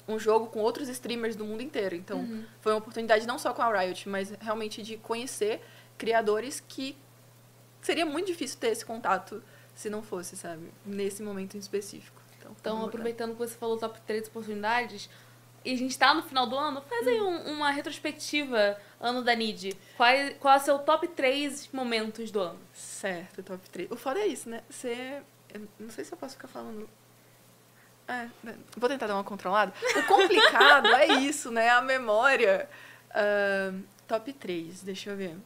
um 0.06 0.18
jogo 0.18 0.46
com 0.46 0.60
outros 0.60 0.88
streamers 0.88 1.34
do 1.34 1.44
mundo 1.44 1.62
inteiro. 1.62 1.96
Então, 1.96 2.18
uhum. 2.18 2.44
foi 2.60 2.72
uma 2.72 2.78
oportunidade 2.78 3.26
não 3.26 3.38
só 3.38 3.52
com 3.52 3.62
a 3.62 3.80
Riot, 3.80 4.08
mas 4.08 4.30
realmente 4.40 4.82
de 4.82 4.96
conhecer 4.96 5.60
criadores 5.98 6.60
que 6.60 6.96
seria 7.80 8.06
muito 8.06 8.26
difícil 8.26 8.58
ter 8.58 8.68
esse 8.68 8.84
contato 8.84 9.42
se 9.74 9.90
não 9.90 10.02
fosse, 10.02 10.36
sabe? 10.36 10.72
Nesse 10.84 11.22
momento 11.22 11.56
em 11.56 11.60
específico. 11.60 12.15
Então, 12.60 12.76
então 12.76 12.86
aproveitando 12.86 13.32
que 13.32 13.38
você 13.38 13.56
falou 13.56 13.78
top 13.78 14.00
3 14.02 14.28
oportunidades, 14.28 15.08
e 15.66 15.72
a 15.72 15.76
gente 15.76 15.98
tá 15.98 16.14
no 16.14 16.22
final 16.22 16.46
do 16.46 16.56
ano, 16.56 16.80
faz 16.82 17.08
aí 17.08 17.20
um, 17.20 17.54
uma 17.54 17.70
retrospectiva 17.72 18.78
ano 19.00 19.22
da 19.22 19.34
NID. 19.34 19.76
Qual, 19.96 20.08
é, 20.08 20.30
qual 20.34 20.54
é 20.54 20.56
o 20.58 20.60
seu 20.60 20.78
top 20.78 21.08
3 21.08 21.70
momentos 21.72 22.30
do 22.30 22.40
ano? 22.40 22.60
Certo, 22.72 23.42
top 23.42 23.68
3. 23.70 23.90
O 23.90 23.96
foda 23.96 24.20
é 24.20 24.28
isso, 24.28 24.48
né? 24.48 24.62
Você. 24.70 25.20
não 25.78 25.90
sei 25.90 26.04
se 26.04 26.12
eu 26.12 26.18
posso 26.18 26.36
ficar 26.36 26.46
falando. 26.46 26.88
É, 28.06 28.28
né? 28.44 28.56
vou 28.76 28.88
tentar 28.88 29.08
dar 29.08 29.14
uma 29.14 29.24
controlada. 29.24 29.74
O 29.96 30.02
complicado 30.04 30.86
é 30.86 31.06
isso, 31.18 31.50
né? 31.50 31.68
A 31.70 31.82
memória. 31.82 32.68
Uh, 33.10 33.82
top 34.06 34.32
3, 34.32 34.84
deixa 34.84 35.10
eu 35.10 35.16
ver. 35.16 35.36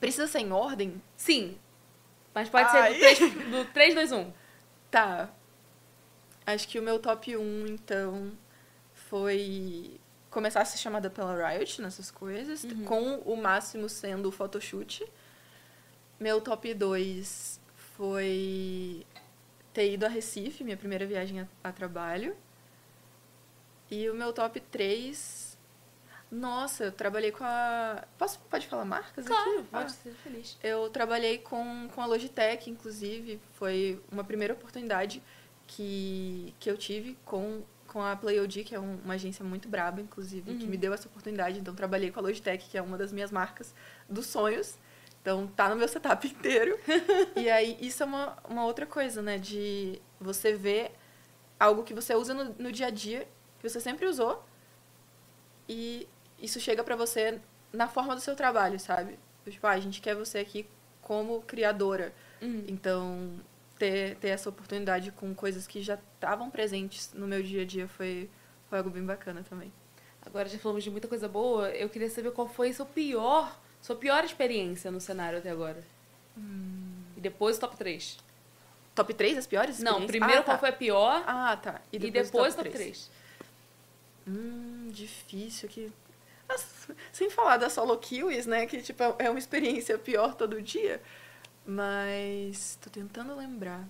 Precisa 0.00 0.26
ser 0.26 0.40
em 0.40 0.50
ordem? 0.50 1.00
Sim. 1.16 1.56
Mas 2.34 2.48
pode 2.48 2.68
ser 2.72 2.92
do 2.92 2.98
3, 2.98 3.18
do 3.50 3.64
3, 3.72 3.94
2, 3.94 4.12
1. 4.12 4.32
Tá. 4.90 5.30
Acho 6.46 6.68
que 6.68 6.78
o 6.78 6.82
meu 6.82 6.98
top 6.98 7.36
1, 7.36 7.66
então, 7.66 8.32
foi 8.94 10.00
começar 10.30 10.62
a 10.62 10.64
ser 10.64 10.78
chamada 10.78 11.10
pela 11.10 11.50
Riot 11.50 11.80
nessas 11.82 12.10
coisas, 12.10 12.64
uhum. 12.64 12.84
com 12.84 13.14
o 13.18 13.36
máximo 13.36 13.88
sendo 13.88 14.28
o 14.28 14.32
photoshoot. 14.32 15.04
Meu 16.18 16.40
top 16.40 16.72
2 16.72 17.60
foi 17.96 19.06
ter 19.72 19.92
ido 19.92 20.06
a 20.06 20.08
Recife, 20.08 20.64
minha 20.64 20.76
primeira 20.76 21.06
viagem 21.06 21.40
a, 21.40 21.46
a 21.62 21.72
trabalho. 21.72 22.36
E 23.90 24.08
o 24.08 24.14
meu 24.14 24.32
top 24.32 24.58
3 24.58 25.52
nossa, 26.32 26.84
eu 26.84 26.92
trabalhei 26.92 27.30
com 27.30 27.44
a. 27.44 28.04
Posso, 28.16 28.40
pode 28.48 28.66
falar 28.66 28.86
marcas 28.86 29.26
claro, 29.26 29.58
aqui? 29.58 29.68
Pode 29.70 29.84
ah. 29.84 29.88
ser 29.90 30.14
feliz. 30.14 30.56
Eu 30.62 30.88
trabalhei 30.88 31.36
com, 31.36 31.90
com 31.94 32.00
a 32.00 32.06
Logitech, 32.06 32.70
inclusive. 32.70 33.38
Foi 33.52 34.02
uma 34.10 34.24
primeira 34.24 34.54
oportunidade 34.54 35.22
que, 35.76 36.54
que 36.58 36.70
eu 36.70 36.76
tive 36.76 37.16
com, 37.24 37.62
com 37.88 38.02
a 38.02 38.14
PlayOD, 38.14 38.64
que 38.64 38.74
é 38.74 38.80
um, 38.80 38.96
uma 39.04 39.14
agência 39.14 39.44
muito 39.44 39.68
braba, 39.68 40.00
inclusive, 40.00 40.50
uhum. 40.50 40.58
que 40.58 40.66
me 40.66 40.76
deu 40.76 40.92
essa 40.92 41.08
oportunidade. 41.08 41.58
Então, 41.58 41.74
trabalhei 41.74 42.10
com 42.10 42.20
a 42.20 42.22
Logitech, 42.22 42.68
que 42.68 42.76
é 42.76 42.82
uma 42.82 42.98
das 42.98 43.12
minhas 43.12 43.30
marcas 43.30 43.74
dos 44.08 44.26
sonhos. 44.26 44.78
Então, 45.20 45.46
tá 45.46 45.68
no 45.68 45.76
meu 45.76 45.88
setup 45.88 46.26
inteiro. 46.26 46.78
e 47.36 47.48
aí, 47.48 47.78
isso 47.80 48.02
é 48.02 48.06
uma, 48.06 48.36
uma 48.48 48.64
outra 48.64 48.86
coisa, 48.86 49.22
né? 49.22 49.38
De 49.38 50.00
você 50.20 50.52
ver 50.52 50.92
algo 51.58 51.84
que 51.84 51.94
você 51.94 52.14
usa 52.14 52.34
no, 52.34 52.54
no 52.58 52.72
dia 52.72 52.88
a 52.88 52.90
dia, 52.90 53.26
que 53.58 53.68
você 53.68 53.80
sempre 53.80 54.06
usou, 54.06 54.44
e 55.68 56.08
isso 56.38 56.60
chega 56.60 56.82
para 56.84 56.96
você 56.96 57.40
na 57.72 57.88
forma 57.88 58.14
do 58.14 58.20
seu 58.20 58.34
trabalho, 58.34 58.78
sabe? 58.78 59.18
Tipo, 59.48 59.66
ah, 59.66 59.70
a 59.70 59.80
gente 59.80 60.00
quer 60.00 60.14
você 60.14 60.38
aqui 60.38 60.66
como 61.00 61.40
criadora. 61.42 62.12
Uhum. 62.42 62.64
Então, 62.68 63.40
ter, 63.82 64.14
ter 64.16 64.28
essa 64.28 64.48
oportunidade 64.48 65.10
com 65.10 65.34
coisas 65.34 65.66
que 65.66 65.82
já 65.82 65.98
estavam 66.14 66.48
presentes 66.48 67.10
no 67.12 67.26
meu 67.26 67.42
dia 67.42 67.62
a 67.62 67.64
dia 67.64 67.88
foi, 67.88 68.30
foi 68.70 68.78
algo 68.78 68.88
bem 68.90 69.04
bacana 69.04 69.44
também. 69.50 69.72
Agora 70.24 70.48
já 70.48 70.56
falamos 70.56 70.84
de 70.84 70.90
muita 70.90 71.08
coisa 71.08 71.26
boa, 71.26 71.68
eu 71.70 71.88
queria 71.88 72.08
saber 72.08 72.30
qual 72.30 72.46
foi 72.46 72.72
seu 72.72 72.86
pior, 72.86 73.58
sua 73.80 73.96
pior 73.96 74.22
experiência 74.22 74.88
no 74.88 75.00
cenário 75.00 75.40
até 75.40 75.50
agora. 75.50 75.82
Hum. 76.38 77.02
E 77.16 77.20
depois 77.20 77.58
top 77.58 77.76
3. 77.76 78.18
Top 78.94 79.12
3 79.12 79.38
as 79.38 79.46
piores 79.48 79.80
Não, 79.80 80.06
primeiro 80.06 80.42
ah, 80.42 80.44
qual 80.44 80.56
tá. 80.56 80.58
foi 80.58 80.68
a 80.68 80.72
pior. 80.72 81.24
Ah, 81.26 81.58
tá. 81.60 81.80
E 81.92 81.98
depois, 81.98 82.28
e 82.28 82.30
depois 82.30 82.54
top, 82.54 82.68
top 82.68 82.76
3. 82.76 83.08
3. 83.08 83.10
Hum, 84.28 84.90
difícil 84.92 85.68
que 85.68 85.90
sem 87.12 87.30
falar 87.30 87.56
da 87.56 87.68
solo 87.68 87.96
kills, 87.98 88.48
né? 88.48 88.66
Que, 88.66 88.80
tipo, 88.80 89.02
é 89.18 89.28
uma 89.28 89.38
experiência 89.38 89.98
pior 89.98 90.34
todo 90.34 90.60
dia. 90.60 91.00
Mas 91.64 92.76
tô 92.80 92.90
tentando 92.90 93.34
lembrar. 93.36 93.86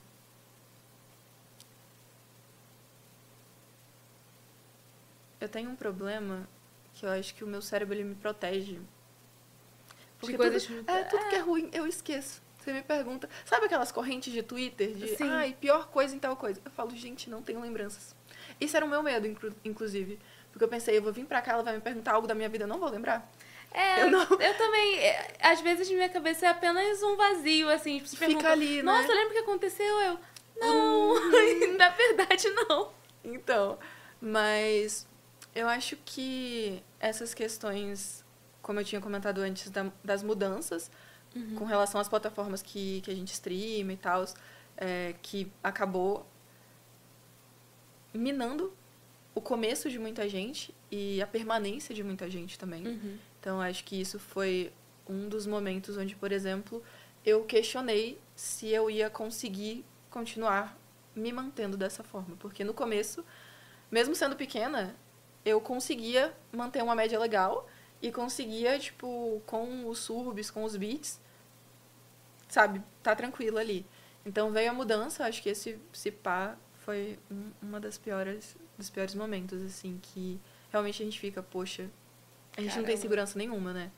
Eu 5.41 5.49
tenho 5.49 5.71
um 5.71 5.77
problema 5.77 6.49
que 6.95 7.05
eu 7.05 7.11
acho 7.11 7.35
que 7.35 7.43
o 7.43 7.47
meu 7.47 7.61
cérebro 7.61 7.95
ele 7.95 8.05
me 8.05 8.15
protege. 8.15 8.81
Porque 10.21 10.37
coisas... 10.37 10.67
tudo, 10.67 10.89
é, 10.89 11.05
tudo 11.05 11.29
que 11.29 11.35
é 11.35 11.41
ruim 11.41 11.69
eu 11.73 11.87
esqueço. 11.87 12.41
Você 12.59 12.73
me 12.73 12.83
pergunta, 12.83 13.29
sabe 13.45 13.67
aquelas 13.67 13.91
correntes 13.91 14.33
de 14.33 14.41
Twitter 14.41 14.95
de, 14.95 15.17
Sim. 15.17 15.29
ai, 15.29 15.57
pior 15.61 15.89
coisa 15.89 16.15
em 16.15 16.19
tal 16.21 16.37
coisa? 16.37 16.61
Eu 16.65 16.71
falo, 16.71 16.95
gente, 16.95 17.29
não 17.29 17.43
tenho 17.43 17.61
lembranças. 17.61 18.15
Isso 18.61 18.77
era 18.77 18.87
o 18.87 18.89
meu 18.89 19.03
medo, 19.03 19.27
inclusive. 19.65 20.21
Porque 20.53 20.63
eu 20.63 20.69
pensei, 20.69 20.97
eu 20.97 21.03
vou 21.03 21.13
vir 21.13 21.27
pra 21.27 21.43
cá, 21.43 21.55
ela 21.55 21.65
vai 21.65 21.75
me 21.75 21.81
perguntar 21.81 22.13
algo 22.13 22.29
da 22.29 22.37
minha 22.37 22.49
vida, 22.49 22.65
eu 22.65 22.69
não 22.69 22.79
vou 22.79 22.89
lembrar. 22.89 23.29
É, 23.75 24.03
eu, 24.03 24.11
não... 24.11 24.23
eu 24.23 24.57
também. 24.57 24.99
É, 24.99 25.35
às 25.41 25.61
vezes 25.61 25.91
minha 25.91 26.09
cabeça 26.09 26.47
é 26.47 26.49
apenas 26.49 27.03
um 27.03 27.17
vazio, 27.17 27.69
assim. 27.69 27.99
Tipo, 27.99 28.11
Fica 28.11 28.27
perguntam, 28.27 28.53
ali, 28.53 28.77
né? 28.77 28.83
Nossa, 28.83 29.09
lembra 29.09 29.31
o 29.31 29.33
que 29.33 29.39
aconteceu? 29.39 30.01
Eu. 30.01 30.19
Não, 30.57 31.13
hum. 31.15 31.77
na 31.79 31.89
verdade 31.89 32.49
não. 32.51 32.91
Então, 33.25 33.79
mas 34.21 35.07
eu 35.55 35.69
acho 35.69 35.97
que 36.05 36.83
essas 37.01 37.35
questões, 37.35 38.25
como 38.61 38.81
eu 38.81 38.85
tinha 38.85 39.01
comentado 39.01 39.39
antes, 39.39 39.71
da, 39.71 39.91
das 40.05 40.23
mudanças 40.23 40.91
uhum. 41.35 41.57
com 41.57 41.65
relação 41.65 42.01
às 42.01 42.09
plataformas 42.09 42.63
que, 42.63 43.01
que 43.03 43.11
a 43.11 43.15
gente 43.15 43.33
streama 43.33 43.93
e 43.93 43.97
tal, 43.97 44.25
é, 44.77 45.15
que 45.23 45.51
acabou 45.63 46.27
minando 48.13 48.73
o 49.35 49.41
começo 49.41 49.91
de 49.91 49.99
muita 49.99 50.29
gente 50.29 50.75
e 50.91 51.23
a 51.23 51.27
permanência 51.27 51.95
de 51.95 52.03
muita 52.03 52.29
gente 52.29 52.59
também. 52.59 52.87
Uhum. 52.87 53.19
Então, 53.43 53.61
acho 53.61 53.83
que 53.83 54.01
isso 54.01 54.21
foi 54.21 54.73
um 55.05 55.29
dos 55.29 55.49
momentos 55.49 55.97
onde, 55.97 56.15
por 56.15 56.31
exemplo, 56.31 56.81
eu 57.27 57.43
questionei 57.43 58.17
se 58.37 58.69
eu 58.69 58.89
ia 58.89 59.11
conseguir 59.11 59.85
continuar 60.09 60.79
me 61.13 61.33
mantendo 61.33 61.77
dessa 61.77 62.05
forma. 62.05 62.37
Porque 62.37 62.63
no 62.63 62.73
começo, 62.73 63.25
mesmo 63.91 64.15
sendo 64.15 64.37
pequena, 64.37 64.95
eu 65.45 65.61
conseguia 65.61 66.33
manter 66.53 66.85
uma 66.85 66.95
média 66.95 67.19
legal 67.19 67.69
e 68.01 68.13
conseguia, 68.13 68.79
tipo, 68.79 69.43
com 69.45 69.89
os 69.89 69.99
subs, 69.99 70.49
com 70.49 70.63
os 70.63 70.77
beats, 70.77 71.21
sabe, 72.49 72.81
tá 73.03 73.17
tranquilo 73.17 73.59
ali. 73.59 73.85
Então 74.25 74.53
veio 74.53 74.71
a 74.71 74.73
mudança, 74.73 75.25
acho 75.25 75.43
que 75.43 75.49
esse, 75.49 75.81
esse 75.93 76.13
pá 76.13 76.57
foi 76.85 77.19
um, 77.29 77.51
uma 77.61 77.81
das 77.81 77.99
piores 77.99 78.57
dos 78.79 78.89
piores 78.89 79.17
momentos, 79.17 79.61
assim, 79.63 79.99
que 80.01 80.41
realmente 80.71 81.03
a 81.03 81.05
gente 81.05 81.19
fica, 81.19 81.43
poxa, 81.43 81.91
a 82.57 82.61
gente 82.61 82.71
Caramba. 82.71 82.77
não 82.77 82.85
tem 82.85 82.97
segurança 82.97 83.39
nenhuma, 83.39 83.73
né? 83.73 83.91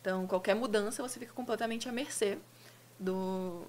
Então, 0.00 0.26
qualquer 0.26 0.54
mudança, 0.54 1.02
você 1.02 1.18
fica 1.18 1.32
completamente 1.32 1.88
à 1.88 1.92
mercê 1.92 2.38
do. 2.98 3.62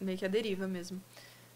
meio 0.00 0.18
que 0.18 0.24
a 0.24 0.28
deriva 0.28 0.68
mesmo. 0.68 1.02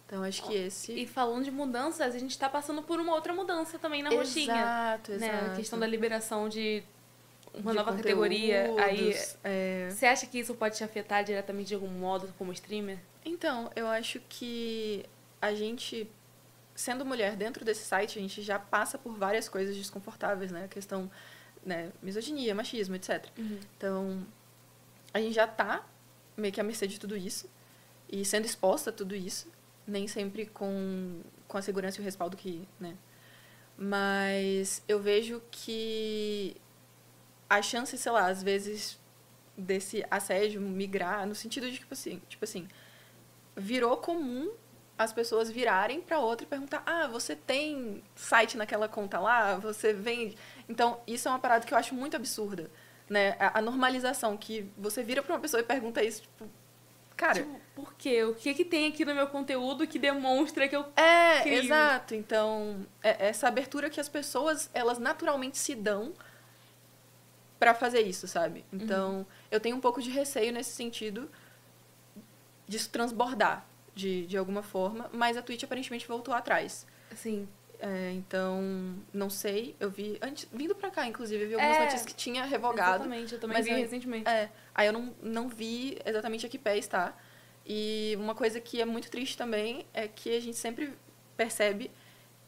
Então, 0.06 0.24
acho 0.24 0.42
que 0.42 0.54
esse. 0.54 0.92
E 0.92 1.06
falando 1.06 1.44
de 1.44 1.50
mudanças, 1.50 2.14
a 2.14 2.18
gente 2.18 2.30
está 2.30 2.48
passando 2.48 2.82
por 2.82 2.98
uma 2.98 3.14
outra 3.14 3.32
mudança 3.32 3.78
também 3.78 4.02
na 4.02 4.10
roxinha. 4.10 4.54
Exato, 4.54 5.12
né? 5.12 5.26
exato. 5.28 5.50
A 5.52 5.54
questão 5.56 5.78
da 5.78 5.86
liberação 5.86 6.48
de 6.48 6.82
uma 7.54 7.72
de 7.72 7.78
nova 7.78 7.94
categoria. 7.94 8.74
Aí, 8.82 9.14
é... 9.44 9.88
Você 9.90 10.06
acha 10.06 10.26
que 10.26 10.38
isso 10.38 10.54
pode 10.54 10.76
te 10.76 10.82
afetar 10.82 11.22
diretamente 11.22 11.68
de 11.68 11.74
algum 11.74 11.88
modo 11.88 12.32
como 12.38 12.52
streamer? 12.52 12.98
Então, 13.24 13.70
eu 13.76 13.86
acho 13.86 14.20
que 14.28 15.04
a 15.40 15.54
gente 15.54 16.10
sendo 16.80 17.04
mulher 17.04 17.36
dentro 17.36 17.64
desse 17.64 17.84
site, 17.84 18.18
a 18.18 18.22
gente 18.22 18.42
já 18.42 18.58
passa 18.58 18.96
por 18.98 19.12
várias 19.14 19.48
coisas 19.48 19.76
desconfortáveis, 19.76 20.50
né? 20.50 20.64
A 20.64 20.68
questão, 20.68 21.10
né, 21.64 21.92
misoginia, 22.02 22.54
machismo, 22.54 22.96
etc. 22.96 23.26
Uhum. 23.36 23.60
Então, 23.76 24.26
a 25.12 25.20
gente 25.20 25.34
já 25.34 25.46
tá 25.46 25.86
meio 26.36 26.52
que 26.52 26.60
à 26.60 26.64
mercê 26.64 26.86
de 26.86 26.98
tudo 26.98 27.16
isso 27.16 27.50
e 28.08 28.24
sendo 28.24 28.46
exposta 28.46 28.90
a 28.90 28.92
tudo 28.92 29.14
isso, 29.14 29.48
nem 29.86 30.08
sempre 30.08 30.46
com, 30.46 31.20
com 31.46 31.58
a 31.58 31.62
segurança 31.62 31.98
e 31.98 32.00
o 32.00 32.04
respaldo 32.04 32.36
que, 32.36 32.66
né? 32.78 32.96
Mas 33.76 34.82
eu 34.88 35.00
vejo 35.00 35.42
que 35.50 36.56
a 37.48 37.60
chance, 37.60 37.96
sei 37.96 38.12
lá, 38.12 38.26
às 38.26 38.42
vezes 38.42 38.98
desse 39.56 40.04
assédio 40.10 40.60
migrar 40.60 41.26
no 41.26 41.34
sentido 41.34 41.70
de 41.70 41.78
tipo 41.78 41.92
assim, 41.92 42.22
tipo 42.28 42.44
assim, 42.44 42.66
virou 43.56 43.96
comum 43.98 44.50
as 45.04 45.12
pessoas 45.12 45.50
virarem 45.50 46.00
para 46.00 46.18
outra 46.18 46.44
e 46.44 46.48
perguntar: 46.48 46.82
"Ah, 46.86 47.06
você 47.06 47.34
tem 47.34 48.02
site 48.14 48.56
naquela 48.56 48.88
conta 48.88 49.18
lá? 49.18 49.56
Você 49.56 49.92
vende?" 49.92 50.36
Então, 50.68 51.00
isso 51.06 51.26
é 51.26 51.30
uma 51.30 51.38
parada 51.38 51.66
que 51.66 51.72
eu 51.72 51.78
acho 51.78 51.94
muito 51.94 52.16
absurda, 52.16 52.70
né? 53.08 53.34
A, 53.38 53.58
a 53.58 53.62
normalização 53.62 54.36
que 54.36 54.70
você 54.76 55.02
vira 55.02 55.22
para 55.22 55.34
uma 55.34 55.40
pessoa 55.40 55.60
e 55.60 55.64
pergunta 55.64 56.02
isso, 56.04 56.22
tipo, 56.22 56.48
cara, 57.16 57.34
Tipo, 57.42 57.60
por 57.74 57.94
quê? 57.94 58.24
O 58.24 58.34
que 58.34 58.52
que 58.54 58.64
tem 58.64 58.88
aqui 58.88 59.04
no 59.04 59.14
meu 59.14 59.26
conteúdo 59.26 59.86
que 59.86 59.98
demonstra 59.98 60.68
que 60.68 60.76
eu... 60.76 60.84
É, 60.96 61.40
crio. 61.40 61.54
exato. 61.64 62.14
Então, 62.14 62.86
é- 63.02 63.28
essa 63.28 63.48
abertura 63.48 63.88
que 63.90 64.00
as 64.00 64.08
pessoas, 64.08 64.68
elas 64.74 64.98
naturalmente 64.98 65.56
se 65.58 65.74
dão 65.74 66.12
pra 67.58 67.74
fazer 67.74 68.00
isso, 68.02 68.26
sabe? 68.28 68.64
Então, 68.72 69.26
eu 69.50 69.60
tenho 69.60 69.76
um 69.76 69.80
pouco 69.80 70.00
de 70.00 70.10
receio 70.10 70.52
nesse 70.52 70.72
sentido 70.72 71.30
disso 72.66 72.88
transbordar 72.90 73.66
de, 73.94 74.26
de 74.26 74.36
alguma 74.36 74.62
forma, 74.62 75.08
mas 75.12 75.36
a 75.36 75.42
Twitch 75.42 75.62
aparentemente 75.64 76.06
voltou 76.06 76.32
atrás. 76.34 76.86
Assim, 77.10 77.48
É, 77.82 78.12
então, 78.12 78.94
não 79.12 79.30
sei, 79.30 79.74
eu 79.80 79.90
vi, 79.90 80.18
antes, 80.20 80.46
vindo 80.52 80.74
pra 80.74 80.90
cá, 80.90 81.06
inclusive, 81.06 81.42
eu 81.44 81.48
vi 81.48 81.54
algumas 81.54 81.76
É, 81.76 81.80
notícias 81.80 82.04
que 82.04 82.14
tinha 82.14 82.44
revogado. 82.44 83.04
exatamente. 83.04 83.32
Eu 83.34 83.40
também 83.40 83.56
mas 83.56 83.66
vi 83.66 83.72
eu- 83.72 83.78
recentemente. 83.78 84.28
É, 84.28 84.50
aí 84.74 84.86
eu 84.86 84.92
não, 84.92 85.14
não 85.22 85.48
vi 85.48 85.98
exatamente 86.04 86.44
a 86.44 86.48
que 86.48 86.58
pé 86.58 86.76
está. 86.76 87.16
E 87.66 88.14
uma 88.18 88.34
coisa 88.34 88.60
que 88.60 88.80
é 88.80 88.84
muito 88.84 89.10
triste 89.10 89.36
também 89.36 89.86
é 89.94 90.06
que 90.06 90.36
a 90.36 90.40
gente 90.40 90.56
sempre 90.58 90.92
percebe 91.38 91.90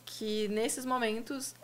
que 0.04 0.48
nesses 0.48 0.84
momentos 0.84 1.54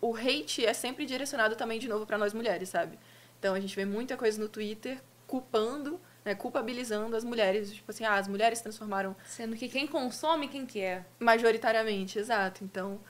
o 0.00 0.14
hate 0.16 0.64
é 0.64 0.72
sempre 0.72 1.04
direcionado 1.06 1.56
também 1.56 1.78
de 1.78 1.88
novo 1.88 2.06
para 2.06 2.18
nós 2.18 2.32
mulheres, 2.32 2.68
sabe? 2.68 2.98
Então 3.38 3.54
a 3.54 3.60
gente 3.60 3.74
vê 3.74 3.84
muita 3.84 4.16
coisa 4.16 4.40
no 4.40 4.48
Twitter 4.48 5.00
culpando, 5.26 6.00
né, 6.28 6.34
culpabilizando 6.34 7.16
as 7.16 7.24
mulheres, 7.24 7.72
tipo 7.72 7.90
assim, 7.90 8.04
ah, 8.04 8.14
as 8.16 8.28
mulheres 8.28 8.60
transformaram 8.60 9.16
Sendo 9.24 9.56
que 9.56 9.68
quem 9.68 9.86
consome, 9.86 10.46
quem 10.48 10.64
quer. 10.66 11.04
majoritariamente, 11.18 12.18
exato. 12.18 12.62
Então 12.62 13.00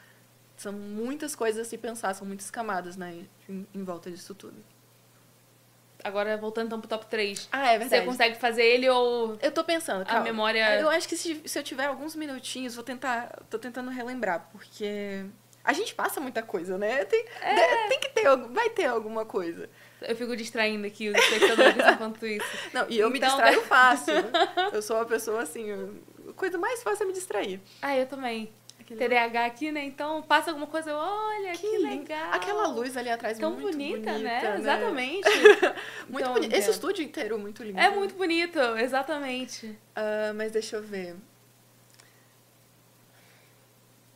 são 0.56 0.72
muitas 0.72 1.34
coisas 1.36 1.66
a 1.66 1.68
se 1.68 1.76
pensar, 1.76 2.14
são 2.14 2.26
muitas 2.26 2.50
camadas, 2.50 2.96
né, 2.96 3.24
em, 3.48 3.66
em 3.74 3.84
volta 3.84 4.10
disso 4.10 4.34
tudo. 4.34 4.56
Agora, 6.04 6.36
voltando 6.36 6.66
então 6.66 6.80
pro 6.80 6.88
top 6.88 7.06
3. 7.06 7.48
Ah, 7.50 7.72
é 7.72 7.72
Você 7.72 7.78
verdade. 7.80 8.06
consegue 8.06 8.38
fazer 8.38 8.62
ele 8.62 8.88
ou 8.88 9.36
Eu 9.42 9.50
tô 9.50 9.64
pensando, 9.64 10.02
a 10.02 10.04
calma. 10.04 10.22
memória... 10.24 10.80
Eu 10.80 10.88
acho 10.88 11.08
que 11.08 11.16
se, 11.16 11.42
se 11.44 11.58
eu 11.58 11.62
tiver 11.64 11.86
alguns 11.86 12.14
minutinhos, 12.14 12.76
vou 12.76 12.84
tentar. 12.84 13.36
Tô 13.50 13.58
tentando 13.58 13.90
relembrar, 13.90 14.48
porque. 14.52 15.24
A 15.64 15.72
gente 15.72 15.92
passa 15.96 16.20
muita 16.20 16.40
coisa, 16.40 16.78
né? 16.78 17.04
Tem, 17.04 17.24
de- 17.24 17.88
tem 17.88 17.98
que 18.00 18.08
ter. 18.10 18.36
Vai 18.52 18.70
ter 18.70 18.86
alguma 18.86 19.24
coisa. 19.26 19.68
Eu 20.02 20.14
fico 20.16 20.36
distraindo 20.36 20.86
aqui 20.86 21.08
os 21.08 21.16
espectadores 21.18 21.76
enquanto 21.94 22.26
isso. 22.26 22.46
Não, 22.72 22.86
e 22.88 22.98
eu 22.98 23.10
me 23.10 23.18
Então- 23.18 23.28
distraio 23.30 23.62
fácil. 23.62 24.14
eu 24.72 24.80
sou 24.82 24.96
uma 24.96 25.04
pessoa 25.06 25.42
assim. 25.42 25.66
A 26.28 26.32
coisa 26.34 26.56
mais 26.58 26.82
fácil 26.82 27.04
é 27.04 27.06
me 27.06 27.12
distrair. 27.12 27.60
Ah, 27.82 27.96
eu 27.96 28.06
também. 28.06 28.50
Aquele- 28.80 29.00
TDAH 29.00 29.44
aqui, 29.44 29.70
né? 29.72 29.84
Então 29.84 30.22
passa 30.22 30.50
alguma 30.50 30.66
coisa, 30.66 30.96
olha, 30.96 31.52
que, 31.52 31.66
lindo. 31.78 31.88
legal. 32.00 32.32
Aquela 32.32 32.68
luz 32.68 32.96
ali 32.96 33.10
atrás 33.10 33.38
Tão 33.38 33.50
muito 33.52 33.70
bonita, 33.72 34.12
bonita, 34.12 34.22
né? 34.22 34.56
Exatamente. 34.58 35.28
Muito 36.08 36.22
Então, 36.22 36.32
bonito. 36.32 36.54
Esse 36.54 36.68
é. 36.68 36.70
estúdio 36.70 37.04
inteiro 37.04 37.38
muito 37.38 37.62
lindo. 37.62 37.78
É 37.78 37.90
muito 37.90 38.14
bonito, 38.14 38.58
exatamente. 38.78 39.78
Ah, 39.94 40.32
mas 40.34 40.52
deixa 40.52 40.76
eu 40.76 40.82
ver. 40.82 41.16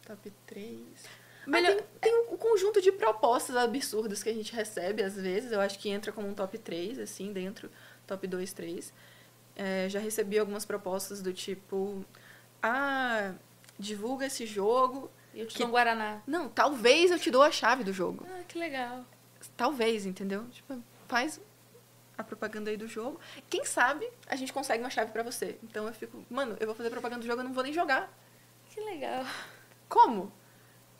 Top 0.06 0.32
3. 0.46 0.80
Melhor- 1.52 1.74
tem, 1.76 1.84
tem 2.12 2.32
um 2.32 2.36
conjunto 2.36 2.80
de 2.80 2.90
propostas 2.92 3.54
absurdas 3.56 4.22
que 4.22 4.28
a 4.28 4.34
gente 4.34 4.52
recebe, 4.54 5.02
às 5.02 5.14
vezes. 5.14 5.52
Eu 5.52 5.60
acho 5.60 5.78
que 5.78 5.88
entra 5.88 6.10
como 6.12 6.26
um 6.28 6.34
top 6.34 6.56
3, 6.58 6.98
assim, 6.98 7.32
dentro. 7.32 7.70
Top 8.06 8.26
2, 8.26 8.52
3. 8.52 8.92
É, 9.54 9.88
já 9.88 9.98
recebi 10.00 10.38
algumas 10.38 10.64
propostas 10.64 11.20
do 11.22 11.32
tipo... 11.32 12.04
Ah, 12.62 13.34
divulga 13.78 14.26
esse 14.26 14.46
jogo. 14.46 15.10
Eu 15.34 15.46
te 15.46 15.54
Que- 15.54 15.58
dou 15.60 15.68
um 15.68 15.70
Guaraná. 15.70 16.22
Não, 16.26 16.48
talvez 16.48 17.10
eu 17.10 17.18
te 17.18 17.30
dou 17.30 17.42
a 17.42 17.50
chave 17.50 17.82
do 17.84 17.92
jogo. 17.92 18.26
Ah, 18.30 18.42
que 18.46 18.58
legal. 18.58 19.04
Talvez, 19.56 20.06
entendeu? 20.06 20.44
Tipo, 20.50 20.80
faz 21.08 21.40
a 22.16 22.22
propaganda 22.22 22.70
aí 22.70 22.76
do 22.76 22.86
jogo. 22.86 23.18
Quem 23.50 23.64
sabe 23.64 24.08
a 24.26 24.36
gente 24.36 24.52
consegue 24.52 24.82
uma 24.84 24.90
chave 24.90 25.10
pra 25.10 25.22
você. 25.22 25.58
Então 25.62 25.86
eu 25.86 25.92
fico, 25.92 26.22
mano, 26.30 26.56
eu 26.60 26.66
vou 26.66 26.74
fazer 26.76 26.90
propaganda 26.90 27.22
do 27.22 27.26
jogo, 27.26 27.40
eu 27.40 27.44
não 27.44 27.52
vou 27.52 27.62
nem 27.64 27.72
jogar. 27.72 28.12
Que 28.70 28.80
legal. 28.80 29.24
Como? 29.88 30.30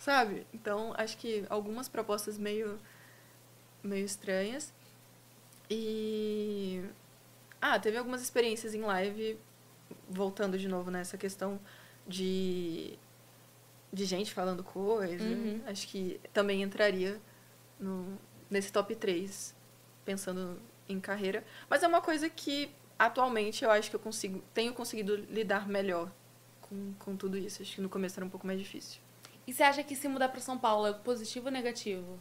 Sabe? 0.03 0.45
Então, 0.53 0.93
acho 0.99 1.17
que 1.17 1.45
algumas 1.49 1.89
propostas 1.89 2.37
meio 2.37 2.77
meio 3.85 4.05
estranhas. 4.05 4.73
E 5.71 6.83
ah, 7.61 7.79
teve 7.79 7.97
algumas 7.97 8.21
experiências 8.21 8.75
em 8.75 8.81
live 8.81 9.39
voltando 10.09 10.59
de 10.59 10.67
novo 10.67 10.91
nessa 10.91 11.17
questão 11.17 11.61
de 12.05 12.99
de 13.93 14.05
gente 14.05 14.35
falando 14.35 14.65
coisa. 14.65 15.23
Uhum. 15.23 15.61
Acho 15.67 15.87
que 15.87 16.21
também 16.33 16.63
entraria 16.63 17.21
no, 17.79 18.19
nesse 18.51 18.73
top 18.73 18.97
3, 18.97 19.55
pensando 20.05 20.61
em 20.89 20.99
carreira. 20.99 21.45
Mas 21.71 21.85
é 21.85 21.87
uma 21.87 22.01
coisa 22.01 22.29
que 22.29 22.73
atualmente 22.99 23.63
eu 23.63 23.71
acho 23.71 23.89
que 23.89 23.95
eu 23.95 24.01
consigo, 24.01 24.43
tenho 24.53 24.73
conseguido 24.73 25.15
lidar 25.15 25.69
melhor 25.69 26.11
com, 26.63 26.93
com 26.99 27.15
tudo 27.15 27.39
isso. 27.39 27.63
Acho 27.63 27.77
que 27.77 27.81
no 27.81 27.89
começo 27.89 28.19
era 28.19 28.27
um 28.27 28.31
pouco 28.31 28.49
mais 28.49 28.59
difícil. 28.59 29.02
E 29.47 29.53
você 29.53 29.63
acha 29.63 29.83
que 29.83 29.97
se 29.97 30.09
mudar 30.09 30.29
pra 30.29 30.41
São 30.41 30.59
Paulo 30.59 30.87
é 30.87 30.93
positivo 30.93 31.47
ou 31.47 31.53
negativo? 31.53 32.21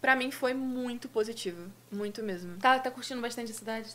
Pra 0.00 0.14
mim 0.14 0.30
foi 0.30 0.54
muito 0.54 1.08
positivo, 1.08 1.70
muito 1.90 2.22
mesmo. 2.22 2.56
Tá, 2.58 2.78
tá 2.78 2.90
curtindo 2.90 3.20
bastante 3.20 3.52
a 3.52 3.54
cidade? 3.54 3.94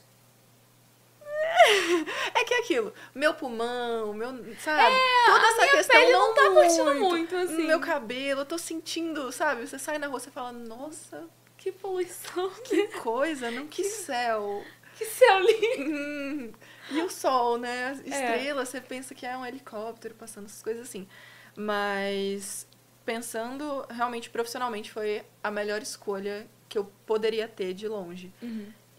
É 2.35 2.43
que 2.43 2.53
é 2.53 2.59
aquilo, 2.59 2.93
meu 3.13 3.33
pulmão, 3.33 4.13
meu, 4.13 4.29
sabe? 4.59 4.95
Toda 5.25 5.47
essa 5.47 5.67
questão 5.77 5.99
pele 5.99 6.11
não, 6.11 6.27
não 6.27 6.35
tá 6.35 6.49
curtindo 6.51 6.95
muito, 6.95 7.35
assim. 7.35 7.67
Meu 7.67 7.79
cabelo, 7.79 8.41
eu 8.41 8.45
tô 8.45 8.57
sentindo, 8.57 9.31
sabe? 9.31 9.65
Você 9.65 9.77
sai 9.79 9.97
na 9.97 10.07
rua, 10.07 10.19
você 10.19 10.31
fala, 10.31 10.51
nossa, 10.51 11.27
Que 11.57 11.71
poluição. 11.71 12.49
que 12.65 12.87
coisa, 12.99 13.49
não 13.51 13.67
que 13.67 13.83
céu. 13.83 14.63
Que 14.97 15.05
céu 15.05 15.39
lindo. 15.39 15.91
Hum, 15.91 16.53
e 16.91 17.01
o 17.01 17.09
sol, 17.09 17.57
né? 17.57 17.87
As 17.87 17.99
estrelas, 17.99 18.69
você 18.69 18.81
pensa 18.81 19.15
que 19.15 19.25
é 19.25 19.37
um 19.37 19.45
helicóptero 19.45 20.13
passando, 20.15 20.45
essas 20.45 20.61
coisas 20.61 20.87
assim. 20.87 21.07
Mas 21.55 22.67
pensando 23.05 23.85
realmente 23.89 24.29
profissionalmente 24.29 24.91
foi 24.91 25.23
a 25.43 25.51
melhor 25.51 25.81
escolha 25.81 26.47
que 26.69 26.77
eu 26.77 26.85
poderia 27.05 27.47
ter 27.47 27.73
de 27.73 27.87
longe. 27.87 28.33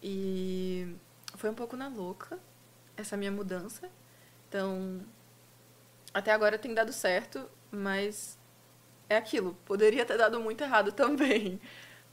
E 0.02 0.94
foi 1.36 1.50
um 1.50 1.54
pouco 1.54 1.76
na 1.76 1.88
louca 1.88 2.38
essa 2.96 3.16
minha 3.16 3.32
mudança. 3.32 3.88
Então, 4.48 5.00
até 6.12 6.30
agora 6.32 6.58
tem 6.58 6.72
dado 6.74 6.92
certo, 6.92 7.48
mas 7.70 8.38
é 9.08 9.16
aquilo. 9.16 9.56
Poderia 9.64 10.04
ter 10.04 10.16
dado 10.16 10.38
muito 10.38 10.62
errado 10.62 10.92
também. 10.92 11.60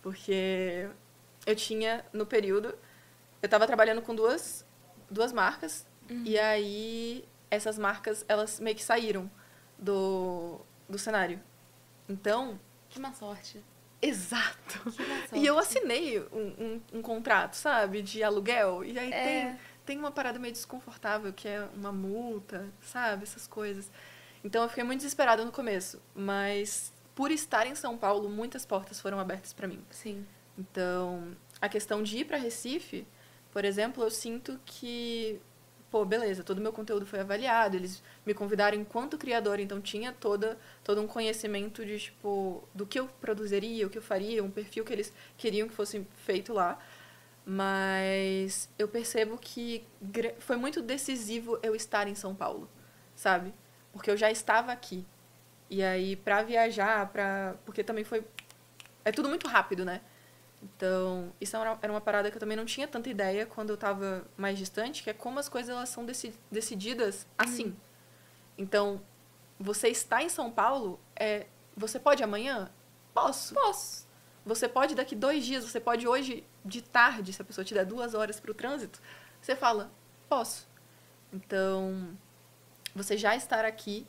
Porque 0.02 0.90
eu 1.46 1.56
tinha, 1.56 2.04
no 2.12 2.26
período, 2.26 2.70
eu 3.42 3.46
estava 3.46 3.68
trabalhando 3.68 4.02
com 4.02 4.16
duas, 4.16 4.66
duas 5.10 5.32
marcas. 5.32 5.86
E 6.26 6.40
aí, 6.40 7.24
essas 7.50 7.78
marcas, 7.78 8.26
elas 8.28 8.60
meio 8.60 8.76
que 8.76 8.84
saíram 8.84 9.30
do, 9.82 10.62
do 10.88 10.98
cenário. 11.00 11.42
Então, 12.08 12.58
Que 12.90 13.00
má 13.00 13.12
sorte. 13.14 13.62
exato. 14.02 14.80
Que 14.92 15.04
má 15.06 15.16
sorte. 15.20 15.30
E 15.40 15.46
eu 15.46 15.58
assinei 15.58 16.20
um, 16.32 16.54
um, 16.60 16.82
um 17.00 17.02
contrato, 17.02 17.56
sabe, 17.56 18.02
de 18.02 18.24
aluguel. 18.24 18.84
E 18.84 18.98
aí 18.98 19.12
É. 19.12 19.24
tem, 19.24 19.60
tem 19.86 19.98
uma 19.98 20.12
parada 20.12 20.38
meio 20.40 20.54
desconfortável, 20.54 21.34
que 21.34 21.48
é 21.48 21.68
uma 21.76 21.92
multa, 21.92 22.70
sabe? 22.82 23.24
Essas 23.24 23.48
coisas. 23.48 23.90
Então 24.44 24.64
eu 24.64 24.70
fiquei 24.70 24.84
muito 24.84 25.00
desesperada 25.00 25.44
no 25.44 25.52
começo. 25.52 26.02
Mas 26.16 26.92
por 27.16 27.32
estar 27.32 27.66
em 27.68 27.76
São 27.76 27.98
Paulo, 27.98 28.30
muitas 28.30 28.66
portas 28.66 29.00
foram 29.02 29.20
abertas 29.20 29.54
para 29.54 29.68
mim. 29.68 29.84
Sim. 29.90 30.26
Então, 30.58 31.36
a 31.62 31.68
questão 31.70 32.04
de 32.04 32.20
ir 32.20 32.26
para 32.26 32.38
Recife, 32.38 33.08
por 33.52 33.64
exemplo, 33.66 34.04
eu 34.04 34.12
sinto 34.12 34.60
que, 34.66 35.40
pô, 35.92 36.06
beleza, 36.06 36.42
todo 36.44 36.60
o 36.60 36.62
meu 36.62 36.72
conteúdo 36.72 37.06
foi 37.06 37.20
avaliado, 37.20 37.76
eles 37.76 38.02
me 38.26 38.34
convidaram 38.34 38.78
enquanto 38.78 39.18
criadora, 39.18 39.62
então 39.62 39.82
tinha 39.82 40.14
toda, 40.14 40.58
todo 40.84 41.02
um 41.02 41.08
conhecimento 41.08 41.86
de, 41.86 42.00
tipo, 42.00 42.64
do 42.74 42.86
que 42.86 42.98
eu 42.98 43.08
produziria, 43.20 43.86
o 43.86 43.90
que 43.90 43.98
eu 43.98 44.02
faria, 44.02 44.42
um 44.42 44.50
perfil 44.50 44.86
que 44.86 44.94
eles 44.94 45.14
queriam 45.38 45.68
que 45.68 45.76
fosse 45.76 46.08
feito 46.26 46.54
lá. 46.54 46.80
Mas 47.46 48.70
eu 48.80 48.88
percebo 48.88 49.38
que 49.38 49.86
foi 50.40 50.56
muito 50.56 50.82
decisivo 50.82 51.60
eu 51.62 51.76
estar 51.76 52.08
em 52.08 52.16
São 52.16 52.34
Paulo, 52.34 52.70
sabe? 53.16 53.54
Porque 53.92 54.10
eu 54.10 54.16
já 54.16 54.32
estava 54.32 54.72
aqui. 54.72 55.06
E 55.70 55.84
aí, 55.84 56.16
pra 56.16 56.44
viajar, 56.44 57.12
pra... 57.12 57.56
porque 57.66 57.84
também 57.84 58.04
foi. 58.04 58.24
É 59.04 59.12
tudo 59.12 59.28
muito 59.28 59.48
rápido, 59.48 59.84
né? 59.84 60.02
Então, 60.64 61.34
isso 61.42 61.58
era 61.58 61.92
uma 61.92 62.02
parada 62.02 62.30
que 62.30 62.38
eu 62.38 62.40
também 62.40 62.56
não 62.56 62.66
tinha 62.66 62.88
tanta 62.88 63.10
ideia 63.10 63.46
quando 63.46 63.72
eu 63.72 63.78
tava 63.78 64.26
mais 64.38 64.58
distante, 64.58 65.02
que 65.02 65.10
é 65.10 65.14
como 65.14 65.40
as 65.40 65.50
coisas 65.50 65.76
elas 65.76 65.90
são 65.90 66.06
deci- 66.06 66.34
decididas 66.52 67.26
assim. 67.38 67.76
Então, 68.58 69.02
você 69.60 69.88
está 69.88 70.22
em 70.22 70.30
São 70.30 70.52
Paulo, 70.52 71.00
é, 71.16 71.48
você 71.76 72.00
pode 72.00 72.24
amanhã? 72.24 72.70
Posso. 73.14 73.54
Posso. 73.56 74.08
Você 74.46 74.68
pode 74.68 74.94
daqui 74.96 75.16
dois 75.16 75.46
dias, 75.46 75.64
você 75.64 75.80
pode 75.80 76.08
hoje 76.08 76.44
de 76.64 76.82
tarde, 76.82 77.34
se 77.34 77.42
a 77.42 77.46
pessoa 77.46 77.66
te 77.66 77.74
der 77.74 77.86
duas 77.86 78.14
horas 78.14 78.40
para 78.40 78.52
o 78.52 78.54
trânsito, 78.54 79.00
você 79.42 79.56
fala, 79.56 79.92
posso. 80.30 80.68
Então, 81.34 82.16
você 82.96 83.18
já 83.18 83.36
estar 83.36 83.66
aqui 83.66 84.06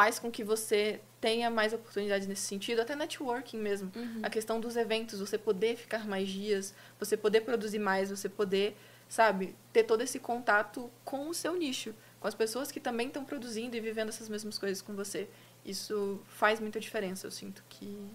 faz 0.00 0.18
com 0.18 0.30
que 0.30 0.42
você 0.42 0.98
tenha 1.20 1.50
mais 1.50 1.74
oportunidades 1.74 2.26
nesse 2.26 2.40
sentido, 2.40 2.80
até 2.80 2.96
networking 2.96 3.58
mesmo. 3.58 3.92
Uhum. 3.94 4.20
A 4.22 4.30
questão 4.30 4.58
dos 4.58 4.74
eventos, 4.74 5.20
você 5.20 5.36
poder 5.36 5.76
ficar 5.76 6.08
mais 6.08 6.26
dias, 6.26 6.74
você 6.98 7.18
poder 7.18 7.42
produzir 7.42 7.78
mais, 7.78 8.08
você 8.08 8.26
poder, 8.26 8.74
sabe, 9.10 9.54
ter 9.74 9.84
todo 9.84 10.00
esse 10.00 10.18
contato 10.18 10.90
com 11.04 11.28
o 11.28 11.34
seu 11.34 11.54
nicho, 11.54 11.94
com 12.18 12.26
as 12.26 12.34
pessoas 12.34 12.72
que 12.72 12.80
também 12.80 13.08
estão 13.08 13.26
produzindo 13.26 13.76
e 13.76 13.80
vivendo 13.80 14.08
essas 14.08 14.26
mesmas 14.26 14.56
coisas 14.56 14.80
com 14.80 14.94
você. 14.94 15.28
Isso 15.66 16.18
faz 16.28 16.60
muita 16.60 16.80
diferença. 16.80 17.26
Eu 17.26 17.30
sinto 17.30 17.62
que 17.68 18.10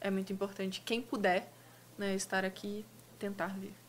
é 0.00 0.10
muito 0.10 0.32
importante. 0.32 0.82
Quem 0.84 1.00
puder 1.00 1.48
né, 1.96 2.12
estar 2.16 2.44
aqui, 2.44 2.84
tentar 3.20 3.56
vir. 3.56 3.79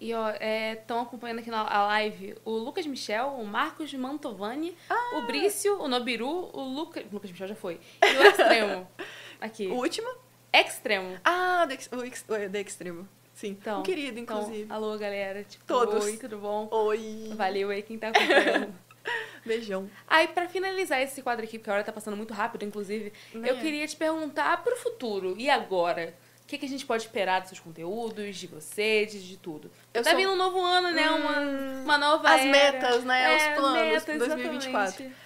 E 0.00 0.14
ó, 0.14 0.30
estão 0.72 1.00
acompanhando 1.02 1.40
aqui 1.40 1.50
na 1.50 1.60
a 1.60 1.84
live 1.88 2.34
o 2.44 2.52
Lucas 2.52 2.86
Michel, 2.86 3.34
o 3.38 3.44
Marcos 3.44 3.92
Mantovani, 3.92 4.74
Ah! 4.88 5.18
o 5.18 5.26
Brício, 5.26 5.78
o 5.78 5.86
Nobiru, 5.88 6.48
o 6.54 6.60
Lucas. 6.62 7.04
Lucas 7.12 7.30
Michel 7.30 7.48
já 7.48 7.54
foi. 7.54 7.78
E 8.02 8.16
o 8.16 8.22
Extremo. 8.26 8.88
Aqui. 9.40 9.66
O 9.66 9.74
último? 9.74 10.08
Extremo. 10.52 11.18
Ah, 11.22 11.66
do 11.66 11.74
o, 11.98 12.02
ex- 12.04 12.24
o 12.28 12.50
The 12.50 12.60
Extremo. 12.60 13.06
Sim. 13.34 13.48
Então, 13.60 13.80
um 13.80 13.82
querido, 13.82 14.18
Então, 14.18 14.40
inclusive. 14.40 14.72
alô, 14.72 14.96
galera. 14.98 15.44
Tipo, 15.44 15.64
Todos. 15.66 16.04
Oi, 16.04 16.16
tudo 16.16 16.38
bom? 16.38 16.66
Oi. 16.70 17.30
Valeu 17.36 17.70
aí 17.70 17.82
quem 17.82 17.98
tá 17.98 18.08
acompanhando. 18.08 18.74
Beijão. 19.46 19.88
Aí, 20.06 20.28
pra 20.28 20.46
finalizar 20.48 21.00
esse 21.00 21.22
quadro 21.22 21.44
aqui, 21.44 21.58
porque 21.58 21.70
a 21.70 21.74
hora 21.74 21.84
tá 21.84 21.92
passando 21.92 22.16
muito 22.16 22.34
rápido, 22.34 22.64
inclusive, 22.64 23.12
Né? 23.32 23.50
eu 23.50 23.56
queria 23.58 23.86
te 23.86 23.96
perguntar 23.96 24.62
pro 24.62 24.76
futuro. 24.76 25.34
E 25.38 25.48
agora? 25.48 26.14
O 26.50 26.52
que, 26.52 26.58
que 26.58 26.66
a 26.66 26.68
gente 26.68 26.84
pode 26.84 27.04
esperar 27.04 27.38
dos 27.42 27.50
seus 27.50 27.60
conteúdos, 27.60 28.36
de 28.36 28.48
você, 28.48 29.06
de, 29.06 29.24
de 29.24 29.36
tudo? 29.36 29.70
Eu 29.94 30.02
tá 30.02 30.10
sou- 30.10 30.18
vindo 30.18 30.32
um 30.32 30.36
novo 30.36 30.60
ano, 30.60 30.90
né? 30.90 31.08
Uma, 31.08 31.38
Hum, 31.38 31.84
uma 31.84 31.96
nova 31.96 32.28
as 32.28 32.40
era. 32.40 32.50
metas, 32.50 33.04
né? 33.04 33.22
É, 33.22 33.36
Os 33.36 33.58
planos 33.60 33.80
metas, 33.82 34.02
pra 34.02 34.16
2024. 34.16 34.88
exatamente. 35.04 35.16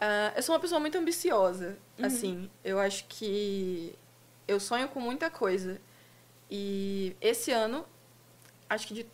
Ah, 0.00 0.32
eu 0.34 0.42
sou 0.42 0.52
uma 0.56 0.60
pessoa 0.60 0.80
muito 0.80 0.98
ambiciosa, 0.98 1.78
Uhum. 1.96 2.04
assim. 2.06 2.50
Eu 2.64 2.80
acho 2.80 3.04
que 3.08 3.94
eu 4.48 4.58
sonho 4.58 4.88
com 4.88 4.98
muita 4.98 5.30
coisa. 5.30 5.80
E 6.50 7.14
esse 7.20 7.52
ano, 7.52 7.86
acho 8.68 8.88
que 8.88 8.94
de- 8.94 9.06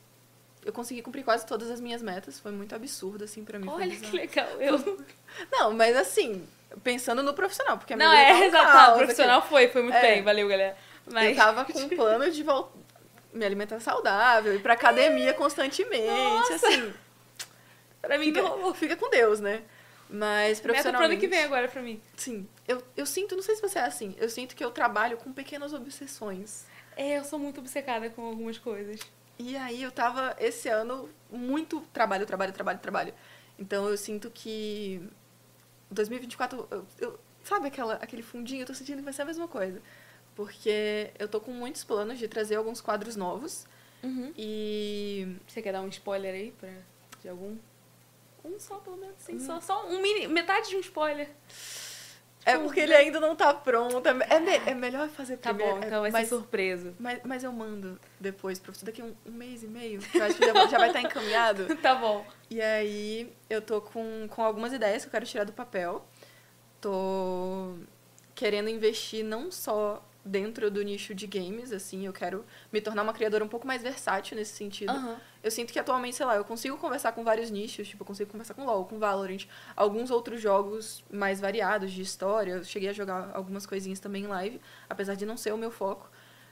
eu 0.65 0.73
consegui 0.73 1.03
cumprir 1.03 1.23
quase 1.23 1.45
todas 1.45 1.71
as 1.71 1.83
minhas 1.83 2.01
metas. 2.01 2.41
Foi 2.41 2.51
muito 2.51 2.75
absurdo, 2.75 3.25
assim, 3.25 3.45
pra 3.45 3.59
mim. 3.59 3.69
Olha 3.69 3.95
que 3.95 4.17
legal. 4.17 4.49
Eu... 4.59 4.79
Não, 5.53 5.75
mas 5.75 5.95
assim, 5.95 6.49
pensando 6.83 7.23
no 7.23 7.35
profissional, 7.35 7.77
porque 7.77 7.93
a 7.93 7.97
Não, 7.99 8.11
é, 8.11 8.33
um 8.33 8.43
exato. 8.45 8.65
caos 8.73 8.87
O 8.89 8.91
aqui. 8.93 8.99
profissional 9.01 9.43
foi, 9.43 9.69
foi 9.69 9.83
muito 9.83 9.97
É. 9.97 10.01
bem. 10.01 10.23
Valeu, 10.23 10.49
galera. 10.49 10.75
Mas... 11.13 11.31
Eu 11.31 11.37
tava 11.37 11.65
com 11.65 11.79
um 11.79 11.89
plano 11.91 12.31
de 12.31 12.43
vol- 12.43 12.73
me 13.33 13.45
alimentar 13.45 13.81
saudável, 13.81 14.55
ir 14.55 14.61
pra 14.63 14.75
academia 14.75 15.33
constantemente, 15.35 16.07
Nossa. 16.07 16.55
assim. 16.55 16.93
pra 18.01 18.19
mim 18.19 18.27
Fica, 18.27 18.43
não 18.43 18.75
fica 18.75 18.97
com 18.97 19.11
Deus, 19.11 19.41
né? 19.41 19.63
Mas 20.11 20.59
Meta 20.59 20.63
pro 20.63 20.71
ano 20.73 20.83
profissionalmente... 20.83 21.21
que 21.21 21.29
vem 21.29 21.43
agora 21.45 21.69
pra 21.69 21.83
mim. 21.83 22.01
Sim, 22.17 22.49
eu, 22.67 22.83
eu 22.97 23.05
sinto, 23.05 23.37
não 23.37 23.43
sei 23.43 23.55
se 23.57 23.61
você 23.61 23.79
é 23.79 23.83
assim, 23.85 24.17
eu 24.19 24.29
sinto 24.31 24.57
que 24.57 24.65
eu 24.65 24.71
trabalho 24.71 25.19
com 25.19 25.33
pequenas 25.33 25.75
obsessões. 25.75 26.65
É, 26.97 27.19
eu 27.19 27.25
sou 27.25 27.39
muito 27.39 27.61
obcecada 27.61 28.09
com 28.11 28.23
algumas 28.27 28.57
coisas. 28.59 29.01
E 29.39 29.57
aí 29.57 29.83
eu 29.83 29.93
tava, 29.93 30.35
esse 30.41 30.69
ano, 30.69 31.09
muito 31.31 31.81
trabalho, 31.93 32.25
trabalho, 32.27 32.53
trabalho, 32.53 32.79
trabalho. 32.79 33.15
Então 33.59 33.87
eu 33.89 33.97
sinto 33.97 34.31
que 34.31 35.01
2024, 35.91 36.67
eu, 36.71 36.87
eu- 36.99 37.21
sabe 37.45 37.69
aquela, 37.69 37.95
aquele 37.95 38.23
fundinho? 38.23 38.63
Eu 38.63 38.67
tô 38.67 38.75
sentindo 38.75 38.99
que 38.99 39.05
vai 39.05 39.13
ser 39.13 39.23
a 39.23 39.27
mesma 39.27 39.47
coisa. 39.47 39.81
Porque 40.39 41.11
eu 41.19 41.27
tô 41.27 41.41
com 41.41 41.51
muitos 41.51 41.83
planos 41.83 42.17
de 42.17 42.29
trazer 42.29 42.55
alguns 42.55 42.81
quadros 42.81 43.17
novos. 43.17 43.67
Uhum. 44.05 44.33
E 44.39 45.35
Você 45.49 45.61
quer 45.61 45.73
dar 45.73 45.81
um 45.83 45.89
spoiler 45.89 46.33
aí 46.33 46.53
pra, 46.53 46.69
de 47.21 47.29
algum? 47.29 47.57
Um 48.45 48.57
só, 48.57 48.77
pelo 48.77 48.97
menos. 48.97 49.17
Sim, 49.19 49.41
só, 49.41 49.61
só 49.61 49.85
um 49.89 50.01
mini, 50.01 50.29
metade 50.29 50.69
de 50.69 50.77
um 50.77 50.79
spoiler. 50.79 51.29
é 52.47 52.53
Tipo, 52.53 52.63
porque 52.67 52.79
ele 52.79 52.95
ainda 52.95 53.19
não 53.19 53.35
tá 53.35 53.53
pronto. 53.53 54.07
É, 54.07 54.15
me- 54.15 54.25
é, 54.27 54.71
é 54.71 54.75
melhor 54.75 55.09
fazer 55.09 55.39
Tá 55.39 55.49
primeiro. 55.53 55.75
bom, 55.79 55.83
é- 55.83 55.87
então 55.89 56.01
vai 56.03 56.11
mas, 56.13 56.29
ser 56.29 56.37
surpresa. 56.37 56.95
mas, 57.01 57.21
mas 57.25 57.43
eu 57.43 57.51
mando 57.53 57.99
depois 58.21 58.61
pra 58.61 58.73
você. 58.73 58.87
Daqui 58.87 59.03
um, 59.03 59.13
um 59.27 59.33
mês 59.33 59.65
e 59.65 59.67
meio. 59.67 60.01
Eu 60.15 60.23
acho 60.25 60.37
que 60.39 60.47
já, 60.47 60.53
vai- 60.53 60.69
já 60.69 60.79
vai 60.79 60.87
estar 60.91 61.03
encaminhado. 61.03 61.67
tá 61.83 61.97
bom. 61.97 62.25
E 62.49 62.63
aí 62.63 63.35
eu 63.51 63.61
tô 63.61 63.81
com, 63.81 64.29
com 64.31 64.41
algumas 64.45 64.73
ideias 64.73 65.03
que 65.03 65.09
eu 65.09 65.13
quero 65.13 65.27
tirar 65.27 65.43
do 65.43 65.53
papel. 65.53 66.07
Tô 66.81 67.75
querendo 68.37 68.69
investir 68.69 69.25
não 69.25 69.51
só 69.51 70.01
dentro 70.29 70.71
do 70.71 70.83
nicho 70.83 71.15
de 71.15 71.27
games, 71.27 71.73
assim, 71.73 72.07
eu 72.07 72.13
quero 72.13 72.45
me 72.73 72.81
tornar 72.81 73.03
uma 73.03 73.13
criadora 73.13 73.45
um 73.45 73.49
pouco 73.49 73.67
mais 73.67 73.83
versátil 73.83 74.37
nesse 74.37 74.53
sentido. 74.53 74.91
Aham. 74.91 75.17
Eu 75.43 75.51
sinto 75.51 75.73
que 75.73 75.79
atualmente, 75.79 76.17
sei 76.17 76.27
lá, 76.27 76.37
eu 76.37 76.45
consigo 76.45 76.77
conversar 76.77 77.13
com 77.13 77.25
vários 77.25 77.51
nichos, 77.51 77.89
tipo, 77.89 78.03
eu 78.03 78.07
consigo 78.07 78.31
conversar 78.31 78.55
com 78.55 78.65
LoL, 78.65 78.85
com 78.85 78.99
Valorant, 78.99 79.47
alguns 79.75 80.11
outros 80.11 80.41
jogos 80.41 81.05
mais 81.11 81.41
variados 81.41 81.93
de 81.93 82.03
história. 82.03 82.53
Eu 82.53 82.65
cheguei 82.65 82.89
a 82.89 82.93
jogar 82.93 83.31
algumas 83.35 83.65
coisinhas 83.65 84.01
também 84.01 84.25
em 84.25 84.27
live, 84.27 84.61
apesar 84.89 85.15
de 85.15 85.25
não 85.25 85.37
ser 85.37 85.53
o 85.53 85.59
meu 85.59 85.71
foco. 85.71 86.11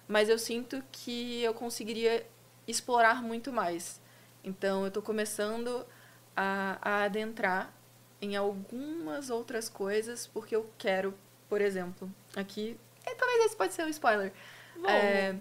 Mas 0.08 0.28
eu 0.28 0.38
sinto 0.38 0.82
que 0.92 1.42
eu 1.42 1.52
conseguiria 1.52 2.26
explorar 2.66 3.22
muito 3.22 3.52
mais. 3.52 4.00
Então, 4.42 4.84
eu 4.84 4.90
tô 4.90 5.02
começando 5.02 5.84
a, 6.36 6.78
a 6.80 7.04
adentrar 7.04 7.72
em 8.22 8.36
algumas 8.36 9.30
outras 9.30 9.68
coisas, 9.68 10.26
porque 10.26 10.54
eu 10.54 10.70
quero, 10.78 11.12
por 11.48 11.60
exemplo, 11.60 12.10
aqui. 12.34 12.78
É, 13.06 13.14
talvez 13.14 13.46
esse 13.46 13.56
pode 13.56 13.72
ser 13.72 13.84
um 13.84 13.88
spoiler. 13.88 14.32
Bom, 14.76 14.88
É, 14.88 15.34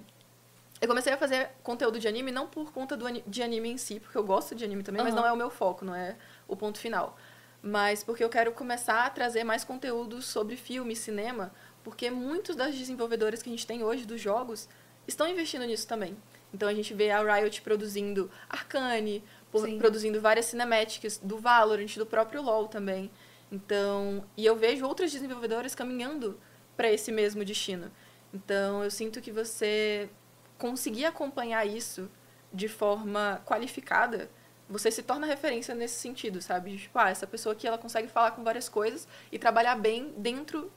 eu 0.82 0.88
comecei 0.88 1.12
a 1.12 1.18
fazer 1.18 1.50
conteúdo 1.64 2.00
de 2.00 2.08
anime 2.08 2.32
não 2.32 2.48
por 2.48 2.72
conta 2.72 2.96
do 2.96 3.06
de 3.22 3.44
anime 3.44 3.70
em 3.72 3.78
si, 3.78 4.00
porque 4.00 4.18
eu 4.18 4.24
gosto 4.24 4.54
de 4.56 4.64
anime 4.64 4.84
também, 4.84 5.02
mas 5.04 5.14
não 5.14 5.26
é 5.26 5.32
o 5.32 5.38
meu 5.38 5.50
foco, 5.50 5.84
não 5.84 5.96
é 5.96 6.16
o 6.48 6.56
ponto 6.56 6.78
final. 6.80 7.18
Mas 7.62 8.04
porque 8.04 8.24
eu 8.24 8.30
quero 8.30 8.52
começar 8.52 9.06
a 9.06 9.10
trazer 9.10 9.44
mais 9.44 9.64
conteúdo 9.64 10.22
sobre 10.22 10.56
filme, 10.56 10.96
cinema, 10.96 11.52
porque 11.84 12.12
muitos 12.12 12.56
das 12.56 12.76
desenvolvedoras 12.76 13.42
que 13.42 13.50
a 13.50 13.52
gente 13.52 13.66
tem 13.66 13.84
hoje 13.84 14.06
dos 14.06 14.22
jogos 14.22 14.70
estão 15.08 15.28
investindo 15.28 15.66
nisso 15.66 15.88
também. 15.88 16.16
Então 16.54 16.70
a 16.70 16.74
gente 16.74 16.94
vê 16.94 17.10
a 17.10 17.22
Riot 17.36 17.62
produzindo 17.62 18.30
Arcane, 18.50 19.24
por- 19.52 19.62
produzindo 19.78 20.22
várias 20.22 20.46
cinematics 20.46 21.18
do 21.18 21.38
Valorant, 21.40 21.96
do 21.98 22.06
próprio 22.06 22.42
LoL 22.42 22.68
também. 22.68 23.10
Então, 23.52 24.24
e 24.38 24.46
eu 24.46 24.56
vejo 24.56 24.86
outras 24.86 25.12
desenvolvedoras 25.12 25.74
caminhando 25.76 26.40
para 26.76 26.92
esse 26.92 27.12
mesmo 27.12 27.44
destino. 27.46 27.92
Então, 28.34 28.84
eu 28.84 28.92
sinto 28.92 29.22
que 29.22 29.32
você 29.32 30.10
conseguir 30.58 31.06
acompanhar 31.06 31.66
isso 31.66 32.10
de 32.54 32.68
forma 32.68 33.42
qualificada, 33.46 34.30
você 34.70 34.90
se 34.90 35.04
torna 35.04 35.28
referência 35.28 35.76
nesse 35.76 35.96
sentido, 36.00 36.42
sabe? 36.42 36.76
Tipo, 36.78 36.98
ah, 37.00 37.10
essa 37.10 37.28
pessoa 37.28 37.54
aqui 37.54 37.68
ela 37.68 37.78
consegue 37.78 38.08
falar 38.08 38.32
com 38.32 38.44
várias 38.44 38.68
coisas 38.68 39.08
e 39.32 39.38
trabalhar 39.38 39.76
bem 39.76 40.14
dentro 40.18 40.72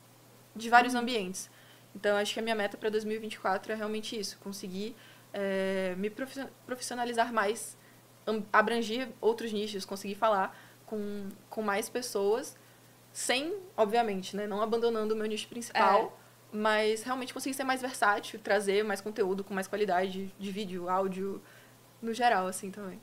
de 0.54 0.68
vários 0.68 0.94
ambientes. 0.94 1.50
Então, 1.94 2.16
acho 2.16 2.34
que 2.34 2.40
a 2.40 2.42
minha 2.42 2.54
meta 2.54 2.76
para 2.76 2.90
2024 2.90 3.72
é 3.72 3.74
realmente 3.74 4.18
isso, 4.18 4.38
conseguir 4.40 4.94
eh, 5.32 5.94
me 5.96 6.10
profi- 6.10 6.46
profissionalizar 6.66 7.32
mais, 7.32 7.76
abranger 8.52 9.08
outros 9.20 9.52
nichos, 9.52 9.84
conseguir 9.84 10.14
falar 10.14 10.56
com, 10.84 11.28
com 11.48 11.62
mais 11.62 11.88
pessoas, 11.88 12.56
sem, 13.18 13.52
obviamente, 13.76 14.36
né, 14.36 14.46
não 14.46 14.62
abandonando 14.62 15.12
o 15.12 15.16
meu 15.16 15.26
nicho 15.26 15.48
principal, 15.48 16.16
mas 16.52 17.02
realmente 17.02 17.34
conseguir 17.34 17.52
ser 17.52 17.64
mais 17.64 17.80
versátil, 17.80 18.38
trazer 18.38 18.84
mais 18.84 19.00
conteúdo 19.00 19.42
com 19.42 19.52
mais 19.52 19.66
qualidade 19.66 20.32
de 20.38 20.50
vídeo, 20.52 20.88
áudio, 20.88 21.42
no 22.00 22.14
geral, 22.14 22.46
assim, 22.46 22.70
também. 22.70 23.00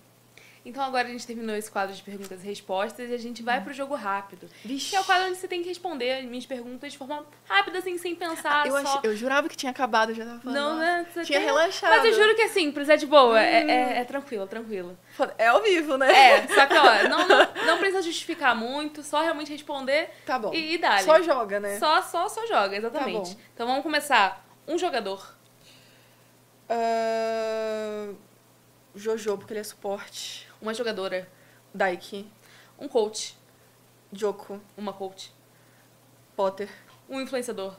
Então 0.65 0.83
agora 0.83 1.07
a 1.07 1.11
gente 1.11 1.27
terminou 1.27 1.55
esse 1.55 1.69
quadro 1.69 1.95
de 1.95 2.01
perguntas 2.01 2.43
e 2.43 2.47
respostas 2.47 3.07
e 3.11 3.13
a 3.13 3.17
gente 3.19 3.43
vai 3.43 3.61
pro 3.63 3.71
jogo 3.71 3.93
rápido. 3.93 4.49
Vixe, 4.63 4.89
Que 4.89 4.95
é 4.95 4.99
o 4.99 5.03
quadro 5.03 5.27
onde 5.27 5.37
você 5.37 5.47
tem 5.47 5.61
que 5.61 5.69
responder 5.69 6.13
as 6.13 6.25
minhas 6.25 6.45
perguntas 6.47 6.91
de 6.91 6.97
forma 6.97 7.23
rápida, 7.47 7.77
assim, 7.77 7.95
sem 7.99 8.15
pensar. 8.15 8.65
eu, 8.65 8.71
só... 8.81 8.97
achei- 8.97 9.11
eu 9.11 9.15
jurava 9.15 9.47
que 9.47 9.55
tinha 9.55 9.69
acabado, 9.69 10.09
eu 10.09 10.15
já 10.15 10.25
tava 10.25 10.39
falando. 10.39 10.57
Não, 10.57 10.77
né? 10.79 11.05
Você 11.13 11.23
Tinha 11.23 11.37
tem- 11.37 11.45
relaxado. 11.47 11.91
Mas 11.91 12.05
eu 12.05 12.13
juro 12.13 12.35
que 12.35 12.41
é 12.41 12.47
simples, 12.47 12.89
é 12.89 12.97
de 12.97 13.05
boa. 13.05 13.39
É, 13.39 13.63
Hum. 13.63 13.69
é, 13.69 13.99
é 13.99 14.03
tranquilo, 14.05 14.47
tranquilo. 14.47 14.97
Foda- 15.11 15.35
É 15.37 15.47
ao 15.47 15.61
vivo, 15.61 15.97
né? 15.97 16.11
É, 16.11 16.47
só 16.47 16.65
que, 16.65 16.73
ó, 16.73 16.83
não, 17.07 17.27
não, 17.27 17.53
não 17.67 17.77
precisa 17.77 18.01
justificar 18.01 18.55
muito, 18.55 19.03
só 19.03 19.21
realmente 19.21 19.51
responder 19.51 20.09
Tá 20.25 20.39
bom. 20.39 20.51
e, 20.51 20.73
e 20.73 20.77
dá. 20.79 20.97
Só 21.03 21.21
joga, 21.21 21.59
né? 21.59 21.77
Só, 21.77 22.01
só, 22.01 22.27
só 22.27 22.43
joga, 22.47 22.75
exatamente. 22.75 23.35
Tá 23.35 23.41
então 23.53 23.67
vamos 23.67 23.83
começar. 23.83 24.43
Um 24.67 24.79
jogador. 24.79 25.35
Ah, 26.67 28.09
Jojo, 28.95 29.37
porque 29.37 29.53
ele 29.53 29.59
é 29.59 29.63
suporte. 29.63 30.47
Uma 30.65 30.73
jogadora. 30.73 31.27
Daiki. 31.71 32.27
Um 32.79 32.87
coach. 32.87 33.37
Joko. 34.11 34.59
Uma 34.75 34.91
coach. 34.91 35.31
Potter. 36.35 36.67
Um 37.07 37.21
influenciador. 37.21 37.75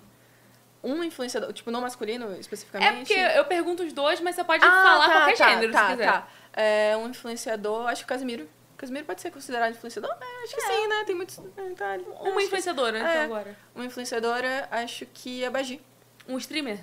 Um 0.85 1.03
influenciador, 1.03 1.53
tipo, 1.53 1.69
não 1.73 1.81
masculino 1.81 2.33
especificamente? 2.39 3.13
É 3.13 3.29
porque 3.29 3.39
eu 3.39 3.45
pergunto 3.47 3.83
os 3.83 3.93
dois, 3.93 4.21
mas 4.21 4.37
você 4.37 4.45
pode 4.45 4.65
Ah, 4.65 4.71
falar 4.71 5.07
tá, 5.09 5.13
qualquer 5.15 5.37
tá, 5.37 5.49
gênero, 5.51 5.73
tá, 5.73 5.85
se 5.87 5.91
quiser. 5.93 6.13
Tá. 6.13 6.29
É, 6.53 6.97
um 6.97 7.09
influenciador, 7.09 7.89
acho 7.89 8.03
que 8.03 8.05
o 8.05 8.09
Casimiro. 8.09 8.49
Casimiro 8.77 9.05
pode 9.05 9.21
ser 9.21 9.33
considerado 9.33 9.73
influenciador? 9.73 10.13
É, 10.21 10.45
acho 10.45 10.55
que 10.55 10.61
É. 10.63 10.67
sim, 10.67 10.87
né? 10.87 11.05
Tem 11.05 11.17
muitos. 11.17 11.39
é, 11.39 11.71
tá, 11.75 11.99
Uma 12.21 12.37
que- 12.37 12.45
influenciadora, 12.45 12.99
então, 12.99 13.11
É. 13.11 13.25
agora. 13.25 13.59
Uma 13.75 13.85
influenciadora, 13.85 14.69
acho 14.71 15.07
que 15.07 15.43
é 15.43 15.51
Bagi. 15.51 15.83
Um 16.29 16.39
streamer. 16.39 16.79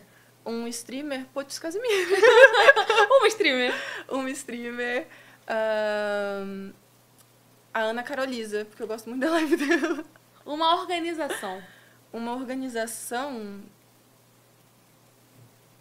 Um 0.46 0.68
streamer, 0.68 1.26
Putz 1.34 1.58
Casimiro. 1.58 1.88
Uma 3.20 3.28
streamer. 3.28 3.74
um 4.12 4.28
streamer. 4.28 5.08
Ahn, 5.48 6.72
a 7.74 7.80
Ana 7.82 8.04
Caroliza, 8.04 8.66
porque 8.66 8.84
eu 8.84 8.88
gosto 8.88 9.10
muito 9.10 9.22
da 9.22 9.32
live 9.32 9.56
dela. 9.58 10.04
Uma 10.46 10.76
organização. 10.80 11.62
Uma 12.12 12.34
organização. 12.34 13.62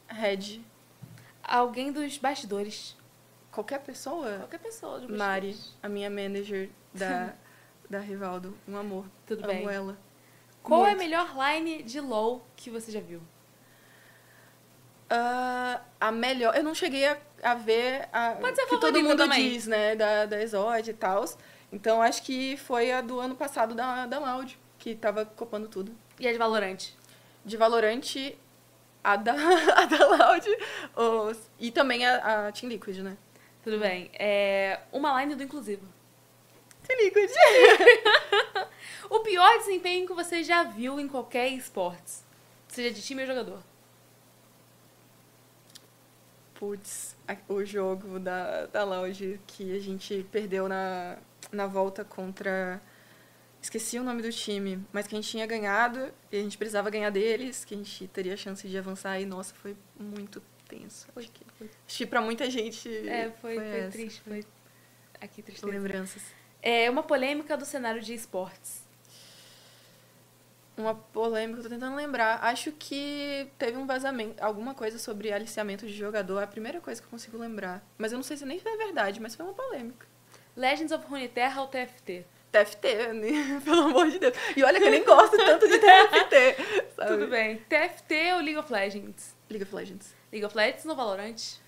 Red. 0.08 0.60
Alguém 1.42 1.92
dos 1.92 2.16
bastidores. 2.18 2.96
Qualquer 3.50 3.80
pessoa. 3.80 4.38
Qualquer 4.38 4.60
pessoa 4.60 5.00
dos 5.00 5.10
Mari, 5.16 5.48
bastidores. 5.48 5.78
a 5.82 5.88
minha 5.88 6.08
manager 6.08 6.70
da, 6.94 7.34
da 7.90 7.98
Rivaldo. 8.00 8.56
Um 8.66 8.76
amor. 8.76 9.06
Tudo 9.26 9.44
Amo 9.44 9.52
bem. 9.52 9.68
ela. 9.68 9.98
Qual 10.62 10.86
é 10.86 10.92
a 10.92 10.94
Muito. 10.94 10.98
melhor 11.00 11.34
line 11.36 11.82
de 11.82 12.00
LoL 12.00 12.46
que 12.54 12.70
você 12.70 12.92
já 12.92 13.00
viu? 13.00 13.20
Ah, 15.14 15.80
a 16.00 16.10
melhor. 16.10 16.56
Eu 16.56 16.62
não 16.64 16.74
cheguei 16.74 17.06
a, 17.06 17.18
a 17.42 17.54
ver 17.54 18.08
a 18.12 18.34
que 18.66 18.78
todo 18.78 19.02
mundo 19.02 19.18
também. 19.18 19.50
diz, 19.50 19.66
né? 19.66 19.94
Da, 19.94 20.24
da 20.26 20.40
Exod 20.42 20.88
e 20.88 20.94
tal. 20.94 21.24
Então 21.70 22.00
acho 22.00 22.22
que 22.22 22.56
foi 22.56 22.90
a 22.92 23.00
do 23.02 23.20
ano 23.20 23.34
passado 23.34 23.74
da, 23.74 24.06
da 24.06 24.18
Loud, 24.18 24.58
que 24.78 24.94
tava 24.94 25.26
copando 25.26 25.68
tudo. 25.68 25.94
E 26.18 26.26
a 26.26 26.32
de 26.32 26.38
Valorant? 26.38 26.78
De 27.44 27.56
Valorant, 27.56 28.00
a 29.04 29.16
da, 29.16 29.32
a 29.76 29.84
da 29.84 30.06
Loud. 30.06 30.46
os- 30.96 31.50
e 31.58 31.70
também 31.70 32.06
a, 32.06 32.48
a 32.48 32.52
Team 32.52 32.70
Liquid, 32.70 32.98
né? 32.98 33.16
Tudo 33.62 33.78
bem. 33.78 34.10
É 34.14 34.80
uma 34.92 35.20
line 35.20 35.34
do 35.34 35.42
inclusivo. 35.42 35.86
Team 36.86 36.98
Liquid. 37.04 37.30
O 39.10 39.20
pior 39.20 39.58
desempenho 39.58 40.06
que 40.06 40.14
você 40.14 40.42
já 40.42 40.62
viu 40.62 40.98
em 40.98 41.06
qualquer 41.06 41.48
esportes. 41.48 42.24
Seja 42.68 42.90
de 42.90 43.02
time 43.02 43.20
ou 43.22 43.26
jogador. 43.28 43.58
Putz, 46.62 47.16
a- 47.26 47.36
o 47.48 47.64
jogo 47.64 48.20
da, 48.20 48.66
da 48.66 48.84
Loud 48.84 49.40
que 49.48 49.76
a 49.76 49.80
gente 49.80 50.24
perdeu 50.30 50.68
na, 50.68 51.18
na 51.50 51.66
volta 51.66 52.04
contra. 52.04 52.80
Esqueci 53.60 53.98
o 53.98 54.04
nome 54.04 54.22
do 54.22 54.30
time, 54.30 54.78
mas 54.92 55.08
que 55.08 55.16
a 55.16 55.20
gente 55.20 55.28
tinha 55.28 55.44
ganhado 55.44 56.12
e 56.30 56.36
a 56.36 56.40
gente 56.40 56.56
precisava 56.56 56.88
ganhar 56.88 57.10
deles, 57.10 57.64
que 57.64 57.74
a 57.74 57.76
gente 57.76 58.06
teria 58.06 58.36
chance 58.36 58.68
de 58.68 58.78
avançar 58.78 59.20
e, 59.20 59.26
nossa, 59.26 59.52
foi 59.56 59.76
muito 59.98 60.40
tenso. 60.68 61.08
Acho 61.16 61.32
que, 61.32 61.44
acho 61.88 61.98
que 61.98 62.06
pra 62.06 62.20
muita 62.20 62.48
gente. 62.48 62.88
É, 63.08 63.32
foi, 63.40 63.56
foi, 63.56 63.64
essa. 63.80 63.90
triste. 63.90 64.20
Foi 64.20 64.46
aqui 65.20 65.42
tristeza. 65.42 65.66
Lembranças. 65.72 66.22
É 66.62 66.88
uma 66.88 67.02
polêmica 67.02 67.56
do 67.56 67.64
cenário 67.64 68.00
de 68.00 68.14
esportes. 68.14 68.81
Uma 70.76 70.94
polêmica, 70.94 71.58
eu 71.60 71.62
tô 71.64 71.68
tentando 71.68 71.94
lembrar. 71.96 72.38
Acho 72.42 72.72
que 72.72 73.46
teve 73.58 73.76
um 73.76 73.86
vazamento, 73.86 74.42
alguma 74.42 74.74
coisa 74.74 74.98
sobre 74.98 75.30
aliciamento 75.32 75.86
de 75.86 75.92
jogador, 75.92 76.40
é 76.40 76.44
a 76.44 76.46
primeira 76.46 76.80
coisa 76.80 77.00
que 77.00 77.06
eu 77.06 77.10
consigo 77.10 77.36
lembrar. 77.38 77.84
Mas 77.98 78.10
eu 78.12 78.16
não 78.16 78.22
sei 78.22 78.36
se 78.36 78.44
nem 78.46 78.60
é 78.64 78.76
verdade, 78.76 79.20
mas 79.20 79.34
foi 79.34 79.44
uma 79.44 79.54
polêmica. 79.54 80.06
Legends 80.56 80.92
of 80.92 81.06
Runeterra 81.06 81.60
ou 81.60 81.66
TFT? 81.68 82.24
TFT, 82.50 83.12
né? 83.14 83.60
pelo 83.64 83.82
amor 83.82 84.10
de 84.10 84.18
Deus. 84.18 84.34
E 84.56 84.62
olha 84.64 84.78
que 84.78 84.86
eu 84.86 84.90
nem 84.90 85.04
gosto 85.04 85.36
tanto 85.36 85.66
de 85.68 85.78
TFT, 85.78 86.92
sabe? 86.96 87.08
Tudo 87.10 87.26
bem. 87.28 87.56
TFT 87.68 88.14
ou 88.34 88.40
League 88.40 88.56
of 88.58 88.72
Legends? 88.72 89.34
League 89.50 89.62
of 89.64 89.74
Legends. 89.74 90.14
League 90.32 90.44
of 90.46 90.56
Legends 90.56 90.84
ou 90.86 90.96
Valorant? 90.96 91.60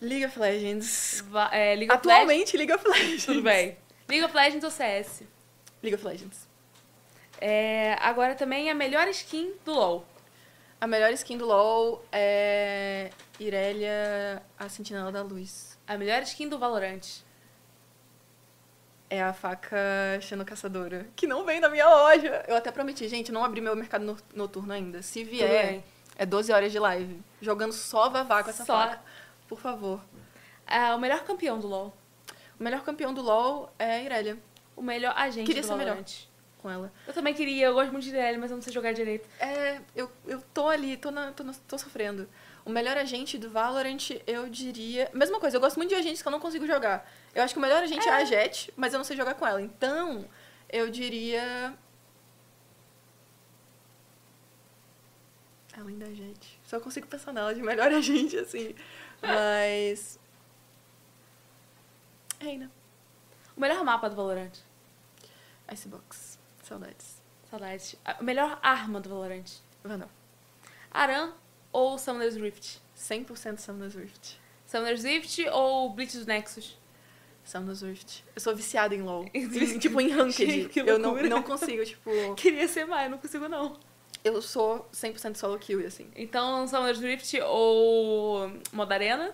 League 0.00 0.24
of 0.24 0.38
Legends. 0.38 1.24
Va- 1.28 1.50
é, 1.52 1.74
League 1.74 1.90
of 1.92 2.06
Legends. 2.06 2.06
Atualmente, 2.06 2.56
League 2.56 2.72
of 2.74 2.88
Legends. 2.88 3.24
Tudo 3.26 3.42
bem. 3.42 3.76
League 4.08 4.24
of 4.24 4.34
Legends 4.36 4.64
ou 4.64 4.70
CS? 4.70 5.22
League 5.82 5.94
of 5.96 6.04
Legends. 6.04 6.45
É, 7.40 7.96
agora 8.00 8.34
também 8.34 8.70
a 8.70 8.74
melhor 8.74 9.06
skin 9.08 9.52
do 9.64 9.72
LoL. 9.72 10.04
A 10.80 10.86
melhor 10.86 11.12
skin 11.12 11.38
do 11.38 11.46
LoL 11.46 12.04
é 12.12 13.10
Irelia, 13.40 14.42
a 14.58 14.68
Sentinela 14.68 15.10
da 15.12 15.22
Luz. 15.22 15.78
A 15.86 15.96
melhor 15.96 16.22
skin 16.22 16.48
do 16.48 16.58
Valorant. 16.58 17.24
É 19.08 19.22
a 19.22 19.32
faca 19.32 19.76
Xeno 20.20 20.44
Caçadora, 20.44 21.06
que 21.14 21.26
não 21.28 21.44
vem 21.44 21.60
da 21.60 21.68
minha 21.68 21.88
loja. 21.88 22.44
Eu 22.48 22.56
até 22.56 22.72
prometi, 22.72 23.08
gente, 23.08 23.30
não 23.30 23.44
abri 23.44 23.60
meu 23.60 23.76
mercado 23.76 24.04
no- 24.04 24.18
noturno 24.34 24.72
ainda. 24.72 25.00
Se 25.00 25.22
vier, 25.22 25.82
é 26.16 26.26
12 26.26 26.52
horas 26.52 26.72
de 26.72 26.78
live. 26.78 27.20
Jogando 27.40 27.72
só 27.72 28.08
vavá 28.08 28.42
com 28.42 28.50
essa 28.50 28.64
Só. 28.64 28.76
faca. 28.76 29.00
Por 29.46 29.60
favor. 29.60 30.00
Ah, 30.66 30.96
o 30.96 30.98
melhor 30.98 31.22
campeão 31.22 31.60
do 31.60 31.68
LoL. 31.68 31.96
O 32.58 32.64
melhor 32.64 32.82
campeão 32.82 33.14
do 33.14 33.22
LoL 33.22 33.72
é 33.78 34.02
Irelia, 34.02 34.38
O 34.74 34.82
melhor 34.82 35.14
agente 35.16 35.46
Queria 35.46 35.62
do 35.62 35.68
ser 35.68 35.76
melhor. 35.76 35.98
Com 36.66 36.70
ela. 36.72 36.92
Eu 37.06 37.12
também 37.14 37.32
queria, 37.32 37.66
eu 37.66 37.74
gosto 37.74 37.92
muito 37.92 38.02
de 38.02 38.10
DL, 38.10 38.38
mas 38.38 38.50
eu 38.50 38.56
não 38.56 38.62
sei 38.62 38.72
jogar 38.72 38.90
direito. 38.92 39.28
É, 39.38 39.80
eu, 39.94 40.10
eu 40.26 40.42
tô 40.52 40.66
ali, 40.68 40.96
tô, 40.96 41.12
na, 41.12 41.30
tô, 41.30 41.44
na- 41.44 41.54
tô 41.68 41.78
sofrendo. 41.78 42.28
O 42.64 42.70
melhor 42.70 42.96
agente 42.98 43.38
do 43.38 43.48
Valorant, 43.48 44.10
eu 44.26 44.48
diria. 44.48 45.08
Mesma 45.14 45.38
coisa, 45.38 45.56
eu 45.56 45.60
gosto 45.60 45.76
muito 45.76 45.90
de 45.90 45.94
agentes 45.94 46.20
que 46.20 46.26
eu 46.26 46.32
não 46.32 46.40
consigo 46.40 46.66
jogar. 46.66 47.08
Eu 47.32 47.44
acho 47.44 47.54
que 47.54 47.58
o 47.58 47.62
melhor 47.62 47.84
agente 47.84 48.08
é, 48.08 48.10
a 48.12 48.24
Jet, 48.24 48.72
mas 48.76 48.92
eu 48.92 48.98
não 48.98 49.04
sei 49.04 49.16
jogar 49.16 49.34
com 49.34 49.46
ela. 49.46 49.62
Então, 49.62 50.24
eu 50.68 50.90
diria. 50.90 51.72
Além 55.78 55.96
da 55.98 56.06
Jet. 56.06 56.58
Só 56.64 56.80
consigo 56.80 57.06
pensar 57.06 57.32
nela 57.32 57.54
de 57.54 57.62
melhor 57.62 57.92
agente, 57.94 58.36
assim. 58.38 58.74
Mas. 59.22 60.18
Reina. 62.40 62.68
O 63.56 63.60
melhor 63.60 63.84
mapa 63.84 64.10
do 64.10 64.16
Valorant. 64.16 64.58
Icebox. 65.72 66.25
Saudades. 66.66 67.22
Saudades. 67.48 67.94
A 68.04 68.20
melhor 68.20 68.58
arma 68.60 69.00
do 69.00 69.08
Valorant. 69.08 69.44
Vandal. 69.84 70.10
Aran 70.90 71.32
ou 71.72 71.96
Summoner's 71.96 72.34
Rift? 72.34 72.80
100% 72.98 73.58
Summoner's 73.58 73.94
Rift. 73.94 74.40
Summoner's 74.66 75.04
Rift 75.04 75.46
ou 75.52 75.90
Blitz 75.90 76.14
do 76.16 76.26
Nexus? 76.26 76.76
Summoner's 77.44 77.82
Rift. 77.82 78.24
Eu 78.34 78.40
sou 78.40 78.56
viciada 78.56 78.96
em 78.96 79.02
LoL. 79.02 79.26
Em- 79.32 79.48
tipo, 79.78 80.00
em 80.00 80.08
Ranked. 80.08 80.70
Eu 80.74 80.98
não, 80.98 81.14
não 81.22 81.42
consigo, 81.42 81.84
tipo... 81.84 82.10
Queria 82.34 82.66
ser 82.66 82.84
mais, 82.84 83.08
não 83.08 83.18
consigo 83.18 83.48
não. 83.48 83.78
Eu 84.24 84.42
sou 84.42 84.88
100% 84.92 85.36
solo 85.36 85.56
kill, 85.60 85.86
assim. 85.86 86.10
Então, 86.16 86.66
Summoner's 86.66 86.98
Rift 86.98 87.40
ou 87.42 88.50
modo 88.72 88.90
arena? 88.90 89.32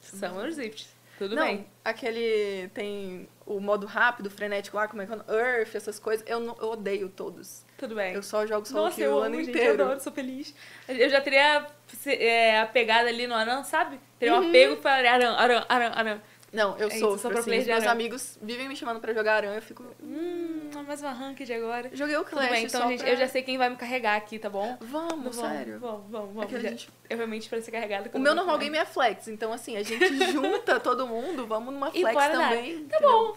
Summoner's 0.00 0.56
Rift. 0.56 0.88
Tudo 1.18 1.36
não, 1.36 1.44
bem. 1.44 1.66
aquele... 1.84 2.68
Tem 2.74 3.28
o 3.46 3.60
modo 3.60 3.86
rápido, 3.86 4.30
frenético 4.30 4.76
lá, 4.76 4.86
como 4.88 5.02
é 5.02 5.06
que 5.06 5.12
é? 5.12 5.16
Earth, 5.34 5.74
essas 5.74 5.98
coisas. 5.98 6.24
Eu, 6.28 6.40
não, 6.40 6.56
eu 6.60 6.70
odeio 6.70 7.08
todos. 7.08 7.64
Tudo 7.76 7.94
bem. 7.94 8.14
Eu 8.14 8.22
só 8.22 8.46
jogo 8.46 8.66
solo 8.66 8.84
Nossa, 8.84 9.00
eu 9.00 9.12
o 9.12 9.16
amo, 9.18 9.24
ano 9.26 9.36
gente, 9.36 9.50
inteiro. 9.50 9.68
eu 9.80 9.84
adoro, 9.86 10.00
sou 10.00 10.12
feliz. 10.12 10.54
Eu 10.88 11.08
já 11.10 11.20
teria 11.20 11.66
é, 12.06 12.60
a 12.60 12.66
pegada 12.66 13.08
ali 13.08 13.26
no 13.26 13.34
Aran, 13.34 13.62
sabe? 13.64 13.98
Teria 14.18 14.34
um 14.34 14.40
Uhum. 14.42 14.48
apego 14.48 14.74
e 14.74 14.76
falaria 14.82 15.12
Aran, 15.12 15.32
Aran, 15.34 15.66
Aran, 15.68 15.92
Aran. 15.94 16.20
Não, 16.52 16.76
eu 16.76 16.88
É 16.88 16.98
sou, 16.98 17.14
isso, 17.14 17.22
só 17.22 17.30
pra 17.30 17.40
assim, 17.40 17.50
meus 17.50 17.86
amigos 17.86 18.38
vivem 18.42 18.68
me 18.68 18.76
chamando 18.76 19.00
pra 19.00 19.14
jogar 19.14 19.36
Aran, 19.36 19.54
eu 19.54 19.62
fico... 19.62 19.84
Hum, 20.02 20.41
mais 20.86 21.00
uma 21.00 21.12
ranked 21.12 21.52
agora. 21.52 21.90
Joguei 21.92 22.16
o 22.16 22.20
Tudo 22.24 22.30
Clash 22.30 22.50
bem, 22.50 22.64
então, 22.66 22.88
gente, 22.88 23.00
pra- 23.00 23.08
eu 23.10 23.16
já 23.16 23.28
sei 23.28 23.42
quem 23.42 23.56
vai 23.58 23.68
me 23.70 23.76
carregar 23.76 24.16
aqui, 24.16 24.38
tá 24.38 24.48
bom? 24.50 24.76
Vamos, 24.80 25.36
sério. 25.36 25.78
Vamos, 25.80 26.10
vamos, 26.10 26.30
É 26.30 26.32
vamos. 26.34 26.54
a 26.54 26.58
Já- 26.60 26.68
gente- 26.70 26.88
Eu 27.08 27.16
realmente 27.16 27.42
espero 27.42 27.62
ser 27.62 27.70
carregada. 27.70 28.10
O 28.14 28.18
meu 28.18 28.34
normal 28.34 28.58
game 28.58 28.76
é 28.76 28.84
flex, 28.84 29.28
então 29.28 29.52
assim, 29.52 29.76
a 29.76 29.82
gente 29.82 29.98
junta 30.32 30.78
todo 30.80 31.06
mundo, 31.06 31.46
vamos 31.46 31.72
numa 31.74 31.90
flex 31.90 32.14
também. 32.32 32.84
Tá 32.84 33.00
bom. 33.00 33.36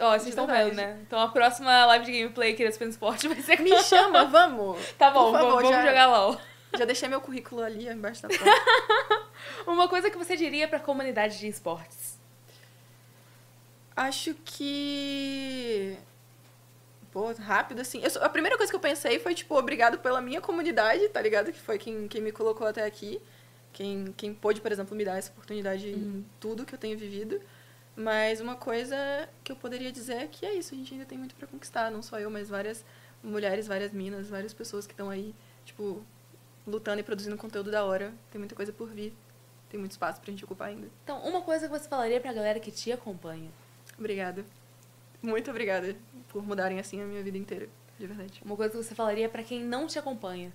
Ó, 0.00 0.10
vocês 0.10 0.24
De 0.24 0.28
estão 0.30 0.46
vendo, 0.48 0.74
né? 0.74 0.98
Então 1.06 1.20
a 1.20 1.28
próxima 1.28 1.86
live 1.86 2.04
de 2.06 2.12
gameplay 2.12 2.52
aqui 2.54 2.64
da 2.64 2.70
Spin 2.70 2.88
Sport 2.88 3.24
vai 3.26 3.40
ser 3.40 3.60
Me 3.60 3.76
chama, 3.84 4.24
vamos! 4.24 4.78
Tá 4.98 5.10
bom, 5.12 5.30
favor, 5.32 5.38
vamos, 5.50 5.62
vamos 5.62 5.70
já- 5.70 5.86
jogar 5.86 6.06
LOL. 6.08 6.40
Já 6.76 6.84
deixei 6.84 7.08
meu 7.08 7.20
currículo 7.20 7.62
ali 7.62 7.88
embaixo 7.88 8.20
da 8.22 8.28
porta. 8.28 8.44
Uma 9.66 9.88
coisa 9.88 10.10
que 10.10 10.18
você 10.18 10.36
diria 10.36 10.66
pra 10.66 10.80
comunidade 10.80 11.38
de 11.38 11.46
esportes. 11.46 12.18
Acho 13.94 14.34
que. 14.44 15.96
Pô, 17.16 17.32
rápido 17.32 17.80
assim. 17.80 18.02
Eu 18.02 18.22
a 18.22 18.28
primeira 18.28 18.58
coisa 18.58 18.70
que 18.70 18.76
eu 18.76 18.80
pensei 18.80 19.18
foi, 19.18 19.34
tipo, 19.34 19.56
obrigado 19.56 19.96
pela 20.00 20.20
minha 20.20 20.38
comunidade, 20.38 21.08
tá 21.08 21.18
ligado? 21.22 21.50
Que 21.50 21.58
foi 21.58 21.78
quem, 21.78 22.06
quem 22.08 22.20
me 22.20 22.30
colocou 22.30 22.66
até 22.66 22.84
aqui. 22.84 23.22
Quem, 23.72 24.12
quem 24.14 24.34
pôde, 24.34 24.60
por 24.60 24.70
exemplo, 24.70 24.94
me 24.94 25.02
dar 25.02 25.16
essa 25.16 25.30
oportunidade 25.30 25.86
Uhum. 25.88 25.94
em 26.18 26.26
tudo 26.38 26.66
que 26.66 26.74
eu 26.74 26.78
tenho 26.78 26.98
vivido. 26.98 27.40
Mas 27.96 28.38
uma 28.42 28.54
coisa 28.54 28.94
que 29.42 29.50
eu 29.50 29.56
poderia 29.56 29.90
dizer 29.90 30.12
é 30.24 30.26
que 30.26 30.44
é 30.44 30.52
isso, 30.52 30.74
a 30.74 30.76
gente 30.76 30.92
ainda 30.92 31.06
tem 31.06 31.16
muito 31.16 31.34
pra 31.36 31.46
conquistar. 31.46 31.90
Não 31.90 32.02
só 32.02 32.20
eu, 32.20 32.28
mas 32.30 32.50
várias 32.50 32.84
mulheres, 33.22 33.66
várias 33.66 33.92
minas, 33.92 34.28
várias 34.28 34.52
pessoas 34.52 34.86
que 34.86 34.92
estão 34.92 35.08
aí, 35.08 35.34
tipo, 35.64 36.04
lutando 36.66 37.00
e 37.00 37.02
produzindo 37.02 37.34
conteúdo 37.38 37.70
da 37.70 37.82
hora. 37.82 38.12
Tem 38.30 38.38
muita 38.38 38.54
coisa 38.54 38.74
por 38.74 38.90
vir. 38.90 39.14
Tem 39.70 39.80
muito 39.80 39.92
espaço 39.92 40.20
pra 40.20 40.30
gente 40.30 40.44
ocupar 40.44 40.68
ainda. 40.68 40.86
Então, 41.02 41.18
uma 41.26 41.40
coisa 41.40 41.66
que 41.66 41.72
você 41.78 41.88
falaria 41.88 42.20
pra 42.20 42.34
galera 42.34 42.60
que 42.60 42.70
te 42.70 42.92
acompanha. 42.92 43.50
Obrigada. 43.98 44.44
Muito 45.26 45.50
obrigada 45.50 45.96
por 46.28 46.46
mudarem 46.46 46.78
assim 46.78 47.02
a 47.02 47.04
minha 47.04 47.22
vida 47.22 47.36
inteira. 47.36 47.68
De 47.98 48.06
verdade. 48.06 48.40
Uma 48.44 48.56
coisa 48.56 48.70
que 48.70 48.84
você 48.84 48.94
falaria 48.94 49.28
pra 49.28 49.42
quem 49.42 49.60
não 49.60 49.86
te 49.88 49.98
acompanha. 49.98 50.52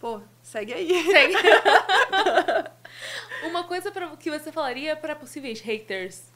Pô, 0.00 0.20
segue 0.42 0.72
aí. 0.72 1.04
Segue. 1.04 1.34
uma 3.44 3.64
coisa 3.64 3.90
pra, 3.90 4.16
que 4.16 4.30
você 4.30 4.50
falaria 4.50 4.96
pra 4.96 5.14
possíveis 5.14 5.60
haters. 5.60 6.32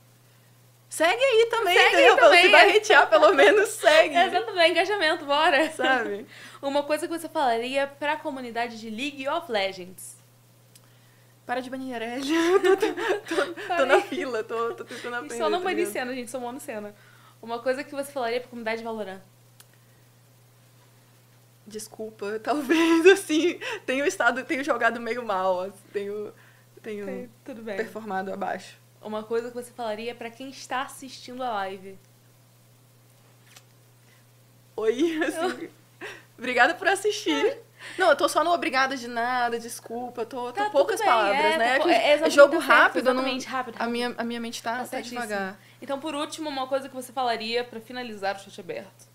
Segue 0.89 1.22
aí 1.22 1.49
também, 1.51 1.76
Segue 1.76 1.86
aí 1.86 1.93
entendeu? 1.95 2.16
Pra 2.16 2.24
também. 2.24 2.43
Se 2.43 2.49
vai 2.51 2.76
hatear, 2.76 3.11
pelo 3.11 3.34
menos 3.34 3.68
segue. 3.70 4.16
Exatamente, 4.16 4.70
engajamento, 4.70 5.24
bora. 5.24 5.70
Sabe? 5.70 6.26
Uma 6.61 6.82
coisa 6.82 7.07
que 7.09 7.18
você 7.18 7.28
falaria 7.28 7.86
pra 7.86 8.16
comunidade 8.16 8.78
de 8.78 8.91
League 8.91 9.26
of 9.28 9.51
Legends. 9.51 10.18
Para 11.47 11.61
de 11.61 11.70
banir 11.70 11.97
Irelia. 11.97 12.39
tô, 12.61 12.76
tô, 12.76 12.95
tô, 12.95 13.76
tô 13.76 13.86
na 13.86 14.01
fila, 14.03 14.45
tô, 14.45 14.74
tô 14.74 14.84
tentando 14.84 15.14
E 15.14 15.18
aprender. 15.18 15.39
só 15.39 15.49
não 15.49 15.61
tá 15.61 15.64
banir 15.64 15.86
cena, 15.86 16.12
gente, 16.12 16.30
só 16.30 16.59
cena. 16.59 16.95
Uma 17.41 17.61
coisa 17.61 17.84
que 17.84 17.93
você 17.95 18.11
falaria 18.11 18.41
pra 18.41 18.49
comunidade 18.49 18.78
de 18.78 18.84
Valorant. 18.84 19.20
Desculpa, 21.66 22.39
talvez, 22.43 23.07
assim, 23.07 23.61
tenho 23.84 24.05
estado, 24.07 24.45
tenho 24.45 24.64
jogado 24.64 25.01
meio 25.01 25.24
mal, 25.24 25.61
assim, 25.61 25.72
tenho, 25.93 26.32
tenho 26.82 27.30
tudo 27.45 27.62
bem. 27.62 27.76
performado 27.76 28.32
abaixo. 28.32 28.76
Uma 29.01 29.22
coisa 29.22 29.49
que 29.49 29.55
você 29.55 29.70
falaria 29.70 30.14
pra 30.14 30.30
quem 30.30 30.49
está 30.51 30.82
assistindo 30.82 31.43
a 31.43 31.51
live. 31.51 31.99
Oi, 34.76 35.18
assim, 35.24 35.68
obrigada 36.39 36.74
por 36.74 36.89
assistir. 36.89 37.59
Não, 37.97 38.11
eu 38.11 38.16
tô 38.16 38.29
só 38.29 38.43
no 38.45 38.53
obrigada 38.53 38.97
de 38.97 39.07
nada, 39.09 39.59
desculpa, 39.59 40.24
tô, 40.26 40.47
tô 40.47 40.53
Tá, 40.53 40.64
tudo 40.64 40.72
poucas 40.72 40.99
bem, 40.99 41.09
palavras, 41.09 41.41
é, 41.45 41.59
né? 41.59 41.68
tá 41.70 41.76
que 41.76 41.83
po- 41.83 41.89
é, 41.89 42.09
exatamente, 42.12 42.35
jogo 42.35 42.53
tá 42.55 42.61
certo, 42.61 42.68
rápido, 42.70 43.09
eu 43.09 43.14
não, 43.14 43.22
rápido, 43.22 43.47
A, 43.47 43.51
rápido. 43.51 43.91
minha, 43.91 44.14
a 44.18 44.24
minha 44.24 44.41
mente 44.41 44.62
tá, 44.62 44.79
Tá 44.79 44.85
tá, 44.87 45.01
devagar. 45.01 45.59
Então, 45.81 45.99
por 46.01 46.14
último, 46.14 46.49
uma 46.49 46.66
coisa 46.66 46.89
que 46.89 46.95
você 46.95 47.12
falaria 47.12 47.62
pra 47.64 47.81
finalizar 47.81 48.37
o 48.37 48.41
chat 48.41 48.61
aberto. 48.61 49.09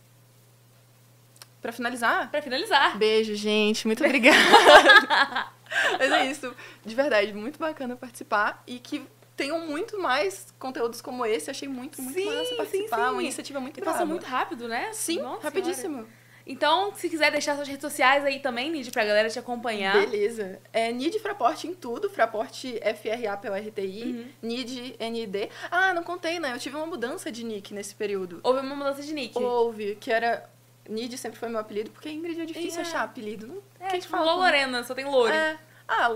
Pra 1.62 1.72
finalizar, 1.72 2.30
Pra 2.30 2.42
finalizar. 2.42 2.98
beijo, 2.98 3.36
gente, 3.36 3.88
muito 3.88 4.04
obrigada. 4.04 4.38
Mas 5.98 6.12
é 6.12 6.26
isso, 6.26 6.54
de 6.86 6.94
verdade, 6.96 7.34
muito 7.34 7.58
bacana 7.58 7.96
participar 7.96 8.62
e 8.68 8.80
que 8.80 9.06
tenham 9.36 9.66
muito 9.66 10.00
mais 10.00 10.54
conteúdos 10.60 11.02
como 11.02 11.26
esse. 11.26 11.50
Achei 11.50 11.68
muito, 11.68 12.02
muito 12.02 12.16
Sim, 12.20 12.26
massa 12.26 12.46
sim, 12.50 12.58
participar, 12.58 13.08
sim. 13.08 13.14
uma 13.14 13.22
iniciativa 13.24 13.60
muito 13.60 13.78
E 13.80 13.82
braba. 13.82 14.06
muito 14.06 14.26
rápido, 14.26 14.68
né? 14.68 14.90
Sim, 14.94 15.22
Nossa 15.22 15.44
rapidíssimo. 15.44 15.96
Senhora. 15.96 16.23
Então, 16.46 16.94
se 16.94 17.10
quiser 17.10 17.32
deixar 17.32 17.56
suas 17.56 17.68
redes 17.68 17.82
sociais 17.82 18.26
aí 18.26 18.40
também, 18.40 18.70
Nid, 18.70 18.92
pra 18.92 19.06
galera 19.06 19.30
te 19.30 19.40
acompanhar. 19.40 19.94
Beleza. 19.94 20.60
É 20.74 20.92
NID 20.92 21.20
Fraporte 21.20 21.68
em 21.68 21.74
tudo. 21.74 22.10
Fraporte 22.10 22.78
F-R-A-P-O-R-T-I. 22.82 24.04
Uhum. 24.04 24.28
NID 24.42 24.96
N-I-D. 25.00 25.50
Ah, 25.72 25.94
não 25.94 26.04
contei, 26.04 26.40
né? 26.40 26.54
Eu 26.54 26.60
tive 26.60 26.76
uma 26.76 26.86
mudança 26.86 27.32
de 27.32 27.46
nick 27.46 27.74
nesse 27.74 27.96
período. 27.96 28.42
Houve 28.44 28.60
uma 28.60 28.76
mudança 28.76 29.02
de 29.02 29.14
nick. 29.14 29.38
Houve, 29.38 29.96
que 29.96 30.12
era... 30.12 30.50
NID 30.90 31.18
sempre 31.18 31.40
foi 31.40 31.48
meu 31.48 31.60
apelido, 31.60 31.92
porque 31.92 32.10
Ingrid 32.10 32.42
é 32.42 32.46
difícil 32.46 32.80
É. 32.80 32.82
achar 32.82 33.04
apelido. 33.04 33.48
Não, 33.48 33.64
É, 33.80 33.92
quem 33.92 34.02
tipo, 34.02 34.12
fala 34.12 34.34
Lô 34.34 34.42
Lorena, 34.42 34.84
só 34.84 34.94
tem 34.94 35.06
Lore. 35.06 35.32
É. 35.34 35.58
Ah. 35.88 36.10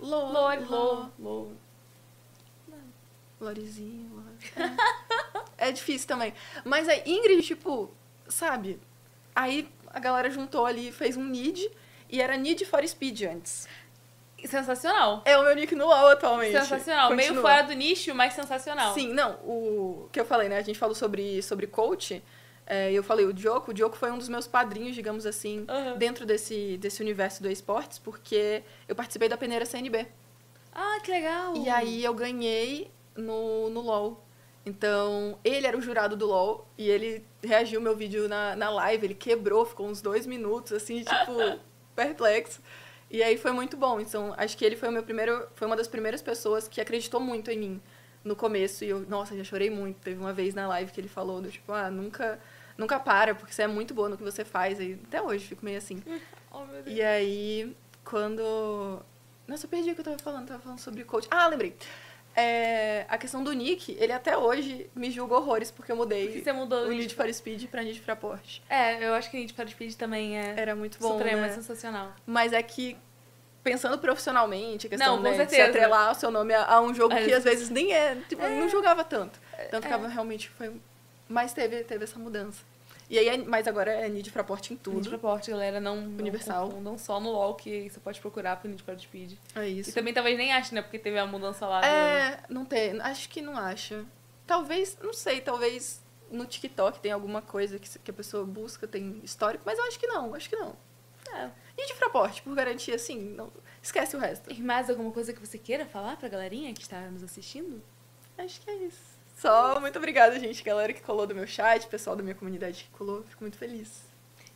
Lore, 0.00 0.64
Lô. 0.64 0.94
Lô, 0.94 1.06
Lô. 1.18 1.48
Lorezinho. 3.40 4.10
Lore. 4.14 4.70
É. 5.58 5.68
é 5.68 5.72
difícil 5.72 6.08
também. 6.08 6.32
Mas 6.64 6.88
a 6.88 6.96
Ingrid, 7.06 7.42
tipo, 7.42 7.90
sabe? 8.28 8.80
Aí 9.34 9.68
a 9.90 9.98
galera 10.00 10.30
juntou 10.30 10.66
ali, 10.66 10.92
fez 10.92 11.16
um 11.16 11.24
NID. 11.24 11.70
E 12.10 12.20
era 12.20 12.36
NID 12.36 12.64
for 12.64 12.86
Speed 12.86 13.22
antes. 13.22 13.66
Sensacional. 14.44 15.22
É 15.24 15.38
o 15.38 15.42
meu 15.42 15.54
nick 15.54 15.74
no 15.74 15.86
UOL 15.86 16.08
atualmente. 16.08 16.52
Sensacional. 16.52 17.10
Meio 17.14 17.30
Continua. 17.30 17.50
fora 17.50 17.62
do 17.62 17.72
nicho, 17.72 18.14
mas 18.14 18.34
sensacional. 18.34 18.92
Sim, 18.92 19.08
não, 19.12 19.32
o 19.42 20.08
que 20.12 20.20
eu 20.20 20.24
falei, 20.24 20.48
né? 20.48 20.58
A 20.58 20.62
gente 20.62 20.78
falou 20.78 20.94
sobre, 20.94 21.42
sobre 21.42 21.66
coach. 21.66 22.22
é, 22.66 22.92
eu 22.92 23.02
falei, 23.02 23.24
o 23.24 23.32
Diogo, 23.32 23.70
o 23.70 23.74
Diogo 23.74 23.96
foi 23.96 24.10
um 24.10 24.18
dos 24.18 24.28
meus 24.28 24.46
padrinhos, 24.46 24.94
digamos 24.94 25.26
assim, 25.26 25.64
Aham. 25.68 25.96
dentro 25.96 26.24
desse, 26.26 26.76
desse 26.78 27.02
universo 27.02 27.42
do 27.42 27.50
esportes, 27.50 27.98
porque 27.98 28.62
eu 28.86 28.94
participei 28.94 29.28
da 29.28 29.36
peneira 29.36 29.64
CNB. 29.66 30.06
Ah, 30.72 30.98
que 31.02 31.10
legal. 31.10 31.56
E 31.56 31.68
aí 31.68 32.04
eu 32.04 32.12
ganhei 32.14 32.90
no, 33.16 33.70
no 33.70 33.80
LOL. 33.80 34.23
Então, 34.66 35.38
ele 35.44 35.66
era 35.66 35.76
o 35.76 35.80
jurado 35.80 36.16
do 36.16 36.26
LOL 36.26 36.66
e 36.78 36.88
ele 36.88 37.24
reagiu 37.42 37.78
ao 37.78 37.84
meu 37.84 37.94
vídeo 37.94 38.28
na, 38.28 38.56
na 38.56 38.70
live, 38.70 39.06
ele 39.06 39.14
quebrou, 39.14 39.64
ficou 39.66 39.86
uns 39.86 40.00
dois 40.00 40.26
minutos, 40.26 40.72
assim, 40.72 41.02
tipo, 41.02 41.60
perplexo. 41.94 42.60
E 43.10 43.22
aí 43.22 43.36
foi 43.36 43.52
muito 43.52 43.76
bom. 43.76 44.00
Então, 44.00 44.34
acho 44.36 44.56
que 44.56 44.64
ele 44.64 44.74
foi 44.74 44.88
o 44.88 44.92
meu 44.92 45.02
primeiro, 45.02 45.46
foi 45.54 45.66
uma 45.66 45.76
das 45.76 45.86
primeiras 45.86 46.22
pessoas 46.22 46.66
que 46.66 46.80
acreditou 46.80 47.20
muito 47.20 47.50
em 47.50 47.58
mim 47.58 47.82
no 48.24 48.34
começo. 48.34 48.84
E 48.84 48.88
eu, 48.88 49.00
nossa, 49.00 49.36
já 49.36 49.44
chorei 49.44 49.68
muito. 49.68 50.00
Teve 50.00 50.18
uma 50.18 50.32
vez 50.32 50.54
na 50.54 50.66
live 50.66 50.90
que 50.90 51.00
ele 51.00 51.08
falou, 51.08 51.40
do, 51.42 51.50
tipo, 51.50 51.70
ah, 51.70 51.90
nunca, 51.90 52.40
nunca 52.76 52.98
para, 52.98 53.34
porque 53.34 53.52
você 53.52 53.62
é 53.62 53.66
muito 53.66 53.92
boa 53.92 54.08
no 54.08 54.16
que 54.16 54.24
você 54.24 54.44
faz. 54.44 54.80
E 54.80 54.98
até 55.06 55.20
hoje 55.20 55.46
fico 55.46 55.64
meio 55.64 55.78
assim. 55.78 56.02
Oh, 56.56 56.64
meu 56.66 56.84
Deus. 56.84 56.96
E 56.96 57.02
aí, 57.02 57.76
quando. 58.04 59.02
Nossa, 59.44 59.66
eu 59.66 59.68
perdi 59.68 59.90
o 59.90 59.94
que 59.96 60.02
eu 60.02 60.04
tava 60.04 60.18
falando. 60.18 60.46
Tava 60.46 60.62
falando 60.62 60.78
sobre 60.78 61.02
coach. 61.02 61.26
Ah, 61.28 61.48
lembrei. 61.48 61.76
É, 62.36 63.06
a 63.08 63.16
questão 63.16 63.44
do 63.44 63.52
Nick, 63.52 63.96
ele 63.98 64.12
até 64.12 64.36
hoje 64.36 64.90
me 64.94 65.10
julga 65.10 65.36
horrores 65.36 65.70
porque 65.70 65.92
eu 65.92 65.96
mudei 65.96 66.26
Porque 66.26 66.42
você 66.42 66.52
mudou 66.52 66.86
o 66.86 66.90
Need 66.90 67.14
for 67.14 67.32
Speed 67.32 67.66
pra 67.68 67.82
Need 67.82 68.00
for 68.00 68.16
Porsche. 68.16 68.60
É, 68.68 69.06
eu 69.06 69.14
acho 69.14 69.30
que 69.30 69.36
Need 69.36 69.52
for 69.52 69.68
Speed 69.68 69.94
também 69.94 70.38
é 70.38 70.54
Era 70.56 70.74
muito 70.74 70.98
bom, 70.98 71.12
supremo, 71.12 71.42
né? 71.42 71.48
é 71.48 71.52
sensacional. 71.52 72.12
Mas 72.26 72.52
é 72.52 72.60
que, 72.62 72.96
pensando 73.62 73.96
profissionalmente, 73.98 74.86
a 74.86 74.90
questão 74.90 75.16
Não, 75.16 75.22
né, 75.22 75.44
de 75.44 75.50
se 75.54 75.60
atrelar 75.60 76.10
o 76.10 76.14
seu 76.14 76.30
nome 76.30 76.52
a, 76.54 76.64
a 76.64 76.80
um 76.80 76.92
jogo 76.92 77.14
É. 77.14 77.24
que 77.24 77.32
às 77.32 77.44
vezes 77.44 77.70
nem 77.70 77.92
é. 77.94 78.16
Tipo, 78.28 78.42
eu 78.42 78.50
não 78.60 78.68
jogava 78.68 79.04
tanto. 79.04 79.38
Tanto 79.70 79.82
que 79.82 79.88
É. 79.88 79.94
acaba 79.94 80.08
realmente 80.08 80.48
foi. 80.50 80.72
Mas 81.28 81.52
teve, 81.52 81.84
teve 81.84 82.04
essa 82.04 82.18
mudança. 82.18 82.62
E 83.14 83.18
aí, 83.18 83.28
é- 83.28 83.38
mas 83.38 83.68
agora 83.68 83.92
é 83.92 84.08
Need 84.08 84.28
for 84.28 84.42
Porsche 84.42 84.72
em 84.72 84.76
Need 84.76 84.82
tudo. 84.82 85.08
for 85.10 85.18
Porsche, 85.20 85.52
galera, 85.52 85.78
não, 85.80 85.98
Universal. 85.98 86.62
não 86.62 86.68
confundam 86.70 86.98
só 86.98 87.20
no 87.20 87.30
LoL, 87.30 87.54
que 87.54 87.88
você 87.88 88.00
pode 88.00 88.20
procurar 88.20 88.56
pro 88.56 88.68
Need 88.68 88.82
for 88.82 88.98
Speed. 88.98 89.38
É 89.54 89.68
isso. 89.68 89.90
E 89.90 89.92
também 89.92 90.12
talvez 90.12 90.36
nem 90.36 90.52
ache, 90.52 90.74
né? 90.74 90.82
Porque 90.82 90.98
teve 90.98 91.16
a 91.16 91.24
mudança 91.24 91.64
lá 91.64 91.80
do... 91.80 91.86
É, 91.86 92.40
não 92.48 92.64
tem. 92.64 93.00
Acho 93.00 93.28
que 93.28 93.40
não 93.40 93.56
acha. 93.56 94.04
Talvez, 94.44 94.98
não 95.00 95.12
sei, 95.12 95.40
talvez 95.40 96.02
no 96.28 96.44
TikTok 96.44 96.98
tem 96.98 97.12
alguma 97.12 97.40
coisa 97.40 97.78
que, 97.78 97.98
que 98.00 98.10
a 98.10 98.14
pessoa 98.14 98.44
busca, 98.44 98.86
tem 98.88 99.20
histórico, 99.22 99.62
mas 99.64 99.78
eu 99.78 99.84
acho 99.84 99.98
que 100.00 100.08
não, 100.08 100.34
acho 100.34 100.48
que 100.50 100.56
não. 100.56 100.74
É. 101.32 101.50
E 101.78 101.86
de 101.86 101.94
Fraporte, 101.94 102.42
por 102.42 102.52
garantia, 102.54 102.96
assim, 102.96 103.20
não, 103.20 103.52
esquece 103.80 104.16
o 104.16 104.18
resto. 104.18 104.52
E 104.52 104.60
mais 104.60 104.90
alguma 104.90 105.12
coisa 105.12 105.32
que 105.32 105.38
você 105.40 105.56
queira 105.56 105.86
falar 105.86 106.16
pra 106.16 106.28
galerinha 106.28 106.74
que 106.74 106.82
está 106.82 107.00
nos 107.02 107.22
assistindo? 107.22 107.80
Acho 108.36 108.60
que 108.60 108.68
é 108.70 108.74
isso. 108.74 109.13
Só 109.34 109.80
muito 109.80 109.98
obrigada, 109.98 110.38
gente, 110.38 110.62
galera 110.62 110.92
que 110.92 111.02
colou 111.02 111.26
do 111.26 111.34
meu 111.34 111.46
chat, 111.46 111.86
pessoal 111.86 112.16
da 112.16 112.22
minha 112.22 112.34
comunidade 112.34 112.84
que 112.84 112.96
colou, 112.96 113.22
fico 113.24 113.42
muito 113.42 113.58
feliz. 113.58 114.04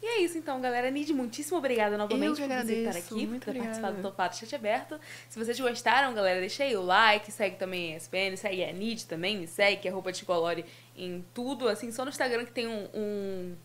E 0.01 0.07
é 0.07 0.20
isso 0.20 0.39
então, 0.39 0.61
galera. 0.61 0.91
Nid, 0.91 1.12
muitíssimo 1.12 1.59
obrigada 1.59 1.99
novamente 1.99 2.29
por 2.29 2.37
você 2.37 2.43
estar 2.45 2.61
agradeço, 2.61 3.14
aqui, 3.14 3.26
muito 3.26 3.45
por 3.45 3.53
ter 3.53 3.59
obrigada. 3.59 3.64
participado 3.64 3.97
do 3.97 4.03
Topado 4.03 4.37
Chat 4.37 4.55
Aberto. 4.55 5.01
Se 5.29 5.37
vocês 5.39 5.59
gostaram, 5.59 6.14
galera, 6.14 6.39
deixa 6.39 6.62
aí 6.62 6.76
o 6.76 6.83
like, 6.83 7.33
segue 7.33 7.57
também 7.57 7.95
a 7.95 7.97
ESPN, 7.97 8.37
segue 8.37 8.64
a 8.64 8.72
Nid 8.72 9.07
também, 9.07 9.37
me 9.37 9.49
segue, 9.49 9.83
que 9.83 9.89
é 9.89 9.91
roupa 9.91 10.12
de 10.12 10.24
colore 10.24 10.64
em 10.97 11.24
tudo, 11.35 11.68
assim, 11.68 11.91
só 11.91 12.05
no 12.05 12.11
Instagram 12.11 12.45
que 12.45 12.53
tem 12.53 12.68
um... 12.68 12.89
um 12.95 13.57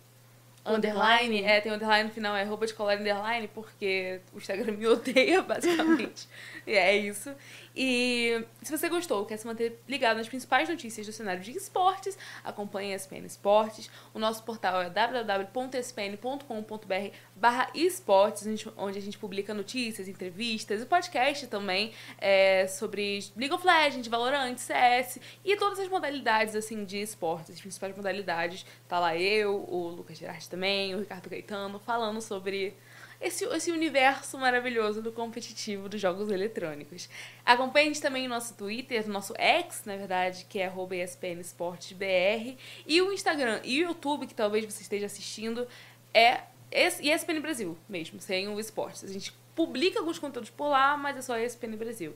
Underline, 0.65 1.25
Underline. 1.25 1.43
é, 1.43 1.59
tem 1.61 1.71
um 1.71 1.75
underline 1.75 2.07
no 2.07 2.13
final, 2.15 2.35
é 2.37 2.43
roupa 2.45 2.65
de 2.65 2.73
colar 2.73 2.97
underline, 2.97 3.49
porque 3.49 4.21
o 4.33 4.37
Instagram 4.37 4.71
me 4.77 4.87
odeia, 4.87 5.41
basicamente. 5.43 6.27
e 6.65 6.71
é 6.73 6.95
isso. 6.95 7.35
E 7.75 8.45
se 8.61 8.75
você 8.75 8.87
gostou, 8.87 9.25
quer 9.25 9.37
se 9.37 9.47
manter 9.47 9.81
ligado 9.87 10.17
nas 10.17 10.27
principais 10.27 10.69
notícias 10.69 11.07
do 11.07 11.13
cenário 11.13 11.41
de 11.41 11.51
esportes, 11.51 12.15
acompanhe 12.43 12.93
a 12.93 12.95
SPN 12.95 13.25
Esportes. 13.25 13.89
O 14.13 14.19
nosso 14.19 14.43
portal 14.43 14.79
é 14.81 14.89
www.spn.com.br 14.91 17.15
barra 17.35 17.69
esportes, 17.73 18.45
onde- 18.45 18.71
onde 18.77 18.99
a 18.99 19.01
gente 19.01 19.17
publica 19.17 19.53
notícias, 19.53 20.07
entrevistas 20.07 20.81
e 20.81 20.85
podcast 20.85 21.47
também 21.47 21.91
é, 22.19 22.67
sobre 22.67 23.19
League 23.35 23.53
of 23.53 23.65
Legends, 23.65 24.07
Valorant, 24.07 24.55
CS 24.57 25.19
e 25.43 25.55
todas 25.57 25.79
as 25.79 25.87
modalidades 25.87 26.55
assim 26.55 26.85
de 26.85 27.01
esportes, 27.01 27.55
as 27.55 27.61
principais 27.61 27.95
modalidades. 27.95 28.65
Tá 28.87 28.99
lá 28.99 29.17
eu, 29.17 29.65
o 29.67 29.87
Lucas 29.89 30.17
Gerardi 30.17 30.47
também, 30.49 30.93
o 30.95 30.99
Ricardo 30.99 31.29
Caetano, 31.29 31.79
falando 31.79 32.21
sobre 32.21 32.75
esse, 33.23 33.45
esse 33.45 33.71
universo 33.71 34.37
maravilhoso 34.37 35.01
do 35.01 35.11
competitivo 35.11 35.87
dos 35.89 35.99
jogos 36.01 36.29
eletrônicos. 36.29 37.09
Acompanhe 37.45 37.91
também 37.99 38.23
no 38.27 38.35
nosso 38.35 38.55
Twitter, 38.55 39.05
no 39.07 39.13
nosso 39.13 39.33
X, 39.37 39.83
na 39.85 39.95
verdade, 39.95 40.45
que 40.49 40.59
é 40.59 40.65
arroba 40.67 40.95
ESPN 40.95 41.39
Esportes 41.39 41.93
BR, 41.93 42.57
e 42.85 43.01
o 43.01 43.11
Instagram 43.13 43.59
e 43.63 43.83
o 43.83 43.87
YouTube, 43.89 44.27
que 44.27 44.33
talvez 44.35 44.65
você 44.65 44.81
esteja 44.81 45.05
assistindo, 45.05 45.67
é 46.13 46.41
es- 46.71 46.99
ESPN 46.99 47.39
Brasil 47.39 47.77
mesmo, 47.87 48.19
sem 48.19 48.47
o 48.47 48.59
esportes. 48.59 49.03
A 49.03 49.07
gente 49.07 49.33
publica 49.55 49.99
alguns 49.99 50.19
conteúdos 50.19 50.49
por 50.49 50.67
lá, 50.69 50.97
mas 50.97 51.17
é 51.17 51.21
só 51.21 51.37
ESPN 51.37 51.75
Brasil. 51.77 52.15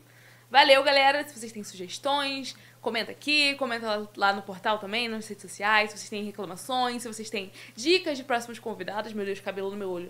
Valeu, 0.49 0.82
galera. 0.82 1.28
Se 1.28 1.38
vocês 1.38 1.51
têm 1.51 1.62
sugestões, 1.64 2.55
comenta 2.82 3.12
aqui, 3.12 3.53
comenta 3.55 4.10
lá 4.16 4.32
no 4.32 4.41
portal 4.41 4.80
também, 4.80 5.10
nas 5.10 5.28
redes 5.28 5.41
sociais. 5.41 5.91
Se 5.91 5.97
vocês 5.97 6.10
têm 6.10 6.24
reclamações, 6.24 7.01
se 7.01 7.08
vocês 7.08 7.30
têm 7.30 7.51
dicas 7.76 8.18
de 8.18 8.24
próximos 8.24 8.58
convidados. 8.58 9.12
Meu 9.12 9.26
Deus, 9.26 9.41
cabelo 9.41 9.70
no 9.70 9.76
meu 9.76 9.89
olho. 9.89 10.10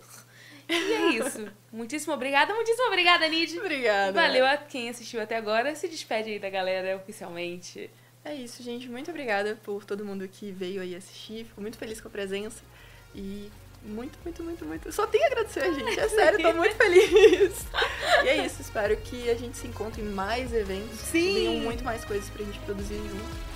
E 0.70 0.74
é 0.74 1.10
isso. 1.10 1.48
Muitíssimo 1.72 2.14
obrigada, 2.14 2.54
muitíssimo 2.54 2.88
obrigada, 2.88 3.28
Nid. 3.28 3.58
Obrigada. 3.60 4.12
Valeu 4.12 4.46
a 4.46 4.58
quem 4.58 4.90
assistiu 4.90 5.22
até 5.22 5.38
agora. 5.38 5.76
Se 5.76 5.88
despede 5.88 6.32
aí 6.32 6.40
da 6.40 6.50
galera 6.50 6.98
oficialmente. 6.98 7.90
É 8.26 8.34
isso, 8.36 8.62
gente. 8.62 8.90
Muito 8.90 9.10
obrigada 9.10 9.58
por 9.64 9.86
todo 9.86 10.04
mundo 10.04 10.28
que 10.28 10.52
veio 10.52 10.82
aí 10.82 10.94
assistir. 10.96 11.46
Fico 11.46 11.62
muito 11.62 11.78
feliz 11.78 12.02
com 12.02 12.10
a 12.10 12.12
presença. 12.12 12.62
E 13.16 13.50
muito, 13.84 14.20
muito, 14.24 14.44
muito, 14.44 14.66
muito. 14.66 14.92
Só 14.92 15.08
tenho 15.08 15.24
a 15.24 15.28
agradecer, 15.28 15.74
gente. 15.74 15.98
É 15.98 16.10
sério, 16.10 16.42
tô 16.42 16.54
muito 16.54 16.76
feliz. 16.76 17.10
E 18.24 18.30
é 18.30 18.46
isso. 18.46 18.62
Espero 18.62 18.98
que 18.98 19.30
a 19.30 19.36
gente 19.36 19.56
se 19.56 19.68
encontre 19.68 20.02
em 20.02 20.06
mais 20.06 20.52
eventos. 20.52 21.00
Sim. 21.00 21.34
Venham 21.34 21.54
muito 21.62 21.84
mais 21.84 22.04
coisas 22.04 22.30
pra 22.30 22.44
gente 22.44 22.60
produzir 22.60 22.96
junto. 22.96 23.48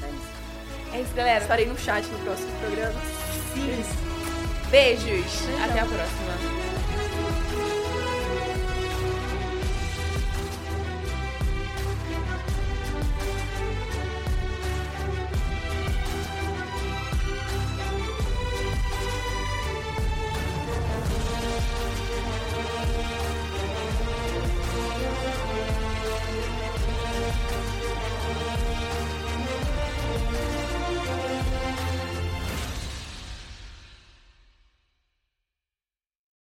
E 0.00 0.04
é 0.04 0.08
isso. 0.08 0.94
É 0.94 1.00
isso, 1.02 1.14
galera. 1.14 1.42
Estarei 1.42 1.66
no 1.66 1.76
chat 1.76 2.06
no 2.06 2.18
próximo 2.20 2.50
programa. 2.60 3.00
Sim. 3.52 4.14
É. 4.14 4.17
Beijos. 4.70 5.48
Até 5.64 5.80
a 5.80 5.86
próxima. 5.86 6.87